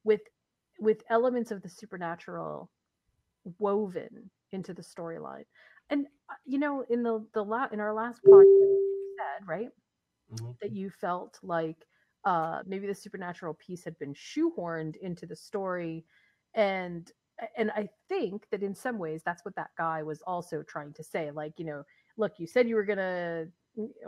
with 0.03 0.21
with 0.80 1.03
elements 1.09 1.51
of 1.51 1.61
the 1.61 1.69
supernatural 1.69 2.69
woven 3.59 4.30
into 4.51 4.73
the 4.73 4.82
storyline 4.82 5.45
and 5.89 6.07
uh, 6.30 6.34
you 6.45 6.57
know 6.57 6.84
in 6.89 7.03
the 7.03 7.26
the 7.34 7.43
la- 7.43 7.67
in 7.71 7.80
our 7.80 7.93
last 7.93 8.21
podcast 8.23 8.43
you 8.43 9.15
said 9.17 9.47
right 9.47 9.69
mm-hmm. 10.34 10.51
that 10.61 10.71
you 10.71 10.89
felt 10.89 11.39
like 11.43 11.86
uh, 12.26 12.61
maybe 12.65 12.88
the 12.88 12.95
supernatural 12.95 13.53
piece 13.53 13.84
had 13.84 13.97
been 13.99 14.13
shoehorned 14.13 14.95
into 14.97 15.26
the 15.26 15.36
story 15.36 16.03
and 16.55 17.11
and 17.57 17.69
i 17.71 17.88
think 18.07 18.47
that 18.49 18.63
in 18.63 18.73
some 18.73 18.97
ways 18.97 19.21
that's 19.26 19.43
what 19.43 19.55
that 19.55 19.69
guy 19.78 20.01
was 20.01 20.21
also 20.26 20.63
trying 20.63 20.93
to 20.93 21.03
say 21.03 21.32
like 21.32 21.53
you 21.57 21.65
know 21.65 21.84
look 22.17 22.34
you 22.38 22.47
said 22.47 22.67
you 22.67 22.76
were 22.76 22.86
gonna 22.86 23.45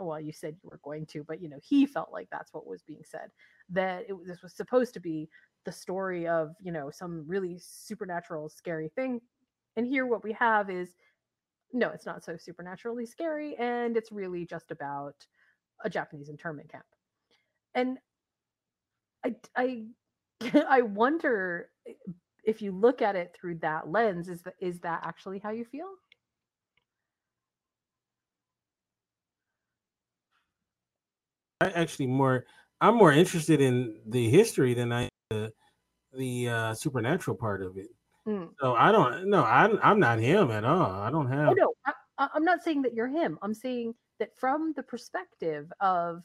well 0.00 0.18
you 0.18 0.32
said 0.32 0.56
you 0.62 0.70
were 0.70 0.80
going 0.82 1.04
to 1.04 1.22
but 1.24 1.42
you 1.42 1.48
know 1.48 1.58
he 1.62 1.84
felt 1.84 2.10
like 2.10 2.26
that's 2.32 2.52
what 2.54 2.66
was 2.66 2.82
being 2.82 3.02
said 3.04 3.28
that 3.68 4.04
it, 4.08 4.14
this 4.26 4.42
was 4.42 4.54
supposed 4.54 4.94
to 4.94 5.00
be 5.00 5.28
the 5.68 5.72
story 5.72 6.26
of 6.26 6.54
you 6.62 6.72
know 6.72 6.88
some 6.90 7.24
really 7.26 7.58
supernatural 7.60 8.48
scary 8.48 8.88
thing 8.96 9.20
and 9.76 9.86
here 9.86 10.06
what 10.06 10.24
we 10.24 10.32
have 10.32 10.70
is 10.70 10.94
no 11.74 11.90
it's 11.90 12.06
not 12.06 12.24
so 12.24 12.38
supernaturally 12.38 13.04
scary 13.04 13.54
and 13.56 13.94
it's 13.94 14.10
really 14.10 14.46
just 14.46 14.70
about 14.70 15.26
a 15.84 15.90
japanese 15.90 16.30
internment 16.30 16.72
camp 16.72 16.86
and 17.74 17.98
I 19.22 19.34
I 19.54 19.84
I 20.68 20.80
wonder 20.80 21.68
eh, 21.86 21.92
if 22.44 22.62
you 22.62 22.72
look 22.72 23.02
at 23.02 23.14
it 23.14 23.36
through 23.38 23.56
that 23.56 23.90
lens, 23.90 24.30
is 24.30 24.40
that 24.42 24.54
is 24.58 24.80
that 24.80 25.02
actually 25.04 25.38
how 25.38 25.50
you 25.50 25.66
feel? 25.66 25.88
I 31.60 31.66
actually 31.70 32.06
more 32.06 32.46
I'm 32.80 32.94
more 32.94 33.12
interested 33.12 33.60
in 33.60 34.00
the 34.06 34.30
history 34.30 34.74
than 34.74 34.92
I 34.92 35.08
the 35.30 35.52
the 36.12 36.48
uh, 36.48 36.74
supernatural 36.74 37.36
part 37.36 37.62
of 37.62 37.76
it. 37.76 37.88
Mm. 38.26 38.50
So 38.60 38.74
I 38.74 38.92
don't 38.92 39.28
no 39.28 39.44
I'm 39.44 39.78
I'm 39.82 40.00
not 40.00 40.18
him 40.18 40.50
at 40.50 40.64
all. 40.64 40.92
I 40.92 41.10
don't 41.10 41.26
oh, 41.26 41.36
have. 41.36 41.48
Oh 41.50 41.54
no, 41.54 41.74
I, 42.18 42.28
I'm 42.34 42.44
not 42.44 42.62
saying 42.62 42.82
that 42.82 42.94
you're 42.94 43.08
him. 43.08 43.38
I'm 43.42 43.54
saying 43.54 43.94
that 44.18 44.36
from 44.36 44.72
the 44.76 44.82
perspective 44.82 45.70
of 45.80 46.22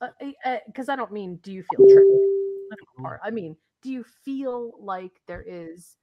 because 0.00 0.88
uh, 0.88 0.92
uh, 0.92 0.92
I 0.92 0.96
don't 0.96 1.12
mean 1.12 1.36
do 1.42 1.52
you 1.52 1.64
feel 1.74 1.86
tricked? 1.88 3.20
I 3.22 3.30
mean, 3.30 3.56
do 3.82 3.90
you 3.90 4.04
feel 4.24 4.72
like 4.78 5.12
there 5.26 5.44
is 5.46 5.96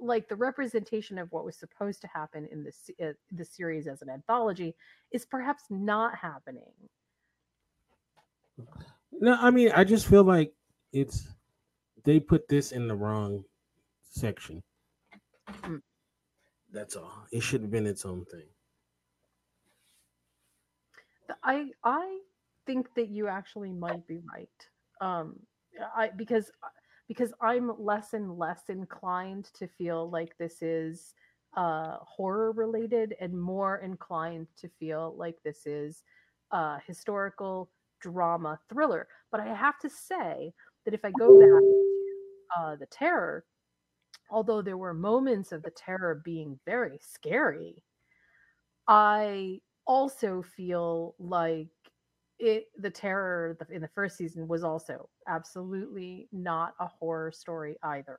like 0.00 0.28
the 0.28 0.36
representation 0.36 1.18
of 1.18 1.30
what 1.30 1.44
was 1.44 1.56
supposed 1.56 2.00
to 2.00 2.08
happen 2.08 2.48
in 2.50 2.64
the 2.64 3.06
uh, 3.08 3.12
the 3.32 3.44
series 3.44 3.86
as 3.86 4.02
an 4.02 4.08
anthology 4.08 4.74
is 5.12 5.26
perhaps 5.26 5.64
not 5.68 6.16
happening. 6.16 6.72
No, 9.12 9.36
I 9.38 9.50
mean 9.50 9.70
I 9.74 9.84
just 9.84 10.06
feel 10.06 10.24
like 10.24 10.52
it's 10.92 11.28
they 12.04 12.20
put 12.20 12.48
this 12.48 12.72
in 12.72 12.88
the 12.88 12.94
wrong 12.94 13.44
section. 14.02 14.62
Mm. 15.62 15.82
That's 16.72 16.96
all. 16.96 17.26
It 17.32 17.42
should 17.42 17.62
have 17.62 17.70
been 17.70 17.86
its 17.86 18.04
own 18.04 18.24
thing. 18.26 18.46
I 21.42 21.70
I 21.84 22.20
think 22.66 22.88
that 22.94 23.08
you 23.08 23.28
actually 23.28 23.72
might 23.72 24.06
be 24.06 24.20
right. 24.32 24.48
Um, 25.00 25.36
I 25.94 26.10
because 26.16 26.50
because 27.08 27.32
I'm 27.40 27.72
less 27.78 28.12
and 28.12 28.38
less 28.38 28.68
inclined 28.68 29.46
to 29.54 29.66
feel 29.66 30.08
like 30.10 30.36
this 30.38 30.62
is 30.62 31.14
uh, 31.56 31.96
horror 32.02 32.52
related 32.52 33.16
and 33.20 33.40
more 33.40 33.78
inclined 33.78 34.46
to 34.58 34.68
feel 34.78 35.14
like 35.16 35.36
this 35.42 35.66
is 35.66 36.04
uh, 36.52 36.78
historical 36.86 37.70
drama 38.00 38.58
thriller. 38.68 39.08
But 39.32 39.40
I 39.40 39.54
have 39.54 39.78
to 39.80 39.90
say 39.90 40.52
that 40.84 40.94
if 40.94 41.04
I 41.04 41.10
go 41.10 41.38
back 41.38 41.48
to 41.48 42.58
uh, 42.58 42.76
the 42.76 42.86
terror, 42.86 43.44
although 44.30 44.62
there 44.62 44.76
were 44.76 44.94
moments 44.94 45.52
of 45.52 45.62
the 45.62 45.70
terror 45.70 46.22
being 46.24 46.58
very 46.66 46.98
scary, 47.00 47.82
I 48.88 49.60
also 49.86 50.42
feel 50.42 51.14
like 51.18 51.68
it 52.38 52.68
the 52.78 52.90
terror 52.90 53.56
in 53.70 53.82
the 53.82 53.88
first 53.88 54.16
season 54.16 54.48
was 54.48 54.64
also 54.64 55.08
absolutely 55.28 56.28
not 56.32 56.74
a 56.80 56.86
horror 56.86 57.30
story 57.30 57.76
either. 57.82 58.18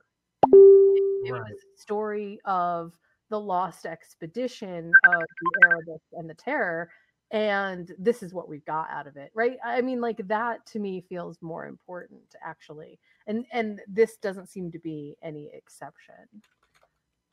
It, 1.24 1.32
right. 1.32 1.42
was 1.42 1.52
a 1.52 1.82
story 1.82 2.40
of 2.46 2.94
the 3.30 3.40
lost 3.40 3.86
expedition 3.86 4.92
of 5.06 5.22
the 5.22 5.68
Erebus 5.68 6.02
and 6.14 6.30
the 6.30 6.34
Terror, 6.34 6.90
and 7.32 7.92
this 7.98 8.22
is 8.22 8.34
what 8.34 8.50
we've 8.50 8.66
got 8.66 8.90
out 8.90 9.08
of 9.08 9.16
it, 9.16 9.32
right? 9.34 9.58
I 9.64 9.82
mean, 9.82 10.02
like 10.02 10.28
that 10.28 10.66
to 10.68 10.80
me 10.80 11.02
feels 11.02 11.42
more 11.42 11.66
important 11.66 12.36
actually, 12.44 13.00
and 13.28 13.46
and 13.52 13.82
this 13.88 14.18
doesn't 14.18 14.50
seem 14.50 14.72
to 14.72 14.80
be 14.80 15.16
any 15.22 15.50
exception. 15.54 16.28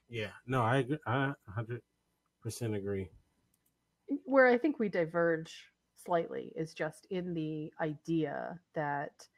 Yeah, 0.09 0.31
no, 0.47 0.63
I 0.63 0.79
agree. 0.79 0.99
I 1.07 1.35
hundred 1.49 1.83
percent 2.41 2.75
agree. 2.75 3.11
Mm, 4.11 4.21
where 4.25 4.47
I 4.47 4.57
think 4.57 4.79
we 4.79 4.89
diverge 4.89 5.67
slightly 5.97 6.53
is 6.57 6.75
just 6.75 7.07
in 7.11 7.35
the 7.35 7.73
idea 7.81 8.59
that 8.75 9.29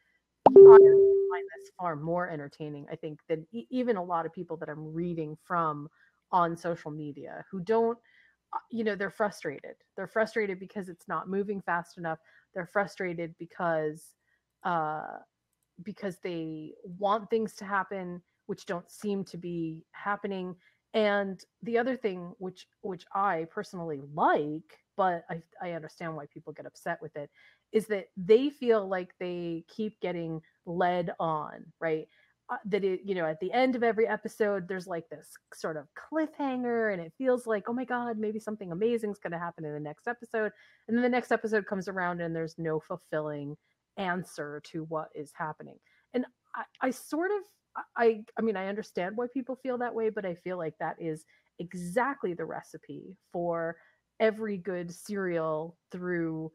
I 0.47 0.53
find 0.77 1.47
this 1.57 1.71
far 1.79 1.97
more 1.97 2.29
entertaining, 2.29 2.87
I 2.91 2.97
think, 2.97 3.21
than 3.29 3.47
e- 3.53 3.67
even 3.71 3.97
a 3.97 4.05
lot 4.05 4.27
of 4.27 4.33
people 4.33 4.57
that 4.59 4.69
I'm 4.69 4.93
reading 4.93 5.37
from 5.45 5.89
on 6.33 6.57
social 6.57 6.91
media 6.91 7.45
who 7.51 7.61
don't, 7.61 7.99
you 8.71 8.85
know, 8.85 8.95
they're 8.95 9.11
frustrated. 9.11 9.77
They're 9.97 10.07
frustrated 10.07 10.59
because 10.59 10.89
it's 10.89 11.09
not 11.09 11.29
moving 11.29 11.61
fast 11.61 11.99
enough. 11.99 12.19
They're 12.55 12.67
frustrated 12.67 13.35
because, 13.39 14.15
uh, 14.65 15.19
because 15.83 16.19
they 16.23 16.75
want 16.85 17.31
things 17.31 17.55
to 17.57 17.65
happen 17.65 18.23
which 18.51 18.67
don't 18.67 18.91
seem 18.91 19.23
to 19.23 19.37
be 19.37 19.85
happening. 19.93 20.57
And 20.93 21.41
the 21.63 21.79
other 21.79 21.97
thing, 21.97 22.35
which 22.39 22.67
which 22.81 23.05
I 23.15 23.47
personally 23.49 24.01
like, 24.13 24.81
but 24.97 25.25
I, 25.31 25.41
I 25.63 25.71
understand 25.75 26.17
why 26.17 26.27
people 26.27 26.53
get 26.53 26.67
upset 26.67 26.99
with 27.01 27.15
it 27.15 27.31
is 27.71 27.87
that 27.87 28.07
they 28.17 28.51
feel 28.51 28.89
like 28.89 29.15
they 29.21 29.65
keep 29.69 30.01
getting 30.01 30.43
led 30.67 31.13
on 31.21 31.65
right 31.81 32.09
uh, 32.51 32.57
that 32.65 32.83
it 32.83 33.01
you 33.05 33.15
know 33.15 33.27
at 33.27 33.39
the 33.39 33.53
end 33.53 33.77
of 33.77 33.85
every 33.85 34.09
episode 34.09 34.67
there's 34.67 34.89
like 34.89 35.09
this 35.09 35.29
sort 35.55 35.77
of 35.77 35.87
cliffhanger 35.95 36.93
and 36.93 37.01
it 37.01 37.13
feels 37.17 37.47
like 37.47 37.69
oh 37.69 37.73
my 37.73 37.85
god 37.85 38.19
maybe 38.19 38.41
something 38.41 38.73
amazing 38.73 39.11
is 39.11 39.21
going 39.21 39.31
to 39.31 39.39
happen 39.39 39.65
in 39.65 39.73
the 39.73 39.79
next 39.81 40.09
episode. 40.09 40.51
And 40.89 40.97
then 40.97 41.03
the 41.03 41.09
next 41.09 41.31
episode 41.31 41.67
comes 41.67 41.87
around 41.87 42.21
and 42.21 42.35
there's 42.35 42.57
no 42.59 42.81
fulfilling 42.81 43.57
answer 43.97 44.61
to 44.73 44.83
what 44.85 45.11
is 45.15 45.33
happening. 45.33 45.77
And 46.13 46.25
i, 46.57 46.65
I 46.81 46.91
sort 46.91 47.31
of 47.31 47.43
I 47.97 48.25
I 48.37 48.43
mean 48.43 48.57
I 48.57 48.67
understand 48.67 49.17
why 49.17 49.27
people 49.33 49.57
feel 49.63 49.79
that 49.79 49.95
way, 49.95 50.11
but 50.11 50.27
I 50.27 50.35
feel 50.35 50.59
like 50.59 50.75
that 50.81 50.97
is 50.99 51.25
exactly 51.61 52.35
the 52.35 52.45
recipe 52.45 53.17
for 53.33 53.77
every 54.19 54.57
good 54.57 54.93
serial 54.93 55.77
through 55.93 56.51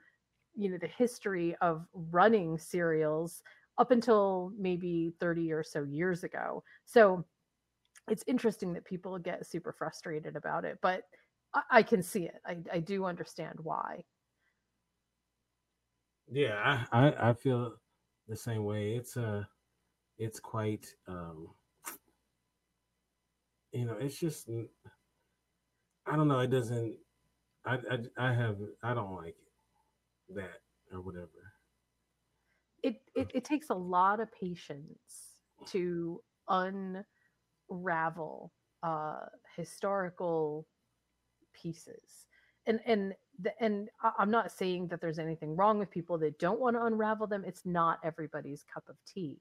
you 0.55 0.69
know 0.69 0.77
the 0.77 0.87
history 0.87 1.55
of 1.61 1.85
running 1.93 2.57
serials 2.57 3.41
up 3.77 3.91
until 3.91 4.51
maybe 4.57 5.13
30 5.19 5.51
or 5.51 5.63
so 5.63 5.83
years 5.83 6.23
ago. 6.23 6.63
So 6.85 7.25
it's 8.09 8.23
interesting 8.27 8.73
that 8.73 8.85
people 8.85 9.17
get 9.17 9.45
super 9.45 9.71
frustrated 9.71 10.35
about 10.35 10.63
it 10.65 10.77
but 10.81 11.03
i, 11.53 11.61
I 11.71 11.83
can 11.83 12.03
see 12.03 12.25
it. 12.25 12.35
I, 12.45 12.57
I 12.71 12.79
do 12.79 13.05
understand 13.05 13.59
why. 13.61 14.03
Yeah 16.31 16.85
I, 16.91 17.13
I 17.29 17.33
feel 17.33 17.75
the 18.27 18.35
same 18.35 18.63
way. 18.65 18.95
It's 18.95 19.17
uh 19.17 19.43
it's 20.17 20.39
quite 20.39 20.87
um 21.07 21.49
you 23.71 23.85
know 23.85 23.97
it's 23.99 24.17
just 24.17 24.49
i 26.07 26.15
don't 26.15 26.29
know 26.29 26.39
it 26.39 26.49
doesn't 26.49 26.95
I, 27.65 27.73
I, 27.75 28.27
I 28.29 28.33
have 28.33 28.57
I 28.83 28.93
don't 28.93 29.15
like 29.15 29.35
that 30.35 30.61
or 30.93 31.01
whatever. 31.01 31.44
It, 33.15 33.31
it 33.33 33.43
takes 33.45 33.69
a 33.69 33.75
lot 33.75 34.19
of 34.19 34.29
patience 34.33 35.37
to 35.67 36.21
unravel 37.69 38.51
uh, 38.83 39.19
historical 39.55 40.67
pieces, 41.53 42.27
and 42.65 42.79
and 42.85 43.13
the, 43.39 43.51
and 43.61 43.89
I'm 44.17 44.31
not 44.31 44.51
saying 44.51 44.87
that 44.89 45.01
there's 45.01 45.19
anything 45.19 45.55
wrong 45.55 45.79
with 45.79 45.91
people 45.91 46.17
that 46.19 46.39
don't 46.39 46.59
want 46.59 46.75
to 46.75 46.83
unravel 46.85 47.27
them. 47.27 47.43
It's 47.45 47.65
not 47.65 47.99
everybody's 48.03 48.63
cup 48.63 48.89
of 48.89 48.97
tea. 49.05 49.39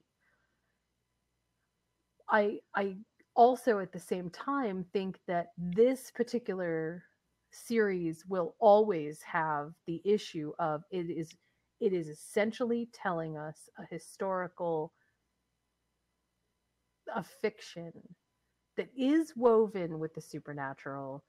I 2.29 2.61
I 2.75 2.97
also 3.37 3.81
at 3.81 3.93
the 3.93 3.99
same 3.99 4.31
time 4.31 4.85
think 4.93 5.19
that 5.27 5.49
this 5.59 6.11
particular 6.11 7.05
series 7.51 8.25
will 8.27 8.55
always 8.59 9.23
have 9.23 9.73
the 9.87 10.01
issue 10.05 10.53
of 10.59 10.83
it 10.91 11.11
is 11.11 11.35
it 11.85 11.93
is 11.93 12.09
essentially 12.09 12.89
telling 12.93 13.37
us 13.37 13.69
a 13.79 13.85
historical 13.85 14.93
a 17.15 17.23
fiction 17.23 17.93
that 18.77 18.89
is 18.97 19.35
woven 19.37 19.99
with 19.99 20.15
the 20.15 20.21
supernatural 20.21 21.23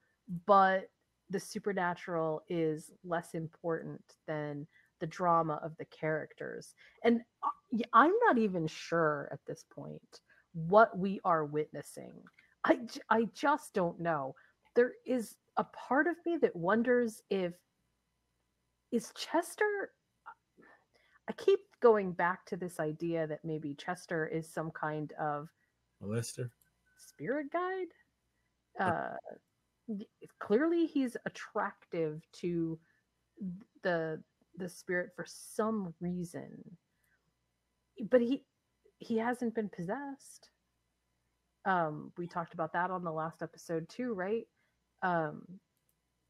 but 0.46 0.88
the 1.28 1.38
supernatural 1.38 2.42
is 2.48 2.90
less 3.04 3.34
important 3.34 4.00
than 4.26 4.66
the 5.00 5.06
drama 5.06 5.60
of 5.62 5.76
the 5.76 5.84
characters. 5.86 6.74
And 7.04 7.20
uh, 7.42 7.84
i'm 7.92 8.12
not 8.26 8.38
even 8.38 8.66
sure 8.66 9.28
at 9.30 9.40
this 9.46 9.64
point 9.70 10.20
what 10.54 10.96
we 10.96 11.20
are 11.22 11.44
witnessing. 11.44 12.14
I 12.64 12.80
i 13.10 13.28
just 13.34 13.74
don't 13.74 14.00
know. 14.00 14.34
There 14.74 14.92
is 15.04 15.36
a 15.58 15.64
part 15.64 16.06
of 16.06 16.16
me 16.24 16.38
that 16.38 16.56
wonders 16.56 17.22
if 17.28 17.52
is 18.90 19.12
Chester 19.14 19.90
I 21.28 21.32
keep 21.32 21.60
going 21.80 22.12
back 22.12 22.46
to 22.46 22.56
this 22.56 22.78
idea 22.78 23.26
that 23.26 23.44
maybe 23.44 23.74
Chester 23.74 24.26
is 24.26 24.48
some 24.48 24.70
kind 24.70 25.12
of 25.18 25.48
molester 26.02 26.50
spirit 26.98 27.46
guide. 27.52 27.86
Uh, 28.78 29.16
clearly, 30.38 30.86
he's 30.86 31.16
attractive 31.26 32.22
to 32.40 32.78
the 33.82 34.22
the 34.56 34.68
spirit 34.68 35.10
for 35.14 35.26
some 35.28 35.94
reason, 36.00 36.76
but 38.10 38.20
he 38.20 38.44
he 38.98 39.18
hasn't 39.18 39.54
been 39.54 39.68
possessed. 39.68 40.50
Um, 41.64 42.12
we 42.16 42.26
talked 42.28 42.54
about 42.54 42.72
that 42.74 42.90
on 42.90 43.02
the 43.02 43.12
last 43.12 43.42
episode 43.42 43.88
too, 43.88 44.14
right? 44.14 44.46
um, 45.02 45.42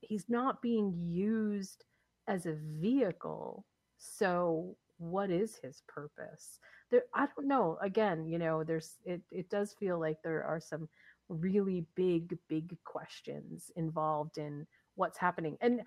he's 0.00 0.26
not 0.28 0.62
being 0.62 0.94
used 0.96 1.84
as 2.28 2.46
a 2.46 2.54
vehicle. 2.54 3.64
So 3.98 4.76
what 4.98 5.30
is 5.30 5.56
his 5.62 5.82
purpose? 5.88 6.58
There, 6.90 7.02
I 7.14 7.26
don't 7.34 7.48
know. 7.48 7.78
Again, 7.82 8.26
you 8.26 8.38
know, 8.38 8.64
there's 8.64 8.94
it. 9.04 9.20
It 9.30 9.50
does 9.50 9.74
feel 9.78 9.98
like 9.98 10.18
there 10.22 10.44
are 10.44 10.60
some 10.60 10.88
really 11.28 11.84
big, 11.94 12.36
big 12.48 12.76
questions 12.84 13.70
involved 13.76 14.38
in 14.38 14.66
what's 14.94 15.18
happening. 15.18 15.56
And 15.60 15.82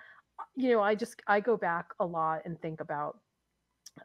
you 0.56 0.72
know, 0.72 0.82
I 0.82 0.96
just 0.96 1.22
I 1.28 1.40
go 1.40 1.58
back 1.58 1.88
a 2.00 2.06
lot 2.06 2.42
and 2.46 2.60
think 2.62 2.82
about 2.82 3.20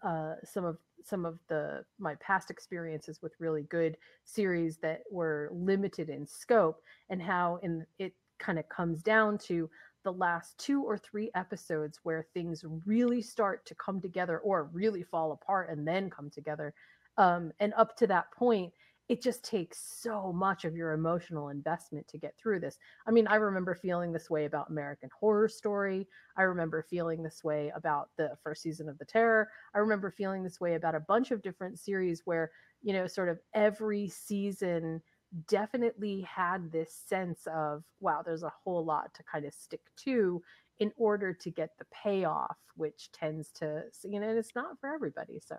uh, 0.03 0.35
some 0.45 0.65
of 0.65 0.79
some 1.05 1.25
of 1.25 1.39
the 1.49 1.85
my 1.99 2.15
past 2.17 2.51
experiences 2.51 3.21
with 3.23 3.33
really 3.39 3.63
good 3.65 3.97
series 4.25 4.79
that 4.79 5.01
were 5.11 5.51
limited 5.53 6.09
in 6.09 6.27
scope 6.27 6.81
and 7.11 7.23
how 7.23 7.59
in 7.63 7.85
it 7.99 8.15
kind 8.39 8.59
of 8.59 8.69
comes 8.69 9.03
down 9.03 9.39
to 9.39 9.69
the 10.05 10.13
last 10.13 10.59
two 10.59 10.83
or 10.85 10.99
three 10.99 11.31
episodes 11.35 12.01
where 12.05 12.27
things 12.35 12.65
really 12.87 13.23
start 13.23 13.67
to 13.67 13.75
come 13.75 14.01
together 14.01 14.39
or 14.41 14.65
really 14.73 15.03
fall 15.03 15.33
apart 15.33 15.71
and 15.71 15.87
then 15.89 16.11
come 16.11 16.31
together 16.31 16.75
Um, 17.17 17.53
and 17.61 17.73
up 17.75 17.97
to 17.99 18.07
that 18.09 18.33
point, 18.33 18.73
it 19.09 19.23
just 19.23 19.45
takes 19.45 19.79
so 19.79 20.33
much 20.33 20.65
of 20.65 20.75
your 20.75 20.93
emotional 20.93 21.51
investment 21.51 22.09
to 22.09 22.19
get 22.19 22.35
through 22.39 22.61
this. 22.61 22.79
I 23.07 23.11
mean, 23.11 23.27
I 23.27 23.35
remember 23.35 23.75
feeling 23.75 24.13
this 24.13 24.31
way 24.31 24.47
about 24.47 24.71
American 24.71 25.11
Horror 25.21 25.49
Story. 25.49 26.09
I 26.37 26.43
remember 26.43 26.83
feeling 26.83 27.23
this 27.23 27.45
way 27.45 27.71
about 27.77 28.09
the 28.17 28.37
first 28.43 28.63
season 28.63 28.89
of 28.89 28.99
The 28.99 29.05
Terror. 29.05 29.51
I 29.75 29.79
remember 29.79 30.11
feeling 30.11 30.43
this 30.43 30.59
way 30.59 30.75
about 30.75 30.95
a 30.95 31.01
bunch 31.01 31.31
of 31.31 31.43
different 31.43 31.79
series 31.79 32.23
where, 32.25 32.51
you 32.83 32.95
know, 32.95 33.07
sort 33.07 33.29
of 33.29 33.39
every 33.53 34.09
season 34.09 35.03
definitely 35.49 36.23
had 36.23 36.71
this 36.71 36.95
sense 37.07 37.47
of, 37.47 37.83
wow, 38.01 38.23
there's 38.25 38.43
a 38.43 38.53
whole 38.63 38.85
lot 38.85 39.15
to 39.15 39.23
kind 39.25 39.45
of 39.45 39.55
stick 39.55 39.81
to 40.05 40.43
in 40.79 40.93
order 40.97 41.33
to 41.33 41.51
get 41.51 41.71
the 41.79 41.87
payoff, 41.93 42.57
which 42.77 43.11
tends 43.13 43.51
to, 43.53 43.85
you 44.05 44.21
know, 44.21 44.29
and 44.29 44.39
it's 44.39 44.55
not 44.55 44.79
for 44.81 44.93
everybody. 44.93 45.41
So 45.45 45.57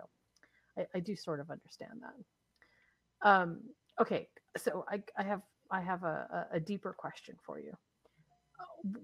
I, 0.78 0.86
I 0.94 1.00
do 1.00 1.16
sort 1.16 1.40
of 1.40 1.50
understand 1.50 2.00
that. 2.02 3.28
Um, 3.28 3.60
okay, 4.00 4.28
so 4.56 4.84
I, 4.88 5.02
I 5.16 5.22
have 5.22 5.42
I 5.70 5.80
have 5.80 6.04
a, 6.04 6.46
a, 6.52 6.60
deeper 6.60 6.92
question 6.92 7.34
for 7.44 7.58
you. 7.58 7.72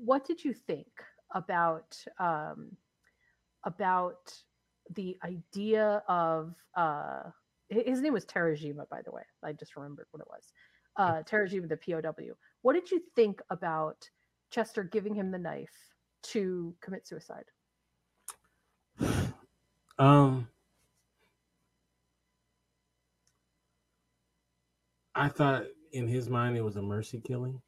What 0.05 0.25
did 0.25 0.45
you 0.45 0.55
think 0.55 0.87
about 1.35 1.97
um, 2.21 2.77
about 3.65 4.33
the 4.95 5.19
idea 5.25 6.05
of 6.07 6.55
uh, 6.77 7.23
his 7.73 8.01
name 8.01 8.13
was 8.13 8.25
Terajima, 8.25 8.89
by 8.89 9.03
the 9.03 9.11
way. 9.11 9.23
I 9.43 9.53
just 9.53 9.77
remembered 9.77 10.07
what 10.11 10.21
it 10.21 10.29
was. 10.29 10.53
Uh, 10.97 11.23
Terajima, 11.23 11.69
the 11.69 11.77
POW. 11.77 12.35
What 12.63 12.75
did 12.75 12.91
you 12.91 13.03
think 13.17 13.41
about 13.51 14.09
Chester 14.51 14.85
giving 14.85 15.15
him 15.15 15.31
the 15.31 15.39
knife 15.39 15.95
to 16.25 16.75
commit 16.81 17.07
suicide? 17.07 17.45
Um, 19.99 20.49
I 25.15 25.29
thought 25.29 25.65
in 25.93 26.09
his 26.09 26.29
mind 26.29 26.57
it 26.57 26.63
was 26.63 26.77
a 26.77 26.83
mercy 26.83 27.21
killing, 27.25 27.61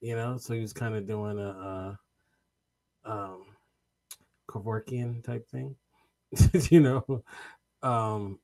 you 0.00 0.14
know. 0.14 0.38
So 0.38 0.54
he 0.54 0.60
was 0.60 0.72
kind 0.72 0.94
of 0.94 1.06
doing 1.06 1.38
a, 1.38 1.48
a 1.48 1.98
um, 3.04 3.44
Kevorkian 4.48 5.22
type 5.24 5.48
thing, 5.50 5.74
you 6.70 6.80
know. 6.80 7.22
Um, 7.82 8.38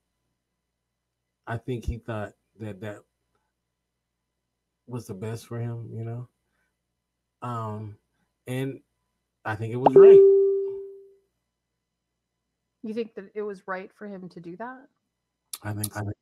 I 1.49 1.57
think 1.57 1.87
he 1.87 1.97
thought 1.97 2.35
that 2.61 2.81
that 2.83 2.99
was 4.87 5.07
the 5.07 5.15
best 5.15 5.47
for 5.47 5.59
him, 5.59 5.89
you 5.93 6.05
know. 6.05 6.29
Um, 7.41 7.97
and 8.47 8.81
I 9.47 9.55
think 9.55 9.73
it 9.73 9.77
was 9.77 9.95
right. 9.95 10.21
You 12.83 12.93
think 12.95 13.15
that 13.15 13.31
it 13.35 13.43
was 13.43 13.67
right 13.67 13.91
for 13.97 14.07
him 14.07 14.29
to 14.29 14.41
do 14.41 14.57
that? 14.59 14.87
I 15.63 15.73
think 15.73 15.93
so. 15.93 16.13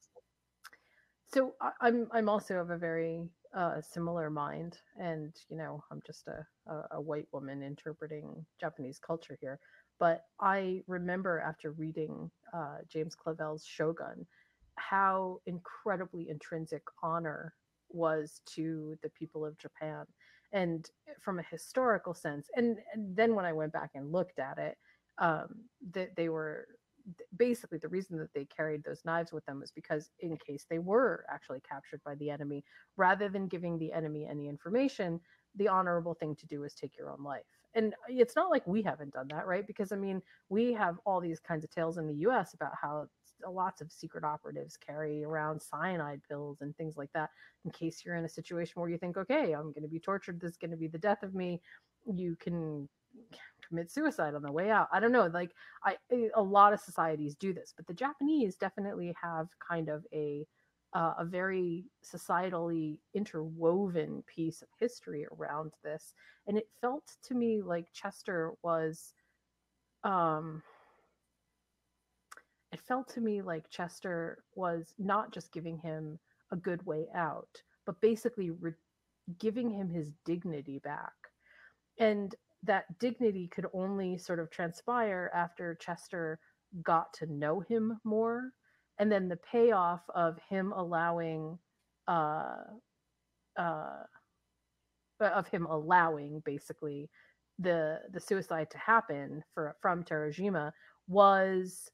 So 1.34 1.54
I, 1.60 1.88
am 1.88 2.06
I'm 2.12 2.28
also 2.28 2.60
of 2.60 2.70
a 2.70 2.78
very 2.78 3.28
uh, 3.54 3.80
similar 3.80 4.30
mind, 4.30 4.78
and 4.98 5.34
you 5.50 5.56
know 5.56 5.82
I'm 5.90 6.00
just 6.06 6.28
a, 6.28 6.46
a, 6.70 6.82
a 6.92 7.00
white 7.00 7.26
woman 7.32 7.62
interpreting 7.62 8.46
Japanese 8.60 8.98
culture 8.98 9.36
here. 9.40 9.58
But 9.98 10.24
I 10.40 10.82
remember 10.86 11.40
after 11.40 11.72
reading 11.72 12.30
uh, 12.54 12.78
James 12.88 13.16
Clavell's 13.16 13.66
Shogun, 13.66 14.26
how 14.88 15.40
incredibly 15.46 16.28
intrinsic 16.28 16.82
honor 17.02 17.54
was 17.90 18.40
to 18.46 18.96
the 19.02 19.10
people 19.10 19.44
of 19.44 19.58
Japan, 19.58 20.04
and 20.52 20.88
from 21.20 21.38
a 21.38 21.46
historical 21.50 22.14
sense. 22.14 22.48
And, 22.56 22.78
and 22.92 23.16
then 23.16 23.34
when 23.34 23.44
I 23.44 23.52
went 23.52 23.72
back 23.72 23.90
and 23.94 24.12
looked 24.12 24.38
at 24.38 24.58
it, 24.58 24.76
um, 25.18 25.64
that 25.92 26.14
they 26.16 26.28
were 26.28 26.66
basically 27.36 27.78
the 27.78 27.88
reason 27.88 28.18
that 28.18 28.32
they 28.34 28.44
carried 28.44 28.82
those 28.84 29.04
knives 29.04 29.32
with 29.32 29.44
them 29.46 29.60
was 29.60 29.70
because 29.70 30.10
in 30.20 30.36
case 30.36 30.66
they 30.68 30.78
were 30.78 31.24
actually 31.30 31.60
captured 31.68 32.00
by 32.04 32.14
the 32.16 32.30
enemy 32.30 32.64
rather 32.96 33.28
than 33.28 33.46
giving 33.46 33.78
the 33.78 33.92
enemy 33.92 34.26
any 34.28 34.48
information 34.48 35.20
the 35.54 35.68
honorable 35.68 36.14
thing 36.14 36.34
to 36.34 36.46
do 36.46 36.64
is 36.64 36.74
take 36.74 36.96
your 36.98 37.10
own 37.10 37.22
life 37.22 37.55
and 37.76 37.94
uh, 37.94 37.96
it's 38.08 38.34
not 38.34 38.50
like 38.50 38.66
we 38.66 38.82
haven't 38.82 39.12
done 39.12 39.28
that 39.28 39.46
right 39.46 39.66
because 39.66 39.92
i 39.92 39.96
mean 39.96 40.20
we 40.48 40.72
have 40.72 40.98
all 41.06 41.20
these 41.20 41.40
kinds 41.40 41.64
of 41.64 41.70
tales 41.70 41.98
in 41.98 42.08
the 42.08 42.14
us 42.14 42.54
about 42.54 42.72
how 42.80 43.06
uh, 43.46 43.50
lots 43.50 43.80
of 43.80 43.92
secret 43.92 44.24
operatives 44.24 44.76
carry 44.76 45.22
around 45.22 45.60
cyanide 45.60 46.20
pills 46.28 46.58
and 46.60 46.76
things 46.76 46.96
like 46.96 47.10
that 47.14 47.30
in 47.64 47.70
case 47.70 48.02
you're 48.04 48.16
in 48.16 48.24
a 48.24 48.28
situation 48.28 48.80
where 48.80 48.90
you 48.90 48.98
think 48.98 49.16
okay 49.16 49.52
i'm 49.52 49.72
going 49.72 49.82
to 49.82 49.88
be 49.88 50.00
tortured 50.00 50.40
this 50.40 50.52
is 50.52 50.58
going 50.58 50.70
to 50.70 50.76
be 50.76 50.88
the 50.88 50.98
death 50.98 51.22
of 51.22 51.34
me 51.34 51.60
you 52.12 52.36
can 52.36 52.88
commit 53.66 53.90
suicide 53.90 54.34
on 54.34 54.42
the 54.42 54.52
way 54.52 54.70
out. 54.70 54.88
I 54.92 55.00
don't 55.00 55.12
know. 55.12 55.26
Like 55.26 55.50
I, 55.84 55.96
eh, 56.12 56.28
a 56.34 56.42
lot 56.42 56.72
of 56.72 56.80
societies 56.80 57.34
do 57.34 57.52
this, 57.52 57.72
but 57.76 57.86
the 57.86 57.94
Japanese 57.94 58.56
definitely 58.56 59.14
have 59.20 59.48
kind 59.66 59.88
of 59.88 60.04
a 60.12 60.46
uh, 60.92 61.14
a 61.18 61.24
very 61.24 61.84
societally 62.04 62.98
interwoven 63.14 64.22
piece 64.26 64.62
of 64.62 64.68
history 64.78 65.26
around 65.38 65.72
this, 65.82 66.14
and 66.46 66.56
it 66.56 66.68
felt 66.80 67.04
to 67.24 67.34
me 67.34 67.60
like 67.62 67.92
Chester 67.92 68.52
was, 68.62 69.12
um, 70.04 70.62
it 72.72 72.80
felt 72.80 73.08
to 73.14 73.20
me 73.20 73.42
like 73.42 73.70
Chester 73.70 74.38
was 74.54 74.94
not 74.98 75.32
just 75.32 75.52
giving 75.52 75.78
him 75.78 76.18
a 76.52 76.56
good 76.56 76.84
way 76.86 77.06
out, 77.14 77.62
but 77.84 78.00
basically 78.00 78.50
re- 78.50 78.72
giving 79.38 79.70
him 79.70 79.88
his 79.88 80.12
dignity 80.24 80.78
back. 80.78 81.12
And 81.98 82.34
that 82.62 82.98
dignity 82.98 83.48
could 83.48 83.66
only 83.72 84.18
sort 84.18 84.38
of 84.38 84.50
transpire 84.50 85.30
after 85.34 85.74
Chester 85.74 86.38
got 86.82 87.12
to 87.14 87.26
know 87.26 87.60
him 87.60 87.98
more. 88.04 88.52
And 88.98 89.10
then 89.12 89.28
the 89.28 89.38
payoff 89.52 90.00
of 90.14 90.38
him 90.48 90.72
allowing, 90.72 91.58
uh, 92.08 92.56
uh, 93.58 94.02
of 95.20 95.48
him 95.48 95.66
allowing 95.66 96.42
basically 96.44 97.10
the 97.58 98.00
the 98.12 98.20
suicide 98.20 98.70
to 98.70 98.78
happen 98.78 99.42
for 99.54 99.76
from 99.80 100.04
Terajima 100.04 100.72
was 101.08 101.90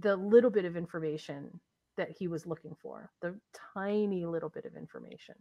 the 0.00 0.16
little 0.16 0.50
bit 0.50 0.64
of 0.64 0.76
information 0.76 1.60
that 1.96 2.10
he 2.10 2.28
was 2.28 2.46
looking 2.46 2.74
for, 2.80 3.10
the 3.20 3.38
tiny 3.74 4.24
little 4.24 4.48
bit 4.48 4.64
of 4.64 4.76
information. 4.76 5.34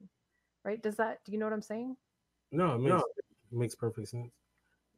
Right? 0.66 0.82
Does 0.82 0.95
that 0.97 1.20
do 1.26 1.32
you 1.32 1.38
know 1.38 1.45
what 1.45 1.54
I'm 1.54 1.62
saying? 1.62 1.95
No, 2.52 2.76
it 2.76 2.80
makes 2.80 2.89
no 2.89 3.04
makes 3.52 3.76
perfect 3.76 4.10
sense. 4.10 4.32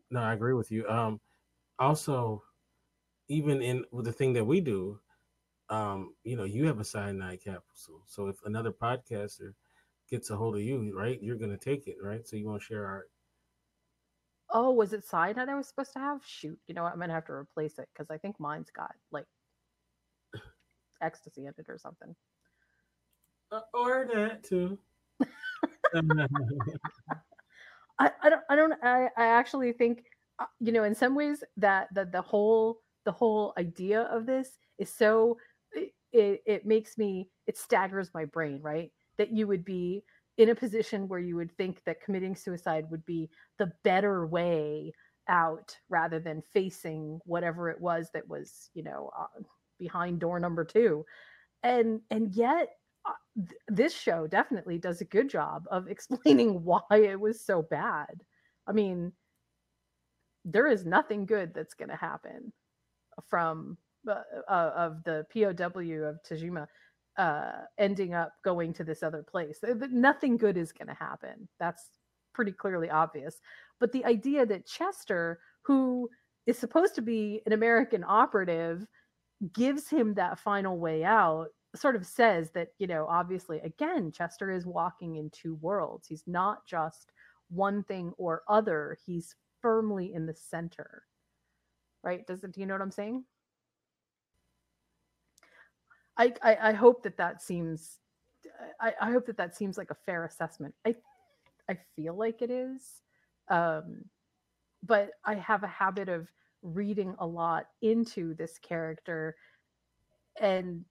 No, 0.09 0.19
I 0.21 0.33
agree 0.33 0.53
with 0.53 0.71
you. 0.71 0.87
Um, 0.89 1.19
also, 1.79 2.43
even 3.29 3.61
in 3.61 3.85
with 3.91 4.05
the 4.05 4.11
thing 4.11 4.33
that 4.33 4.45
we 4.45 4.59
do, 4.59 4.99
um, 5.71 6.13
you 6.23 6.35
know, 6.35 6.43
you 6.43 6.67
have 6.67 6.79
a 6.79 6.83
cyanide 6.83 7.41
capsule. 7.43 8.03
So 8.05 8.27
if 8.27 8.35
another 8.45 8.71
podcaster 8.71 9.53
gets 10.09 10.29
a 10.29 10.35
hold 10.35 10.55
of 10.55 10.61
you, 10.61 10.93
right, 10.95 11.17
you're 11.23 11.37
gonna 11.37 11.57
take 11.57 11.87
it, 11.87 11.95
right? 12.03 12.27
So 12.27 12.35
you 12.35 12.47
won't 12.47 12.61
share 12.61 12.85
our. 12.85 13.05
Oh, 14.53 14.71
was 14.71 14.91
it 14.91 15.05
cyanide 15.05 15.47
I 15.47 15.55
was 15.55 15.69
supposed 15.69 15.93
to 15.93 15.99
have? 15.99 16.19
Shoot, 16.25 16.59
you 16.67 16.75
know 16.75 16.83
what? 16.83 16.91
I'm 16.91 16.99
gonna 16.99 17.13
have 17.13 17.25
to 17.27 17.33
replace 17.33 17.79
it 17.79 17.87
because 17.93 18.11
I 18.11 18.17
think 18.17 18.37
mine's 18.37 18.69
got 18.69 18.91
like 19.11 19.25
ecstasy 21.01 21.45
in 21.45 21.53
it 21.57 21.65
or 21.69 21.77
something. 21.79 22.13
Uh, 23.49 23.61
or 23.73 24.09
that 24.13 24.43
too. 24.43 24.77
I, 27.99 28.11
I 28.23 28.29
don't 28.29 28.41
I 28.49 28.55
don't 28.55 28.73
I, 28.83 29.09
I 29.15 29.25
actually 29.25 29.71
think 29.71 30.03
uh, 30.39 30.45
you 30.59 30.73
know 30.73 30.83
in 30.83 30.95
some 30.95 31.15
ways 31.15 31.43
that 31.57 31.87
that 31.93 32.11
the 32.11 32.21
whole 32.21 32.81
the 33.05 33.11
whole 33.11 33.53
idea 33.57 34.01
of 34.03 34.25
this 34.25 34.57
is 34.77 34.93
so 34.93 35.37
it, 36.13 36.41
it 36.45 36.65
makes 36.65 36.97
me 36.97 37.29
it 37.47 37.57
staggers 37.57 38.09
my 38.13 38.25
brain 38.25 38.59
right 38.61 38.91
that 39.17 39.31
you 39.31 39.47
would 39.47 39.63
be 39.63 40.03
in 40.37 40.49
a 40.49 40.55
position 40.55 41.07
where 41.07 41.19
you 41.19 41.35
would 41.35 41.55
think 41.57 41.83
that 41.85 42.01
committing 42.01 42.35
suicide 42.35 42.85
would 42.89 43.05
be 43.05 43.29
the 43.59 43.71
better 43.83 44.25
way 44.25 44.93
out 45.27 45.77
rather 45.89 46.19
than 46.19 46.41
facing 46.53 47.19
whatever 47.25 47.69
it 47.69 47.79
was 47.79 48.09
that 48.13 48.27
was 48.27 48.69
you 48.73 48.83
know 48.83 49.09
uh, 49.17 49.41
behind 49.79 50.19
door 50.19 50.39
number 50.39 50.65
two 50.65 51.05
and 51.63 52.01
and 52.09 52.33
yet 52.33 52.69
th- 53.35 53.61
this 53.67 53.93
show 53.93 54.27
definitely 54.27 54.77
does 54.77 55.01
a 55.01 55.05
good 55.05 55.29
job 55.29 55.63
of 55.71 55.87
explaining 55.89 56.63
why 56.63 56.81
it 56.91 57.19
was 57.19 57.43
so 57.43 57.61
bad. 57.61 58.23
I 58.67 58.73
mean, 58.73 59.13
there 60.45 60.67
is 60.67 60.85
nothing 60.85 61.25
good 61.25 61.53
that's 61.53 61.73
going 61.73 61.89
to 61.89 61.95
happen 61.95 62.51
from 63.27 63.77
uh, 64.07 64.71
of 64.75 65.03
the 65.03 65.25
POW 65.33 66.07
of 66.07 66.19
Tajima 66.27 66.67
uh, 67.17 67.51
ending 67.77 68.13
up 68.13 68.33
going 68.43 68.73
to 68.73 68.83
this 68.83 69.03
other 69.03 69.23
place. 69.23 69.59
Nothing 69.91 70.37
good 70.37 70.57
is 70.57 70.71
going 70.71 70.87
to 70.87 70.93
happen. 70.93 71.47
That's 71.59 71.91
pretty 72.33 72.51
clearly 72.51 72.89
obvious. 72.89 73.39
But 73.79 73.91
the 73.91 74.05
idea 74.05 74.45
that 74.45 74.65
Chester, 74.65 75.39
who 75.63 76.09
is 76.47 76.57
supposed 76.57 76.95
to 76.95 77.01
be 77.01 77.41
an 77.45 77.53
American 77.53 78.03
operative, 78.07 78.85
gives 79.53 79.89
him 79.89 80.13
that 80.13 80.39
final 80.39 80.77
way 80.77 81.03
out 81.03 81.47
sort 81.75 81.95
of 81.95 82.05
says 82.05 82.51
that 82.51 82.69
you 82.79 82.87
know 82.87 83.07
obviously 83.09 83.59
again 83.61 84.11
chester 84.11 84.51
is 84.51 84.65
walking 84.65 85.15
in 85.15 85.29
two 85.29 85.55
worlds 85.55 86.05
he's 86.07 86.23
not 86.27 86.65
just 86.67 87.11
one 87.49 87.83
thing 87.83 88.11
or 88.17 88.43
other 88.47 88.97
he's 89.05 89.35
firmly 89.61 90.13
in 90.13 90.25
the 90.25 90.33
center 90.35 91.03
right 92.03 92.27
does 92.27 92.43
it 92.43 92.51
do 92.51 92.59
you 92.59 92.67
know 92.67 92.73
what 92.73 92.81
i'm 92.81 92.91
saying 92.91 93.23
I, 96.21 96.33
I, 96.43 96.69
I 96.69 96.73
hope 96.73 97.01
that 97.03 97.17
that 97.17 97.41
seems 97.41 97.97
I, 98.79 98.93
I 99.01 99.11
hope 99.11 99.25
that 99.25 99.37
that 99.37 99.55
seems 99.55 99.77
like 99.77 99.89
a 99.89 99.97
fair 100.05 100.25
assessment. 100.25 100.75
I 100.85 100.95
I 101.67 101.77
feel 101.95 102.15
like 102.15 102.41
it 102.41 102.51
is, 102.51 103.01
um, 103.49 104.03
but 104.83 105.11
I 105.25 105.35
have 105.35 105.63
a 105.63 105.67
habit 105.67 106.09
of 106.09 106.27
reading 106.61 107.15
a 107.17 107.25
lot 107.25 107.65
into 107.81 108.35
this 108.35 108.59
character, 108.59 109.35
and 110.39 110.85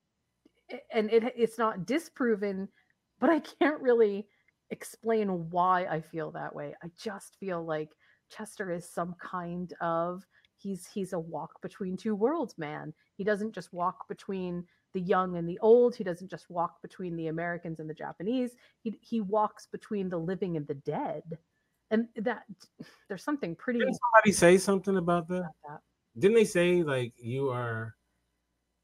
and 0.93 1.11
it 1.11 1.33
it's 1.37 1.59
not 1.59 1.87
disproven, 1.87 2.69
but 3.21 3.31
I 3.31 3.39
can't 3.61 3.81
really 3.81 4.27
explain 4.71 5.29
why 5.51 5.85
I 5.85 6.01
feel 6.01 6.33
that 6.33 6.55
way. 6.55 6.75
I 6.83 6.91
just 7.01 7.37
feel 7.39 7.65
like 7.65 7.91
Chester 8.31 8.73
is 8.73 8.89
some 8.89 9.15
kind 9.23 9.73
of 9.81 10.27
he's 10.57 10.87
he's 10.87 11.13
a 11.13 11.19
walk 11.21 11.63
between 11.63 11.97
two 11.97 12.17
worlds 12.17 12.59
man. 12.59 12.93
He 13.17 13.23
doesn't 13.23 13.55
just 13.55 13.73
walk 13.73 14.09
between 14.09 14.65
the 14.93 15.01
young 15.01 15.37
and 15.37 15.49
the 15.49 15.59
old. 15.61 15.95
He 15.95 16.05
doesn't 16.05 16.31
just 16.31 16.51
walk 16.51 16.83
between 16.83 17.17
the 17.17 17.29
Americans 17.29 17.81
and 17.81 17.89
the 17.89 17.95
Japanese. 17.95 18.53
He 18.83 18.99
he 19.01 19.21
walks 19.21 19.67
between 19.67 20.09
the 20.09 20.19
living 20.19 20.57
and 20.57 20.67
the 20.67 20.75
dead. 20.75 21.23
And 21.91 22.09
that 22.17 22.45
there's 23.09 23.25
something 23.25 23.55
pretty. 23.57 23.81
Didn't 23.81 23.99
somebody 24.15 24.33
say 24.33 24.59
something 24.59 24.97
about 24.97 25.29
that? 25.29 25.41
about 25.41 25.55
that? 25.69 25.81
Didn't 26.19 26.37
they 26.37 26.45
say 26.45 26.83
like 26.83 27.13
you 27.17 27.51
are 27.51 27.95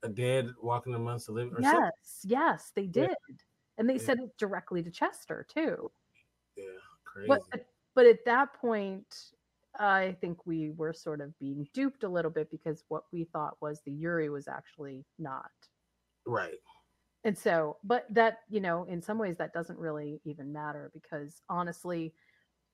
a 0.03 0.09
dead 0.09 0.51
walking 0.63 0.95
amongst 0.95 1.27
the 1.27 1.33
living? 1.33 1.55
yes, 1.61 1.73
something? 1.75 1.93
yes, 2.25 2.73
they 2.75 2.87
did, 2.87 3.11
yeah. 3.11 3.37
and 3.79 3.89
they 3.89 3.95
yeah. 3.95 4.01
said 4.01 4.19
it 4.19 4.37
directly 4.39 4.83
to 4.83 4.91
Chester 4.91 5.47
too. 5.53 5.91
Yeah, 6.57 6.65
crazy. 7.05 7.29
But 7.29 7.67
but 7.95 8.07
at 8.07 8.25
that 8.27 8.55
point, 8.55 9.33
I 9.79 10.17
think 10.21 10.47
we 10.47 10.71
were 10.71 10.93
sort 10.93 11.21
of 11.21 11.37
being 11.39 11.67
duped 11.73 12.05
a 12.05 12.09
little 12.09 12.31
bit 12.31 12.51
because 12.51 12.85
what 12.89 13.05
we 13.13 13.25
thought 13.25 13.57
was 13.61 13.81
the 13.85 13.93
Yurei 13.93 14.31
was 14.31 14.49
actually 14.49 15.05
not. 15.19 15.51
Right. 16.27 16.59
And 17.25 17.37
so, 17.37 17.79
but 17.83 18.07
that, 18.11 18.39
you 18.49 18.61
know, 18.61 18.85
in 18.85 19.03
some 19.03 19.19
ways 19.19 19.37
that 19.39 19.53
doesn't 19.53 19.79
really 19.79 20.21
even 20.25 20.53
matter 20.53 20.91
because 20.95 21.43
honestly, 21.49 22.15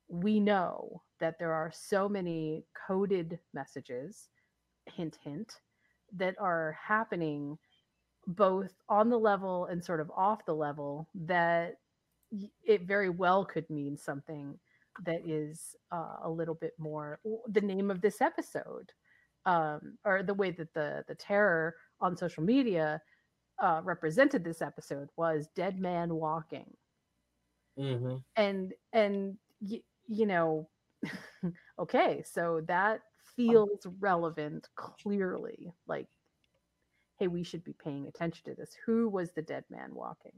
we 0.09 0.41
know 0.41 1.03
that 1.21 1.39
there 1.39 1.53
are 1.53 1.73
so 1.75 2.09
many 2.09 2.67
coded 2.89 3.41
messages, 3.55 4.29
hint, 4.87 5.19
hint, 5.23 5.61
that 6.15 6.37
are 6.41 6.79
happening 6.83 7.59
both 8.27 8.73
on 8.89 9.11
the 9.11 9.19
level 9.19 9.67
and 9.67 9.85
sort 9.85 10.01
of 10.01 10.11
off 10.17 10.45
the 10.47 10.55
level 10.55 11.09
that 11.15 11.77
it 12.65 12.83
very 12.83 13.11
well 13.11 13.45
could 13.45 13.69
mean 13.69 13.97
something 13.97 14.59
that 15.05 15.21
is 15.27 15.75
uh, 15.91 16.17
a 16.23 16.31
little 16.31 16.55
bit 16.55 16.73
more 16.79 17.19
the 17.49 17.61
name 17.61 17.91
of 17.91 18.01
this 18.01 18.21
episode 18.21 18.93
um, 19.47 19.99
or 20.05 20.23
the 20.23 20.35
way 20.35 20.51
that 20.51 20.73
the 20.75 21.05
the 21.09 21.15
terror 21.15 21.75
on 22.01 22.17
social 22.17 22.43
media 22.43 23.01
uh, 23.63 23.81
represented 23.85 24.45
this 24.45 24.63
episode 24.63 25.09
was 25.17 25.49
dead 25.57 25.81
man 25.81 26.15
walking. 26.15 26.77
Mm-hmm. 27.79 28.17
and 28.37 28.73
and 28.93 29.37
y- 29.61 29.83
you 30.07 30.27
know 30.27 30.69
okay 31.79 32.23
so 32.25 32.63
that 32.69 33.01
feels 33.37 33.87
relevant 34.01 34.69
clearly 34.77 35.73
like 35.87 36.09
hey 37.19 37.29
we 37.29 37.45
should 37.45 37.65
be 37.65 37.75
paying 37.75 38.09
attention 38.09 38.45
to 38.47 38.55
this. 38.55 38.77
Who 38.87 39.09
was 39.09 39.33
the 39.33 39.43
dead 39.43 39.65
man 39.71 39.95
walking? 39.95 40.33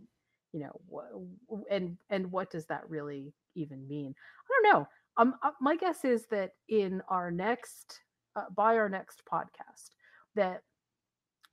You 0.53 0.61
know 0.61 0.81
wh- 0.91 1.62
and 1.70 1.97
and 2.11 2.31
what 2.33 2.51
does 2.51 2.66
that 2.66 2.89
really 2.89 3.35
even 3.55 3.87
mean? 3.89 4.14
I 4.16 4.62
don't 4.62 4.72
know. 4.75 4.89
Um 5.16 5.35
uh, 5.43 5.53
my 5.61 5.77
guess 5.77 6.05
is 6.05 6.27
that 6.31 6.53
in 6.68 7.03
our 7.09 7.31
next 7.31 8.03
uh, 8.37 8.51
by 8.55 8.77
our 8.77 8.89
next 8.89 9.22
podcast 9.31 9.91
that 10.35 10.62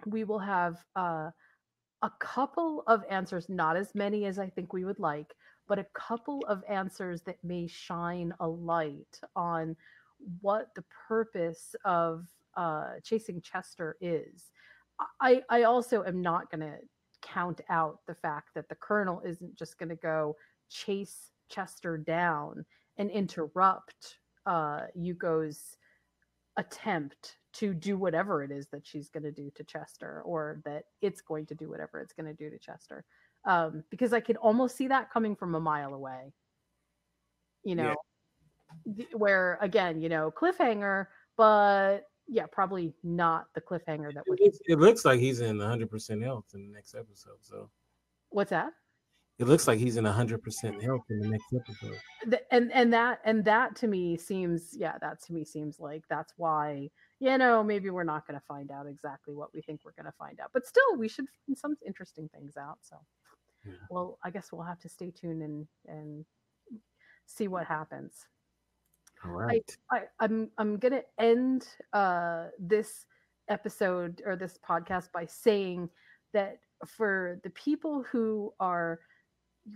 we 0.05 0.23
will 0.23 0.39
have 0.39 0.85
uh 0.95 1.31
a 2.01 2.11
couple 2.19 2.83
of 2.87 3.03
answers, 3.09 3.47
not 3.49 3.77
as 3.77 3.93
many 3.93 4.25
as 4.25 4.39
I 4.39 4.49
think 4.49 4.73
we 4.73 4.85
would 4.85 4.99
like, 4.99 5.35
but 5.67 5.79
a 5.79 5.85
couple 5.93 6.43
of 6.47 6.63
answers 6.67 7.21
that 7.23 7.43
may 7.43 7.67
shine 7.67 8.33
a 8.39 8.47
light 8.47 9.19
on 9.35 9.75
what 10.41 10.69
the 10.75 10.83
purpose 11.07 11.75
of 11.85 12.27
uh, 12.55 12.95
chasing 13.03 13.41
Chester 13.41 13.97
is. 14.01 14.51
I, 15.19 15.41
I 15.49 15.63
also 15.63 16.03
am 16.03 16.21
not 16.21 16.51
going 16.51 16.61
to 16.61 16.77
count 17.21 17.61
out 17.69 17.99
the 18.07 18.15
fact 18.15 18.49
that 18.55 18.67
the 18.69 18.75
colonel 18.75 19.21
isn't 19.25 19.55
just 19.55 19.77
going 19.77 19.89
to 19.89 19.95
go 19.95 20.35
chase 20.69 21.31
Chester 21.49 21.97
down 21.97 22.65
and 22.97 23.09
interrupt 23.09 24.17
uh, 24.45 24.81
Yuko's 24.97 25.77
attempt 26.57 27.37
to 27.53 27.73
do 27.73 27.97
whatever 27.97 28.43
it 28.43 28.51
is 28.51 28.67
that 28.67 28.85
she's 28.85 29.09
going 29.09 29.23
to 29.23 29.31
do 29.31 29.51
to 29.55 29.63
Chester 29.63 30.21
or 30.23 30.61
that 30.65 30.85
it's 31.01 31.21
going 31.21 31.45
to 31.47 31.55
do 31.55 31.69
whatever 31.69 31.99
it's 31.99 32.13
going 32.13 32.25
to 32.25 32.33
do 32.33 32.49
to 32.49 32.57
Chester. 32.57 33.03
Um, 33.45 33.83
because 33.89 34.13
I 34.13 34.19
could 34.19 34.37
almost 34.37 34.75
see 34.75 34.87
that 34.87 35.11
coming 35.11 35.35
from 35.35 35.55
a 35.55 35.59
mile 35.59 35.93
away. 35.93 36.33
You 37.63 37.75
know, 37.75 37.95
yeah. 38.85 39.05
where 39.13 39.59
again, 39.61 40.01
you 40.01 40.09
know, 40.09 40.31
cliffhanger, 40.31 41.07
but 41.37 41.99
yeah, 42.27 42.45
probably 42.51 42.93
not 43.03 43.47
the 43.53 43.61
cliffhanger 43.61 44.13
that 44.13 44.23
would. 44.27 44.39
It 44.39 44.79
looks 44.79 45.05
like 45.05 45.19
he's 45.19 45.41
in 45.41 45.57
100% 45.57 46.23
health 46.23 46.45
in 46.53 46.67
the 46.67 46.73
next 46.73 46.95
episode. 46.95 47.37
So, 47.41 47.69
what's 48.29 48.49
that? 48.49 48.71
it 49.41 49.47
looks 49.47 49.67
like 49.67 49.79
he's 49.79 49.97
in 49.97 50.05
100% 50.05 50.83
health 50.83 51.01
in 51.09 51.19
the 51.19 51.27
next 51.27 51.47
episode 51.55 51.99
and 52.51 52.71
and 52.71 52.93
that 52.93 53.19
and 53.25 53.43
that 53.43 53.75
to 53.75 53.87
me 53.87 54.15
seems 54.15 54.69
yeah 54.77 54.97
that 55.01 55.19
to 55.19 55.33
me 55.33 55.43
seems 55.43 55.79
like 55.79 56.03
that's 56.09 56.33
why 56.37 56.87
you 57.21 57.37
know 57.37 57.63
maybe 57.63 57.89
we're 57.89 58.03
not 58.03 58.27
going 58.27 58.37
to 58.37 58.45
find 58.45 58.69
out 58.71 58.87
exactly 58.87 59.33
what 59.33 59.53
we 59.53 59.61
think 59.61 59.79
we're 59.85 59.93
going 59.93 60.05
to 60.05 60.17
find 60.17 60.41
out 60.41 60.49
but 60.53 60.65
still 60.65 60.97
we 60.97 61.07
should 61.07 61.25
find 61.45 61.57
some 61.57 61.75
interesting 61.85 62.29
things 62.33 62.57
out 62.57 62.79
so. 62.81 62.97
Yeah. 63.65 63.73
well 63.89 64.17
i 64.23 64.29
guess 64.29 64.51
we'll 64.51 64.63
have 64.63 64.79
to 64.79 64.89
stay 64.89 65.11
tuned 65.11 65.43
and 65.43 65.67
and 65.87 66.25
see 67.31 67.47
what 67.47 67.65
happens. 67.65 68.27
All 69.23 69.31
right. 69.31 69.77
I, 69.91 69.97
I 69.97 70.01
i'm 70.19 70.49
i'm 70.57 70.77
going 70.77 70.93
to 70.93 71.03
end 71.19 71.67
uh 71.93 72.47
this 72.59 73.05
episode 73.49 74.21
or 74.25 74.35
this 74.35 74.57
podcast 74.67 75.11
by 75.11 75.25
saying 75.25 75.89
that 76.33 76.57
for 76.87 77.39
the 77.43 77.51
people 77.51 78.03
who 78.11 78.51
are 78.59 78.99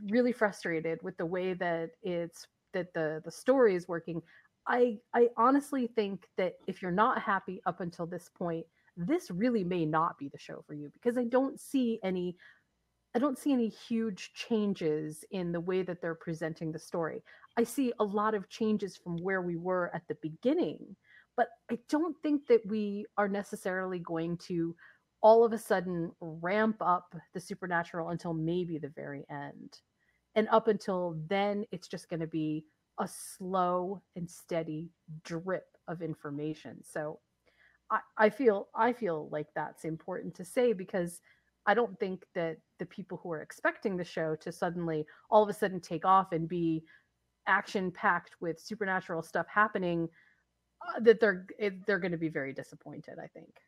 really 0.09 0.31
frustrated 0.31 0.97
with 1.03 1.15
the 1.17 1.25
way 1.25 1.53
that 1.53 1.91
it's 2.01 2.47
that 2.73 2.91
the 2.95 3.21
the 3.23 3.31
story 3.31 3.75
is 3.75 3.87
working 3.87 4.19
i 4.67 4.97
i 5.13 5.27
honestly 5.37 5.87
think 5.87 6.27
that 6.37 6.55
if 6.67 6.81
you're 6.81 6.91
not 6.91 7.21
happy 7.21 7.61
up 7.65 7.81
until 7.81 8.05
this 8.05 8.29
point 8.37 8.65
this 8.97 9.29
really 9.29 9.63
may 9.63 9.85
not 9.85 10.17
be 10.17 10.29
the 10.29 10.37
show 10.37 10.63
for 10.65 10.73
you 10.73 10.89
because 10.93 11.17
i 11.17 11.23
don't 11.23 11.59
see 11.59 11.99
any 12.03 12.35
i 13.15 13.19
don't 13.19 13.37
see 13.37 13.51
any 13.51 13.69
huge 13.69 14.31
changes 14.33 15.23
in 15.31 15.51
the 15.51 15.59
way 15.59 15.81
that 15.81 16.01
they're 16.01 16.15
presenting 16.15 16.71
the 16.71 16.79
story 16.79 17.21
i 17.57 17.63
see 17.63 17.91
a 17.99 18.03
lot 18.03 18.33
of 18.33 18.49
changes 18.49 18.95
from 18.95 19.17
where 19.17 19.41
we 19.41 19.55
were 19.55 19.91
at 19.93 20.07
the 20.07 20.17
beginning 20.21 20.95
but 21.35 21.49
i 21.71 21.77
don't 21.89 22.15
think 22.21 22.47
that 22.47 22.65
we 22.67 23.05
are 23.17 23.27
necessarily 23.27 23.99
going 23.99 24.37
to 24.37 24.75
all 25.25 25.43
of 25.43 25.53
a 25.53 25.57
sudden 25.57 26.11
ramp 26.21 26.77
up 26.81 27.15
the 27.33 27.39
supernatural 27.39 28.09
until 28.09 28.31
maybe 28.31 28.77
the 28.77 28.89
very 28.89 29.25
end. 29.27 29.79
And 30.35 30.47
up 30.49 30.67
until 30.67 31.17
then, 31.27 31.65
it's 31.71 31.87
just 31.87 32.09
going 32.09 32.19
to 32.19 32.27
be 32.27 32.63
a 32.99 33.07
slow 33.07 34.01
and 34.15 34.29
steady 34.29 34.89
drip 35.23 35.67
of 35.87 36.01
information. 36.01 36.77
So 36.83 37.19
I, 37.91 37.99
I 38.17 38.29
feel 38.29 38.67
I 38.75 38.93
feel 38.93 39.29
like 39.31 39.47
that's 39.55 39.85
important 39.85 40.33
to 40.35 40.45
say 40.45 40.73
because 40.73 41.21
I 41.65 41.73
don't 41.73 41.99
think 41.99 42.25
that 42.35 42.57
the 42.79 42.85
people 42.85 43.19
who 43.21 43.31
are 43.31 43.41
expecting 43.41 43.97
the 43.97 44.03
show 44.03 44.35
to 44.35 44.51
suddenly 44.51 45.05
all 45.29 45.43
of 45.43 45.49
a 45.49 45.53
sudden 45.53 45.79
take 45.79 46.05
off 46.05 46.31
and 46.31 46.47
be 46.47 46.83
action 47.47 47.91
packed 47.91 48.35
with 48.39 48.59
supernatural 48.59 49.21
stuff 49.21 49.45
happening 49.53 50.09
uh, 50.81 50.99
that 51.01 51.19
they're 51.19 51.45
they're 51.85 51.99
going 51.99 52.11
to 52.11 52.17
be 52.17 52.29
very 52.29 52.53
disappointed. 52.53 53.15
I 53.21 53.27
think. 53.27 53.61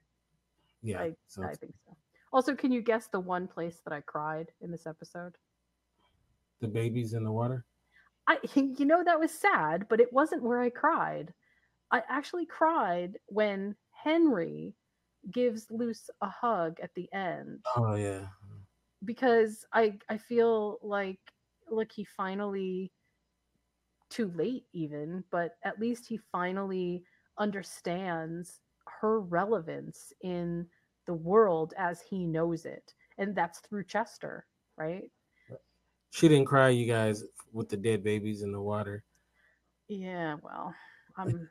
Yeah, 0.82 1.00
I, 1.00 1.14
so 1.28 1.44
I 1.44 1.54
think 1.54 1.74
so. 1.86 1.96
Also, 2.34 2.56
can 2.56 2.72
you 2.72 2.82
guess 2.82 3.08
the 3.08 3.20
one 3.20 3.48
place 3.48 3.82
that 3.84 3.94
I 3.94 4.02
cried 4.02 4.52
in 4.62 4.72
this 4.72 4.86
episode? 4.86 5.36
The 6.60 6.68
babies 6.68 7.14
in 7.14 7.24
the 7.24 7.32
water. 7.32 7.66
I, 8.28 8.40
you 8.56 8.86
know, 8.86 9.04
that 9.04 9.20
was 9.20 9.32
sad, 9.32 9.88
but 9.90 10.00
it 10.00 10.12
wasn't 10.14 10.44
where 10.44 10.62
I 10.62 10.70
cried. 10.70 11.34
I 11.92 12.04
actually 12.10 12.46
cried 12.46 13.18
when 13.28 13.76
Henry 13.92 14.76
gives 15.32 15.68
Luz 15.72 16.10
a 16.22 16.28
hug 16.30 16.80
at 16.82 16.94
the 16.96 17.12
end. 17.14 17.60
Oh 17.76 17.96
yeah. 17.96 18.28
Because 19.06 19.66
I 19.74 19.98
I 20.10 20.18
feel 20.18 20.80
like 20.82 21.20
like 21.70 21.92
he 21.92 22.04
finally 22.04 22.92
too 24.10 24.32
late 24.36 24.66
even, 24.74 25.24
but 25.32 25.58
at 25.64 25.80
least 25.80 26.08
he 26.08 26.18
finally 26.32 27.04
understands 27.38 28.62
her 29.02 29.20
relevance 29.20 30.14
in 30.22 30.66
the 31.06 31.14
world 31.14 31.74
as 31.78 32.02
he 32.02 32.26
knows 32.26 32.66
it. 32.66 32.94
And 33.18 33.36
that's 33.36 33.60
through 33.60 33.86
Chester, 33.86 34.46
right? 34.78 35.12
She 36.12 36.28
didn't 36.28 36.46
cry, 36.46 36.70
you 36.70 36.86
guys, 36.86 37.24
with 37.52 37.70
the 37.70 37.78
dead 37.78 38.04
babies 38.04 38.42
in 38.42 38.52
the 38.52 38.62
water. 38.62 39.04
Yeah, 39.88 40.36
well, 40.42 40.74
I'm 41.18 41.50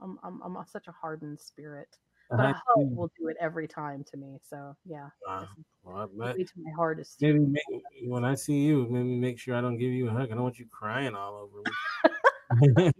I'm 0.00 0.18
I'm, 0.22 0.42
I'm 0.42 0.56
such 0.66 0.86
a 0.88 0.92
hardened 0.92 1.40
spirit. 1.40 1.88
but 2.30 2.40
a 2.40 2.52
hug 2.52 2.96
will 2.96 3.10
do 3.18 3.28
it 3.28 3.36
every 3.40 3.66
time 3.66 4.04
to 4.10 4.16
me. 4.16 4.38
So 4.42 4.76
yeah. 4.84 5.08
Wow. 5.26 5.48
Well, 5.82 6.10
I 6.22 6.32
to 6.32 6.46
my 6.56 6.70
hardest. 6.76 7.20
Maybe 7.22 7.38
make, 7.38 7.82
when 8.04 8.24
I 8.24 8.34
see 8.34 8.60
you, 8.60 8.86
maybe 8.90 9.16
make 9.16 9.38
sure 9.38 9.56
I 9.56 9.60
don't 9.60 9.78
give 9.78 9.92
you 9.92 10.08
a 10.08 10.10
hug. 10.10 10.30
I 10.30 10.34
don't 10.34 10.42
want 10.42 10.58
you 10.58 10.66
crying 10.70 11.14
all 11.14 11.48
over 11.48 11.62
me. 11.64 12.92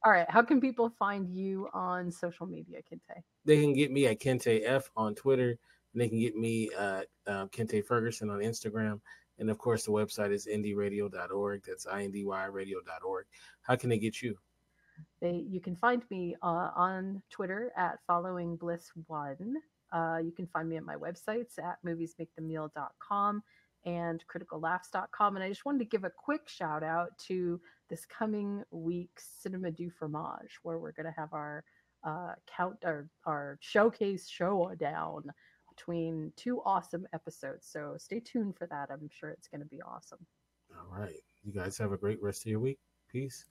all 0.05 0.11
right. 0.11 0.29
How 0.29 0.43
can 0.43 0.61
people 0.61 0.91
find 0.99 1.27
you 1.27 1.67
on 1.73 2.11
social 2.11 2.45
media, 2.45 2.79
Kente? 2.79 3.21
They 3.45 3.59
can 3.59 3.73
get 3.73 3.91
me 3.91 4.05
at 4.05 4.19
Kente 4.19 4.61
F 4.63 4.91
on 4.95 5.15
Twitter. 5.15 5.57
And 5.93 6.01
they 6.01 6.09
can 6.09 6.19
get 6.19 6.35
me 6.35 6.69
at 6.77 7.07
uh, 7.27 7.47
Kente 7.47 7.85
Ferguson 7.85 8.29
on 8.29 8.39
Instagram. 8.39 8.99
And 9.39 9.49
of 9.49 9.57
course, 9.57 9.85
the 9.85 9.91
website 9.91 10.31
is 10.31 10.47
indyradio.org. 10.47 11.63
That's 11.65 11.85
indyradio.org. 11.85 13.25
How 13.61 13.75
can 13.75 13.89
they 13.89 13.97
get 13.97 14.21
you? 14.21 14.37
They, 15.21 15.45
you 15.49 15.59
can 15.59 15.75
find 15.75 16.03
me 16.09 16.35
uh, 16.43 16.69
on 16.75 17.21
Twitter 17.29 17.71
at 17.75 17.99
following 18.05 18.55
bliss 18.55 18.91
one. 19.07 19.55
Uh, 19.91 20.17
you 20.23 20.31
can 20.31 20.47
find 20.47 20.69
me 20.69 20.77
at 20.77 20.83
my 20.83 20.95
websites 20.95 21.59
at 21.59 21.77
moviesmakethemeal.com 21.85 23.43
and 23.85 24.23
criticallaughs.com. 24.27 25.35
And 25.35 25.43
I 25.43 25.49
just 25.49 25.65
wanted 25.65 25.79
to 25.79 25.85
give 25.85 26.03
a 26.03 26.09
quick 26.09 26.47
shout 26.47 26.83
out 26.83 27.17
to 27.27 27.59
this 27.89 28.05
coming 28.05 28.63
week's 28.71 29.27
Cinema 29.39 29.71
du 29.71 29.89
Fromage, 29.89 30.59
where 30.63 30.79
we're 30.79 30.93
going 30.93 31.05
to 31.05 31.19
have 31.19 31.33
our 31.33 31.63
uh, 32.03 32.33
count 32.57 32.77
our, 32.83 33.07
our 33.25 33.57
showcase 33.61 34.27
showdown 34.27 35.23
between 35.75 36.31
two 36.35 36.61
awesome 36.65 37.07
episodes. 37.13 37.67
So 37.69 37.95
stay 37.97 38.19
tuned 38.19 38.57
for 38.57 38.67
that. 38.67 38.89
I'm 38.91 39.09
sure 39.09 39.29
it's 39.29 39.47
going 39.47 39.61
to 39.61 39.67
be 39.67 39.81
awesome. 39.81 40.25
All 40.71 40.99
right. 40.99 41.21
You 41.43 41.51
guys 41.51 41.77
have 41.77 41.91
a 41.91 41.97
great 41.97 42.21
rest 42.21 42.45
of 42.45 42.51
your 42.51 42.59
week. 42.59 42.79
Peace. 43.11 43.45